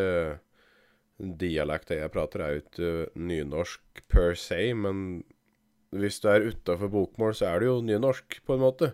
Dialekta 1.19 1.97
jeg 1.99 2.13
prater, 2.15 2.43
er 2.43 2.53
jo 2.55 2.63
ikke 2.63 2.91
nynorsk 3.19 4.03
per 4.07 4.37
se, 4.39 4.61
men 4.79 5.25
hvis 5.91 6.21
du 6.23 6.29
er 6.31 6.45
utafor 6.47 6.93
bokmål, 6.93 7.33
så 7.35 7.49
er 7.49 7.59
det 7.59 7.67
jo 7.67 7.81
nynorsk, 7.83 8.37
på 8.47 8.55
en 8.55 8.63
måte. 8.63 8.93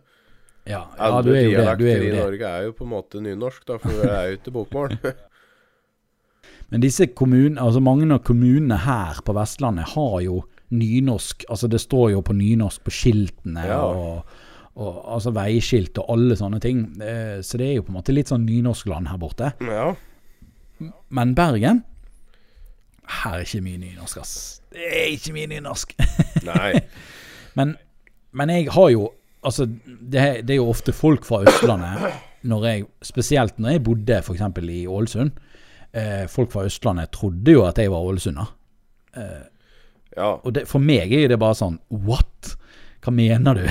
Ja, 0.67 0.83
ja 0.97 1.11
du 1.23 1.31
er 1.35 1.43
jo 1.45 1.59
det. 1.61 1.75
Du 1.79 1.85
er 1.91 2.01
jo 2.01 2.09
i. 2.09 2.17
Norge 2.17 2.49
er 2.49 2.63
jo 2.69 2.73
på 2.79 2.85
en 2.87 2.93
måte 2.95 3.21
nynorsk, 3.21 3.65
da, 3.69 3.77
for 3.83 3.93
det 4.01 4.11
er 4.11 4.31
jo 4.31 4.39
ikke 4.39 4.55
bokmål. 4.55 4.95
Men 6.73 6.81
disse 6.81 7.07
kommunene, 7.13 7.61
altså 7.61 7.83
mange 7.85 8.09
av 8.15 8.23
kommunene 8.25 8.79
her 8.87 9.21
på 9.25 9.35
Vestlandet 9.37 9.93
har 9.93 10.17
jo 10.25 10.41
nynorsk. 10.75 11.45
Altså 11.53 11.69
det 11.71 11.81
står 11.85 12.15
jo 12.15 12.23
på 12.25 12.35
nynorsk 12.35 12.83
på 12.87 12.91
skiltene 12.95 13.67
Ja. 13.69 13.83
og, 13.85 14.25
og 14.81 14.97
altså 15.19 15.31
veiskilt 15.37 16.01
og 16.03 16.09
alle 16.17 16.35
sånne 16.41 16.59
ting. 16.65 16.81
Eh, 17.05 17.39
Så 17.45 17.61
det 17.61 17.69
er 17.69 17.75
jo 17.77 17.85
på 17.87 17.93
en 17.93 17.99
måte 18.01 18.17
litt 18.17 18.33
sånn 18.33 18.47
nynorskland 18.49 19.09
her 19.13 19.21
borte. 19.21 19.53
ja. 19.61 19.93
Men 21.15 21.37
Bergen 21.39 21.85
Her 23.07 23.37
er 23.39 23.45
ikke 23.45 23.61
mye 23.63 23.79
nynorsk, 23.79 24.19
ass. 24.19 24.33
Det 24.73 24.83
er 24.89 25.13
ikke 25.15 25.33
mye 25.37 25.47
nynorsk. 25.53 25.93
Nei. 26.49 26.73
Men, 27.57 27.77
men 28.35 28.51
jeg 28.51 28.67
har 28.75 28.89
jo 28.91 29.05
Altså, 29.45 29.67
det, 29.69 30.23
det 30.49 30.57
er 30.57 30.61
jo 30.61 30.71
ofte 30.73 30.95
folk 30.97 31.27
fra 31.29 31.43
Østlandet 31.45 32.07
når 32.49 32.67
jeg, 32.69 32.85
Spesielt 33.05 33.59
når 33.61 33.77
jeg 33.77 33.85
bodde 33.87 34.21
f.eks. 34.21 34.43
i 34.69 34.85
Ålesund. 34.91 35.31
Eh, 35.93 36.25
folk 36.29 36.53
fra 36.53 36.67
Østlandet 36.69 37.13
trodde 37.15 37.55
jo 37.55 37.65
at 37.69 37.79
jeg 37.81 37.93
var 37.93 38.05
ålesunder. 38.05 38.53
Ja. 40.17 40.35
Og 40.43 40.53
det, 40.55 40.67
for 40.71 40.83
meg 40.83 41.13
er 41.15 41.31
det 41.31 41.39
bare 41.43 41.57
sånn 41.59 41.79
What? 41.91 42.55
Hva 43.05 43.13
mener 43.13 43.59
du? 43.59 43.65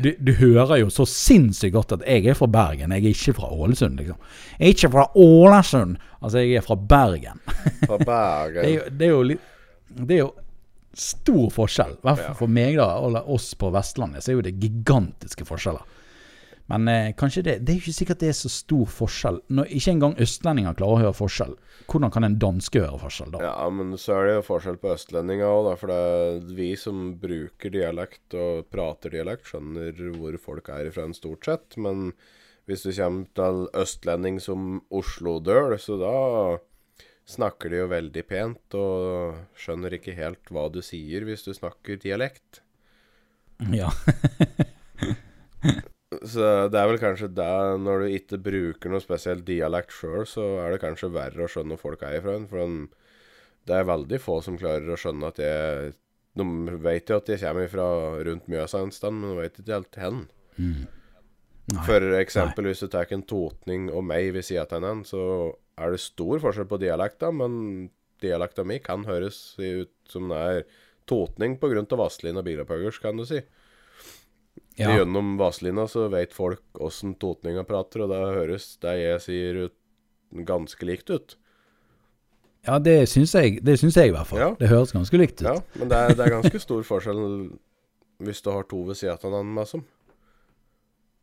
du? 0.00 0.08
Du 0.16 0.30
hører 0.38 0.78
jo 0.80 0.88
så 0.92 1.04
sinnssykt 1.08 1.74
godt 1.74 1.92
at 1.98 2.04
jeg 2.08 2.30
er 2.30 2.36
fra 2.38 2.48
Bergen, 2.48 2.94
jeg 2.94 3.04
er 3.04 3.12
ikke 3.12 3.34
fra 3.36 3.50
Ålesund, 3.52 3.98
liksom. 4.00 4.20
Jeg 4.56 4.62
er 4.64 4.76
ikke 4.76 4.90
fra 4.94 5.04
Ålesund! 5.12 5.98
Altså, 6.22 6.40
jeg 6.40 6.56
er 6.56 6.64
fra 6.64 6.76
Bergen. 6.88 7.42
Fra 7.84 7.98
Det 8.54 8.64
er 8.64 8.72
jo, 8.72 8.86
det 8.88 9.08
er 9.08 9.12
jo 9.12 9.22
Det 9.98 10.14
er 10.16 10.22
jo 10.22 10.30
stor 10.96 11.48
forskjell. 11.54 11.98
I 11.98 12.06
hvert 12.06 12.24
fall 12.24 12.40
for 12.42 12.58
meg, 12.58 12.78
da, 12.80 12.90
og 13.02 13.34
oss 13.34 13.52
på 13.58 13.70
Vestlandet, 13.74 14.24
så 14.24 14.32
er 14.32 14.38
jo 14.38 14.46
det 14.46 14.58
gigantiske 14.62 15.46
forskjeller. 15.48 15.96
Men 16.68 16.88
eh, 16.88 17.14
kanskje 17.16 17.42
det 17.42 17.52
Det 17.64 17.72
er 17.72 17.78
jo 17.78 17.84
ikke 17.86 17.96
sikkert 17.96 18.20
det 18.20 18.28
er 18.28 18.36
så 18.36 18.50
stor 18.52 18.88
forskjell. 18.92 19.40
Når 19.56 19.70
ikke 19.78 19.94
engang 19.94 20.16
østlendinger 20.20 20.76
klarer 20.76 20.98
å 20.98 21.02
høre 21.06 21.16
forskjell, 21.16 21.54
hvordan 21.88 22.12
kan 22.12 22.26
en 22.28 22.36
danske 22.42 22.82
høre 22.82 23.00
forskjell 23.00 23.32
da? 23.32 23.40
Ja, 23.46 23.54
men 23.72 23.94
så 24.00 24.18
er 24.18 24.28
det 24.28 24.34
jo 24.34 24.48
forskjell 24.50 24.76
på 24.82 24.92
østlendinger 24.92 25.48
òg. 25.48 25.70
For 25.80 25.92
det 25.92 26.00
er 26.18 26.50
vi 26.58 26.74
som 26.76 27.06
bruker 27.22 27.72
dialekt 27.72 28.36
og 28.36 28.68
prater 28.72 29.16
dialekt, 29.16 29.48
skjønner 29.48 29.96
hvor 30.18 30.36
folk 30.44 30.68
er 30.74 30.90
ifra 30.90 31.08
stort 31.16 31.48
sett. 31.48 31.78
Men 31.80 32.12
hvis 32.68 32.84
du 32.84 32.92
kommer 32.92 33.24
til 33.38 33.64
østlending 33.72 34.42
som 34.44 34.82
Oslo-døl, 34.92 35.78
så 35.80 35.96
da 35.96 36.16
snakker 37.28 37.72
de 37.72 37.82
jo 37.82 37.90
veldig 37.90 38.24
pent 38.28 38.76
og 38.78 39.36
skjønner 39.58 39.98
ikke 39.98 40.16
helt 40.16 40.52
hva 40.54 40.68
du 40.72 40.80
sier 40.84 41.26
hvis 41.28 41.44
du 41.44 41.52
snakker 41.56 42.00
dialekt. 42.00 42.62
Ja. 43.74 43.90
Så 46.08 46.44
det 46.72 46.78
er 46.78 46.86
vel 46.88 47.00
kanskje 47.02 47.26
det 47.34 47.46
Når 47.82 48.00
du 48.00 48.12
ikke 48.16 48.38
bruker 48.40 48.90
noe 48.90 49.02
spesielt 49.02 49.44
dialekt 49.46 49.92
sjøl, 49.92 50.24
så 50.26 50.44
er 50.62 50.72
det 50.72 50.82
kanskje 50.82 51.10
verre 51.14 51.44
å 51.44 51.50
skjønne 51.50 51.76
hvor 51.76 51.92
folk 51.92 52.04
er 52.06 52.18
ifra. 52.18 52.36
For 52.48 52.74
det 53.68 53.76
er 53.76 53.90
veldig 53.90 54.20
få 54.22 54.38
som 54.44 54.56
klarer 54.58 54.88
å 54.94 54.98
skjønne 54.98 55.32
at 55.32 55.40
jeg 55.42 55.92
De 56.38 56.46
vet 56.84 57.10
jo 57.10 57.18
at 57.20 57.28
jeg 57.28 57.42
kommer 57.42 57.68
fra 57.70 57.88
rundt 58.24 58.48
Mjøsa 58.50 58.80
en 58.82 58.94
sted, 58.94 59.14
men 59.14 59.34
de 59.34 59.42
vet 59.42 59.60
ikke 59.60 59.74
helt 59.74 60.00
hen. 60.00 60.20
Mm. 60.56 60.84
Nei. 61.68 61.84
For 61.84 62.12
eksempel 62.16 62.70
hvis 62.70 62.80
du 62.80 62.88
tar 62.88 63.10
en 63.12 63.26
totning 63.28 63.90
og 63.92 64.06
meg 64.08 64.30
ved 64.32 64.46
sida 64.46 64.64
av 64.78 64.86
en, 64.88 65.04
så 65.04 65.20
er 65.78 65.94
det 65.94 66.02
stor 66.02 66.42
forskjell 66.42 66.68
på 66.68 66.80
dialekta, 66.82 67.30
men 67.34 67.88
dialekta 68.22 68.64
mi 68.66 68.80
kan 68.82 69.04
høres 69.06 69.54
ut 69.58 69.92
som 70.10 70.28
det 70.32 70.38
er 70.38 70.62
totning 71.08 71.56
pga. 71.60 71.84
Vazelina 71.96 72.42
Bilopphøggers, 72.44 73.00
kan 73.02 73.16
du 73.16 73.24
si. 73.28 73.40
Ja. 74.78 74.92
Gjennom 74.94 75.36
Vazelina 75.40 75.88
så 75.90 76.06
vet 76.12 76.34
folk 76.34 76.62
åssen 76.82 77.16
totninga 77.18 77.64
prater, 77.66 78.04
og 78.04 78.12
det 78.12 78.18
høres 78.22 78.70
det 78.82 78.94
jeg 79.00 79.22
sier 79.24 79.60
ut 79.66 79.76
ganske 80.48 80.86
likt 80.86 81.10
ut. 81.10 81.36
ja, 82.66 82.78
det 82.78 83.08
syns 83.08 83.32
jeg, 83.34 83.62
det 83.64 83.78
syns 83.80 83.96
jeg 83.96 84.10
i 84.10 84.14
hvert 84.14 84.28
fall. 84.28 84.42
Ja. 84.42 84.50
Det 84.58 84.68
høres 84.70 84.92
ganske 84.92 85.18
likt 85.18 85.40
ut. 85.40 85.46
Ja, 85.48 85.56
men 85.80 85.90
det 85.90 85.98
er, 85.98 86.14
det 86.14 86.26
er 86.26 86.34
ganske 86.36 86.60
stor 86.60 86.82
forskjell 86.84 87.22
hvis 88.26 88.42
du 88.42 88.50
har 88.50 88.66
to 88.68 88.82
ved 88.88 88.98
siden 88.98 89.14
av 89.14 89.30
hverandre, 89.30 89.62
liksom. 89.62 89.84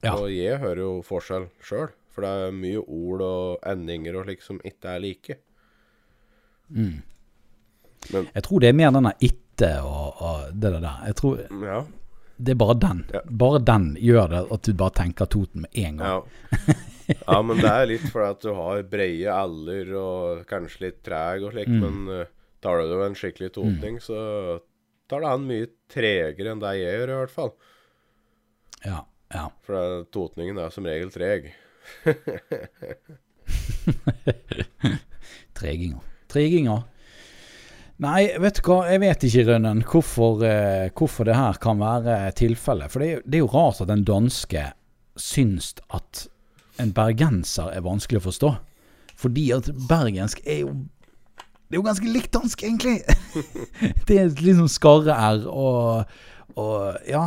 Ja. 0.05 0.15
Og 0.15 0.29
jeg 0.31 0.59
hører 0.61 0.81
jo 0.81 0.91
forskjell 1.05 1.47
sjøl, 1.65 1.89
for 2.15 2.23
det 2.23 2.31
er 2.47 2.55
mye 2.55 2.79
ord 2.81 3.21
og 3.25 3.65
endinger 3.67 4.15
og 4.15 4.25
slik 4.29 4.41
som 4.45 4.61
ikke 4.63 4.93
er 4.95 5.03
like. 5.03 5.35
Mm. 6.71 7.01
Men- 8.13 8.29
Jeg 8.33 8.43
tror 8.43 8.59
det 8.63 8.69
er 8.69 8.73
mer 8.79 8.91
denne 8.95 9.13
itte 9.19 9.71
og, 9.83 10.21
og 10.21 10.53
det 10.53 10.71
der. 10.81 10.97
Jeg 11.05 11.15
tror 11.15 11.37
Ja. 11.65 11.85
det 12.39 12.51
er 12.51 12.55
bare 12.59 12.75
den. 12.79 13.05
Ja. 13.13 13.21
Bare 13.29 13.59
den 13.59 13.95
gjør 13.99 14.29
det 14.29 14.43
at 14.51 14.61
du 14.63 14.73
bare 14.73 14.91
tenker 14.91 15.25
Toten 15.25 15.61
med 15.61 15.71
en 15.73 15.97
gang. 15.97 16.23
Ja. 16.57 16.75
ja, 17.27 17.41
men 17.41 17.57
det 17.61 17.69
er 17.71 17.85
litt 17.87 18.07
fordi 18.11 18.29
at 18.31 18.41
du 18.41 18.53
har 18.53 18.83
breie 18.83 19.29
aller 19.31 19.91
og 19.95 20.45
kanskje 20.49 20.81
litt 20.87 21.03
treg 21.03 21.43
og 21.43 21.51
slik, 21.53 21.67
Mm. 21.67 21.81
men 21.81 22.21
uh, 22.21 22.25
tar 22.61 22.81
du 22.81 22.95
en 23.03 23.13
skikkelig 23.15 23.51
totning, 23.53 23.99
så 24.01 24.59
tar 25.07 25.21
det 25.21 25.27
han 25.29 25.45
mye 25.47 25.67
tregere 25.91 26.51
enn 26.51 26.59
det 26.63 26.71
jeg 26.79 26.95
gjør, 26.99 27.09
i 27.13 27.19
hvert 27.19 27.29
fall. 27.35 27.51
Ja, 28.85 29.03
ja. 29.33 29.49
For 29.65 30.03
totningen 30.13 30.57
er 30.57 30.69
som 30.73 30.85
regel 30.85 31.09
treg. 31.13 31.51
Treginger. 35.55 36.01
Treginger. 36.31 36.83
Nei, 38.03 38.25
vet 38.43 38.57
du 38.59 38.65
hva, 38.67 38.81
jeg 38.91 38.99
vet 39.05 39.23
ikke, 39.23 39.43
Rønnen, 39.47 39.79
hvorfor, 39.87 40.41
eh, 40.43 40.89
hvorfor 40.99 41.23
det 41.29 41.37
her 41.37 41.55
kan 41.63 41.79
være 41.79 42.17
tilfellet. 42.35 42.91
For 42.91 42.99
det 42.99 43.07
er, 43.07 43.13
jo- 43.13 43.23
det 43.25 43.37
er 43.39 43.43
jo 43.45 43.53
rart 43.53 43.79
at 43.85 43.89
en 43.93 44.03
danske 44.03 44.65
syns 45.15 45.69
at 45.95 46.25
en 46.83 46.91
bergenser 46.91 47.71
er 47.71 47.85
vanskelig 47.85 48.19
å 48.19 48.25
forstå. 48.27 48.49
Fordi 49.15 49.45
at 49.55 49.69
bergensk 49.87 50.41
er 50.45 50.59
jo 50.65 50.73
Det 51.65 51.79
er 51.79 51.81
jo 51.81 51.87
ganske 51.87 52.11
likt 52.13 52.29
dansk, 52.35 52.61
egentlig. 52.63 52.99
det 54.07 54.17
er 54.21 54.27
liksom 54.43 54.67
skarre-r 54.69 55.47
og, 55.49 56.03
og 56.61 56.99
Ja, 57.09 57.23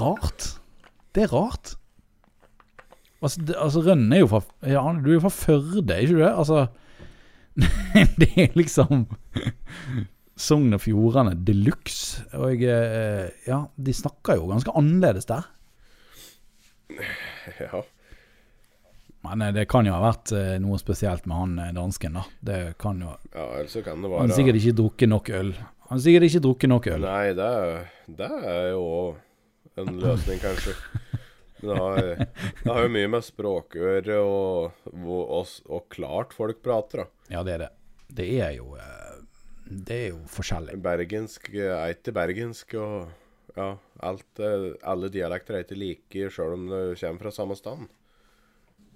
rart. 0.00 0.48
Det 1.14 1.22
er 1.28 1.34
rart. 1.36 1.76
Altså, 3.22 3.42
det, 3.46 3.54
altså 3.54 3.82
Rønne 3.86 4.16
er 4.16 4.24
jo 4.24 4.30
fra 4.32 4.40
ja, 4.66 4.82
Du 4.98 5.10
er 5.10 5.16
jo 5.16 5.22
fra 5.22 5.30
Førde, 5.30 5.98
ikke 6.02 6.16
du 6.16 6.22
det? 6.24 6.32
Altså 6.32 6.66
Det 8.20 8.30
er 8.34 8.56
liksom 8.58 9.06
Sogn 10.42 10.74
og 10.74 10.80
Fjordane 10.82 11.34
de 11.36 11.54
luxe. 11.54 12.24
Og 12.40 12.62
eh, 12.64 13.28
ja, 13.46 13.58
de 13.76 13.94
snakker 13.94 14.40
jo 14.40 14.48
ganske 14.48 14.72
annerledes 14.74 15.28
der. 15.28 15.44
ja. 17.60 17.82
Men 19.28 19.44
eh, 19.44 19.52
det 19.54 19.68
kan 19.70 19.86
jo 19.86 19.94
ha 19.94 20.00
vært 20.02 20.32
eh, 20.34 20.56
noe 20.64 20.80
spesielt 20.80 21.28
med 21.30 21.36
han 21.38 21.76
dansken, 21.76 22.16
da. 22.18 22.24
Det 22.42 22.58
kan 22.80 23.04
jo 23.04 23.12
ja, 23.12 23.44
ellers 23.60 23.76
kan 23.84 24.02
det 24.02 24.10
Han 24.16 24.32
har 24.32 24.40
sikkert 24.40 24.58
ikke 24.62 24.78
drukket 24.80 25.12
nok 25.12 25.30
øl. 25.36 25.52
Han 25.86 25.98
har 25.98 26.04
sikkert 26.08 26.30
ikke 26.30 26.44
drukket 26.48 26.72
nok 26.72 26.90
øl. 26.96 27.06
Nei, 27.06 27.26
det 27.38 27.52
det 28.22 28.32
er 28.56 28.70
jo 28.72 28.86
en 29.78 29.94
løsning, 30.00 30.40
kanskje. 30.42 30.74
Men 31.62 32.26
det 32.64 32.70
har, 32.70 32.82
jo 32.84 32.92
mye 32.96 33.10
med 33.14 33.24
språkøre 33.26 34.18
og, 34.20 34.84
og, 34.92 35.56
og 35.70 35.88
klart 35.92 36.34
folk 36.36 36.62
prater, 36.64 37.04
da. 37.04 37.32
Ja, 37.36 37.46
det 37.46 37.56
er 37.56 37.64
det. 37.66 37.70
Det 38.12 38.28
er 38.44 38.52
jo 38.58 38.74
eh, 38.76 39.16
Det 39.64 39.98
er 39.98 40.08
jo 40.12 40.20
forskjellig. 40.30 40.76
Bergensk 40.84 41.48
er 41.54 41.94
ikke 41.94 42.14
bergensk, 42.16 42.76
og 42.76 43.56
ja, 43.56 43.72
alt, 44.04 44.30
eh, 44.42 44.72
alle 44.88 45.10
dialekter 45.12 45.58
er 45.58 45.66
ikke 45.66 45.80
like, 45.80 46.30
sjøl 46.34 46.56
om 46.58 46.70
du 46.70 46.78
kommer 47.00 47.26
fra 47.26 47.34
samme 47.34 47.58
stand. 47.58 47.90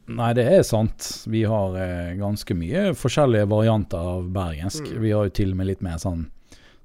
Nei, 0.07 0.31
det 0.39 0.45
er 0.47 0.63
sant. 0.63 1.09
Vi 1.27 1.43
har 1.49 1.75
eh, 1.83 2.15
ganske 2.19 2.55
mye 2.55 2.93
forskjellige 2.95 3.49
varianter 3.51 4.11
av 4.15 4.29
bergensk. 4.35 4.87
Mm. 4.87 5.01
Vi 5.03 5.15
har 5.15 5.27
jo 5.27 5.35
til 5.35 5.55
og 5.55 5.61
med 5.61 5.73
litt 5.73 5.85
mer 5.85 6.01
sånn 6.03 6.29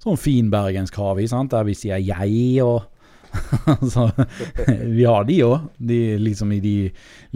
Sånn 0.02 0.18
fin 0.18 0.48
bergensk 0.50 0.96
har 0.98 1.12
vi, 1.20 1.28
sant? 1.30 1.52
der 1.54 1.62
vi 1.68 1.76
sier 1.78 2.00
'jeg' 2.02 2.64
og 2.66 2.88
Så 3.94 4.08
vi 4.98 5.06
har 5.08 5.26
de 5.28 5.38
òg. 5.48 5.70
De 5.78 6.00
liksom 6.20 6.52
i 6.56 6.60
de 6.64 6.76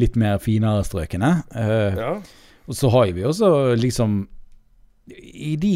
litt 0.01 0.17
mer 0.19 0.39
finere 0.43 0.83
strøkene. 0.87 1.31
Uh, 1.55 1.99
Ja, 1.99 2.13
Og 2.67 2.75
så 2.75 2.89
har 2.89 3.11
vi 3.13 3.23
også 3.23 3.75
liksom 3.77 4.23
I 5.07 5.55
de 5.61 5.75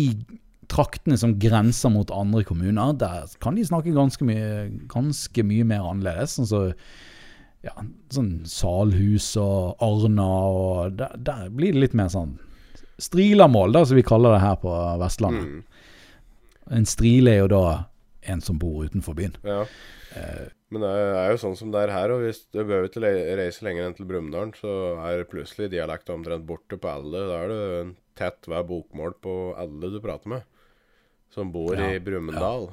traktene 0.70 1.18
som 1.18 1.38
grenser 1.42 1.90
mot 1.90 2.12
andre 2.14 2.44
kommuner, 2.46 2.94
der 2.94 3.30
kan 3.42 3.56
de 3.58 3.64
snakke 3.66 3.94
ganske 3.96 4.26
mye, 4.26 4.70
ganske 4.90 5.44
mye 5.46 5.66
mer 5.66 5.82
annerledes. 5.82 6.36
Sånn 6.38 6.50
så, 6.50 6.62
ja, 7.66 7.74
sånn 8.14 8.44
Salhus 8.46 9.32
og 9.42 9.82
Arna 9.82 10.28
og 10.50 11.00
der, 11.00 11.16
der 11.18 11.50
blir 11.50 11.74
det 11.74 11.88
litt 11.88 11.98
mer 11.98 12.12
sånn 12.14 12.38
strilamål, 13.00 13.74
da, 13.74 13.86
som 13.88 13.98
vi 13.98 14.06
kaller 14.06 14.36
det 14.36 14.44
her 14.44 14.60
på 14.62 14.76
Vestlandet. 15.02 15.48
mm, 15.48 15.64
En 16.78 16.86
strile 16.86 17.34
er 17.34 17.42
jo 17.44 17.50
da 17.56 17.64
en 18.30 18.42
som 18.46 18.58
bor 18.62 18.86
utenfor 18.88 19.18
byen. 19.18 19.36
ja. 19.48 19.64
Men 20.70 20.84
det 20.86 20.90
er 21.18 21.32
jo 21.34 21.38
sånn 21.42 21.56
som 21.58 21.72
det 21.74 21.80
er 21.82 21.92
her, 21.96 22.12
og 22.14 22.20
hvis 22.22 22.44
du 22.54 22.60
behøver 22.60 22.88
ikke 22.92 23.02
reise 23.40 23.64
lenger 23.66 23.88
enn 23.88 23.96
til 23.98 24.06
Brumunddal, 24.10 24.52
så 24.58 24.74
er 25.02 25.24
plutselig 25.30 25.72
dialekten 25.74 26.20
omtrent 26.20 26.46
borte 26.46 26.78
på 26.82 26.90
alle. 26.92 27.24
Da 27.26 27.40
er 27.42 27.50
det 27.50 27.58
en 27.80 27.94
tett 28.20 28.46
hver 28.50 28.68
bokmål 28.70 29.16
på 29.24 29.34
alle 29.58 29.90
du 29.90 29.98
prater 30.04 30.30
med, 30.36 30.46
som 31.34 31.50
bor 31.54 31.74
Ja, 31.74 31.88
i 31.96 32.02
Brumunddal. 32.06 32.68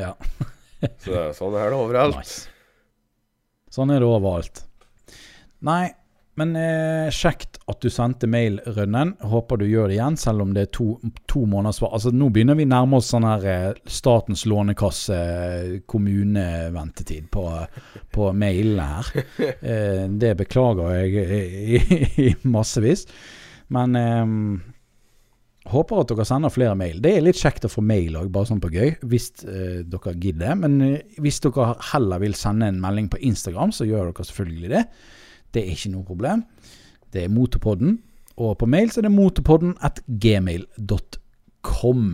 Ja, 0.00 0.14
Så 1.02 1.12
det 1.12 1.20
er 1.26 1.36
sånn 1.36 1.56
er 1.60 1.68
det 1.74 1.76
overalt. 1.76 2.16
nice. 2.16 2.48
Sånn 3.70 3.92
er 3.92 4.00
det 4.00 4.08
overalt. 4.08 4.62
Nei, 5.68 5.90
men 6.40 6.54
eh, 6.56 7.10
kjekt 7.12 7.58
at 7.68 7.82
du 7.84 7.90
sendte 7.92 8.28
mail, 8.30 8.56
Rønnen. 8.64 9.12
Håper 9.28 9.60
du 9.60 9.66
gjør 9.68 9.90
det 9.90 9.98
igjen, 9.98 10.16
selv 10.20 10.46
om 10.46 10.54
det 10.56 10.62
er 10.64 10.70
to, 10.72 10.86
to 11.28 11.44
måneders 11.44 11.80
svar. 11.82 11.92
Altså, 11.98 12.12
nå 12.16 12.30
begynner 12.32 12.56
vi 12.56 12.64
nærme 12.70 12.96
oss 12.96 13.10
sånn 13.12 13.26
her 13.28 13.44
eh, 13.44 13.66
Statens 13.84 14.46
lånekasse, 14.48 15.18
eh, 15.20 15.74
kommuneventetid 15.90 17.28
på, 17.34 17.44
på 18.14 18.32
mailene 18.32 18.88
her. 18.94 19.12
Eh, 19.60 20.04
det 20.20 20.32
beklager 20.38 20.94
jeg 21.02 21.24
i, 21.36 21.78
i, 22.24 22.28
massevis. 22.48 23.04
Men 23.74 23.96
eh, 23.98 24.34
håper 25.70 26.00
at 26.00 26.12
dere 26.14 26.26
sender 26.28 26.54
flere 26.54 26.76
mail. 26.78 27.02
Det 27.04 27.12
er 27.16 27.24
litt 27.26 27.40
kjekt 27.40 27.68
å 27.68 27.72
få 27.72 27.84
mail 27.84 28.16
òg, 28.22 28.32
bare 28.32 28.48
sånn 28.48 28.62
på 28.62 28.72
gøy, 28.72 28.94
hvis 29.10 29.30
eh, 29.44 29.80
dere 29.84 30.16
gidder. 30.16 30.56
Men 30.62 30.80
hvis 31.20 31.42
dere 31.44 31.74
heller 31.92 32.24
vil 32.24 32.36
sende 32.38 32.70
en 32.70 32.80
melding 32.80 33.12
på 33.12 33.20
Instagram, 33.28 33.74
så 33.76 33.88
gjør 33.88 34.10
dere 34.10 34.30
selvfølgelig 34.30 34.72
det. 34.78 34.86
Det 35.54 35.64
er 35.64 35.74
ikke 35.74 35.92
noe 35.94 36.06
problem. 36.06 36.44
Det 37.10 37.24
er 37.24 37.32
Motorpodden. 37.32 37.98
Og 38.40 38.54
på 38.60 38.66
mail 38.70 38.88
så 38.92 39.00
er 39.00 39.08
det 39.08 39.12
motorpodden 39.12 39.74
at 39.84 40.00
gmail.com. 40.06 42.04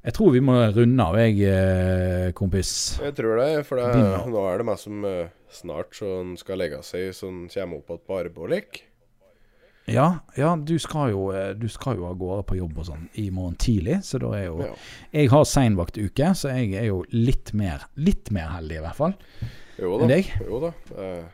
Jeg 0.00 0.16
tror 0.16 0.30
vi 0.32 0.40
må 0.44 0.56
runde 0.72 1.04
av, 1.04 1.16
jeg, 1.20 1.40
eh, 1.44 2.32
kompis. 2.36 3.00
Jeg 3.04 3.14
tror 3.16 3.36
det, 3.40 3.66
for 3.68 3.80
det, 3.80 3.88
nå 4.32 4.44
er 4.48 4.60
det 4.60 4.66
meg 4.68 4.78
som 4.80 5.04
eh, 5.04 5.32
snart 5.52 5.96
sånn 5.96 6.36
skal 6.40 6.60
legge 6.60 6.80
seg, 6.84 7.10
som 7.16 7.42
kommer 7.52 7.80
opp 7.80 7.90
igjen 7.92 8.04
på 8.06 8.18
arbeid. 8.20 8.80
Ja, 9.90 10.06
ja 10.38 10.54
du, 10.56 10.78
skal 10.80 11.10
jo, 11.12 11.30
eh, 11.36 11.52
du 11.58 11.68
skal 11.72 11.98
jo 12.00 12.06
av 12.08 12.16
gårde 12.20 12.44
på 12.48 12.58
jobb 12.60 12.78
og 12.80 12.88
sånn 12.88 13.08
i 13.20 13.26
morgen 13.34 13.56
tidlig, 13.60 14.00
så 14.06 14.20
da 14.22 14.32
er 14.38 14.46
jo 14.46 14.60
Ja. 14.64 14.72
Jeg 15.12 15.32
har 15.32 15.44
seinvaktuke, 15.44 16.34
så 16.36 16.52
jeg 16.54 16.74
er 16.80 16.86
jo 16.90 17.04
litt 17.12 17.52
mer, 17.52 17.88
litt 17.96 18.30
mer 18.30 18.48
heldig, 18.56 18.76
i 18.76 18.84
hvert 18.84 18.96
fall. 18.96 19.14
Jo 19.80 19.96
Enn 19.96 20.08
da. 20.08 20.14
deg? 20.14 20.32
Jo 20.46 20.60
da. 20.64 20.72
Eh, 20.96 21.24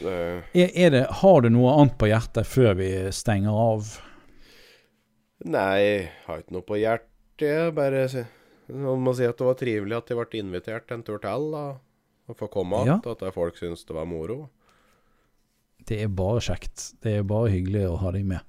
Er, 0.00 0.70
er 0.72 0.90
det, 0.94 1.02
har 1.20 1.42
du 1.44 1.50
noe 1.52 1.72
annet 1.76 1.96
på 2.00 2.08
hjertet 2.08 2.48
før 2.48 2.74
vi 2.78 2.88
stenger 3.12 3.52
av? 3.52 3.90
nei, 5.44 6.08
har 6.26 6.40
ikke 6.42 6.52
noe 6.56 6.64
på 6.68 6.76
hjertet. 6.80 7.70
Bare 7.76 8.06
man 8.70 9.00
må 9.04 9.14
si 9.16 9.24
at 9.24 9.38
det 9.40 9.46
var 9.48 9.56
trivelig 9.60 9.96
at 9.96 10.10
jeg 10.12 10.18
ble 10.20 10.40
invitert 10.40 10.92
en 10.92 11.02
tur 11.06 11.18
til. 11.22 11.46
da. 11.52 11.62
Å 12.30 12.36
få 12.36 12.48
komme 12.52 12.76
Ja. 12.86 12.98
igjen. 13.00 13.28
At 13.28 13.34
folk 13.34 13.56
syns 13.58 13.84
det 13.84 13.94
var 13.96 14.04
moro. 14.06 14.50
Det 15.88 16.02
er 16.04 16.08
bare 16.08 16.40
kjekt. 16.44 16.92
Det 17.02 17.16
er 17.18 17.22
bare 17.22 17.50
hyggelig 17.50 17.86
å 17.88 17.96
ha 17.98 18.10
deg 18.12 18.24
med. 18.24 18.40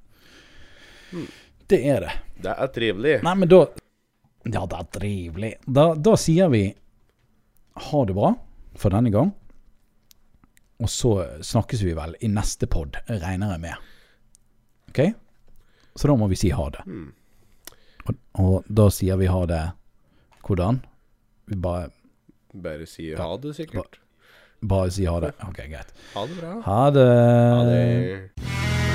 Mm. 1.14 1.28
Det 1.68 1.80
er 1.88 2.00
det. 2.02 2.12
Det 2.44 2.56
er 2.60 2.68
trivelig. 2.68 3.24
Nei, 3.24 3.36
men 3.36 3.48
da 3.50 3.66
Ja, 4.46 4.66
det 4.66 4.78
er 4.80 4.88
trivelig. 5.00 5.54
Da, 5.68 5.94
da 5.96 6.16
sier 6.18 6.50
vi 6.50 6.64
ha 7.76 8.06
det 8.06 8.16
bra 8.16 8.36
for 8.82 8.94
denne 8.94 9.12
gang. 9.14 9.32
Og 10.82 10.90
så 10.90 11.12
snakkes 11.46 11.84
vi 11.86 11.94
vel 11.98 12.16
i 12.26 12.30
neste 12.32 12.66
pod, 12.72 12.98
regner 13.08 13.54
jeg 13.54 13.62
med. 13.62 13.90
OK? 14.90 15.02
Så 15.96 16.10
da 16.10 16.16
må 16.18 16.26
vi 16.32 16.40
si 16.40 16.50
ha 16.56 16.66
det. 16.74 16.82
Mm. 16.90 17.10
Og, 18.10 18.16
og 18.42 18.70
da 18.72 18.88
sier 18.94 19.20
vi 19.22 19.30
ha 19.30 19.44
det 19.50 19.62
hvordan? 20.48 20.80
Vi 21.52 21.58
bare, 21.62 21.92
Bare 22.52 22.88
si 22.90 23.12
ha 23.16 23.28
det, 23.40 23.54
sikkert. 23.56 24.00
bare 24.68 24.90
si 24.92 25.06
ha 25.08 25.20
det. 25.24 25.30
OK, 25.48 25.62
greit. 25.72 25.94
Ha 26.16 26.26
det 26.28 26.40
bra. 26.42 26.56
Ha 26.66 26.82
det. 26.98 27.08
Ha 27.54 27.62
det. 27.70 28.91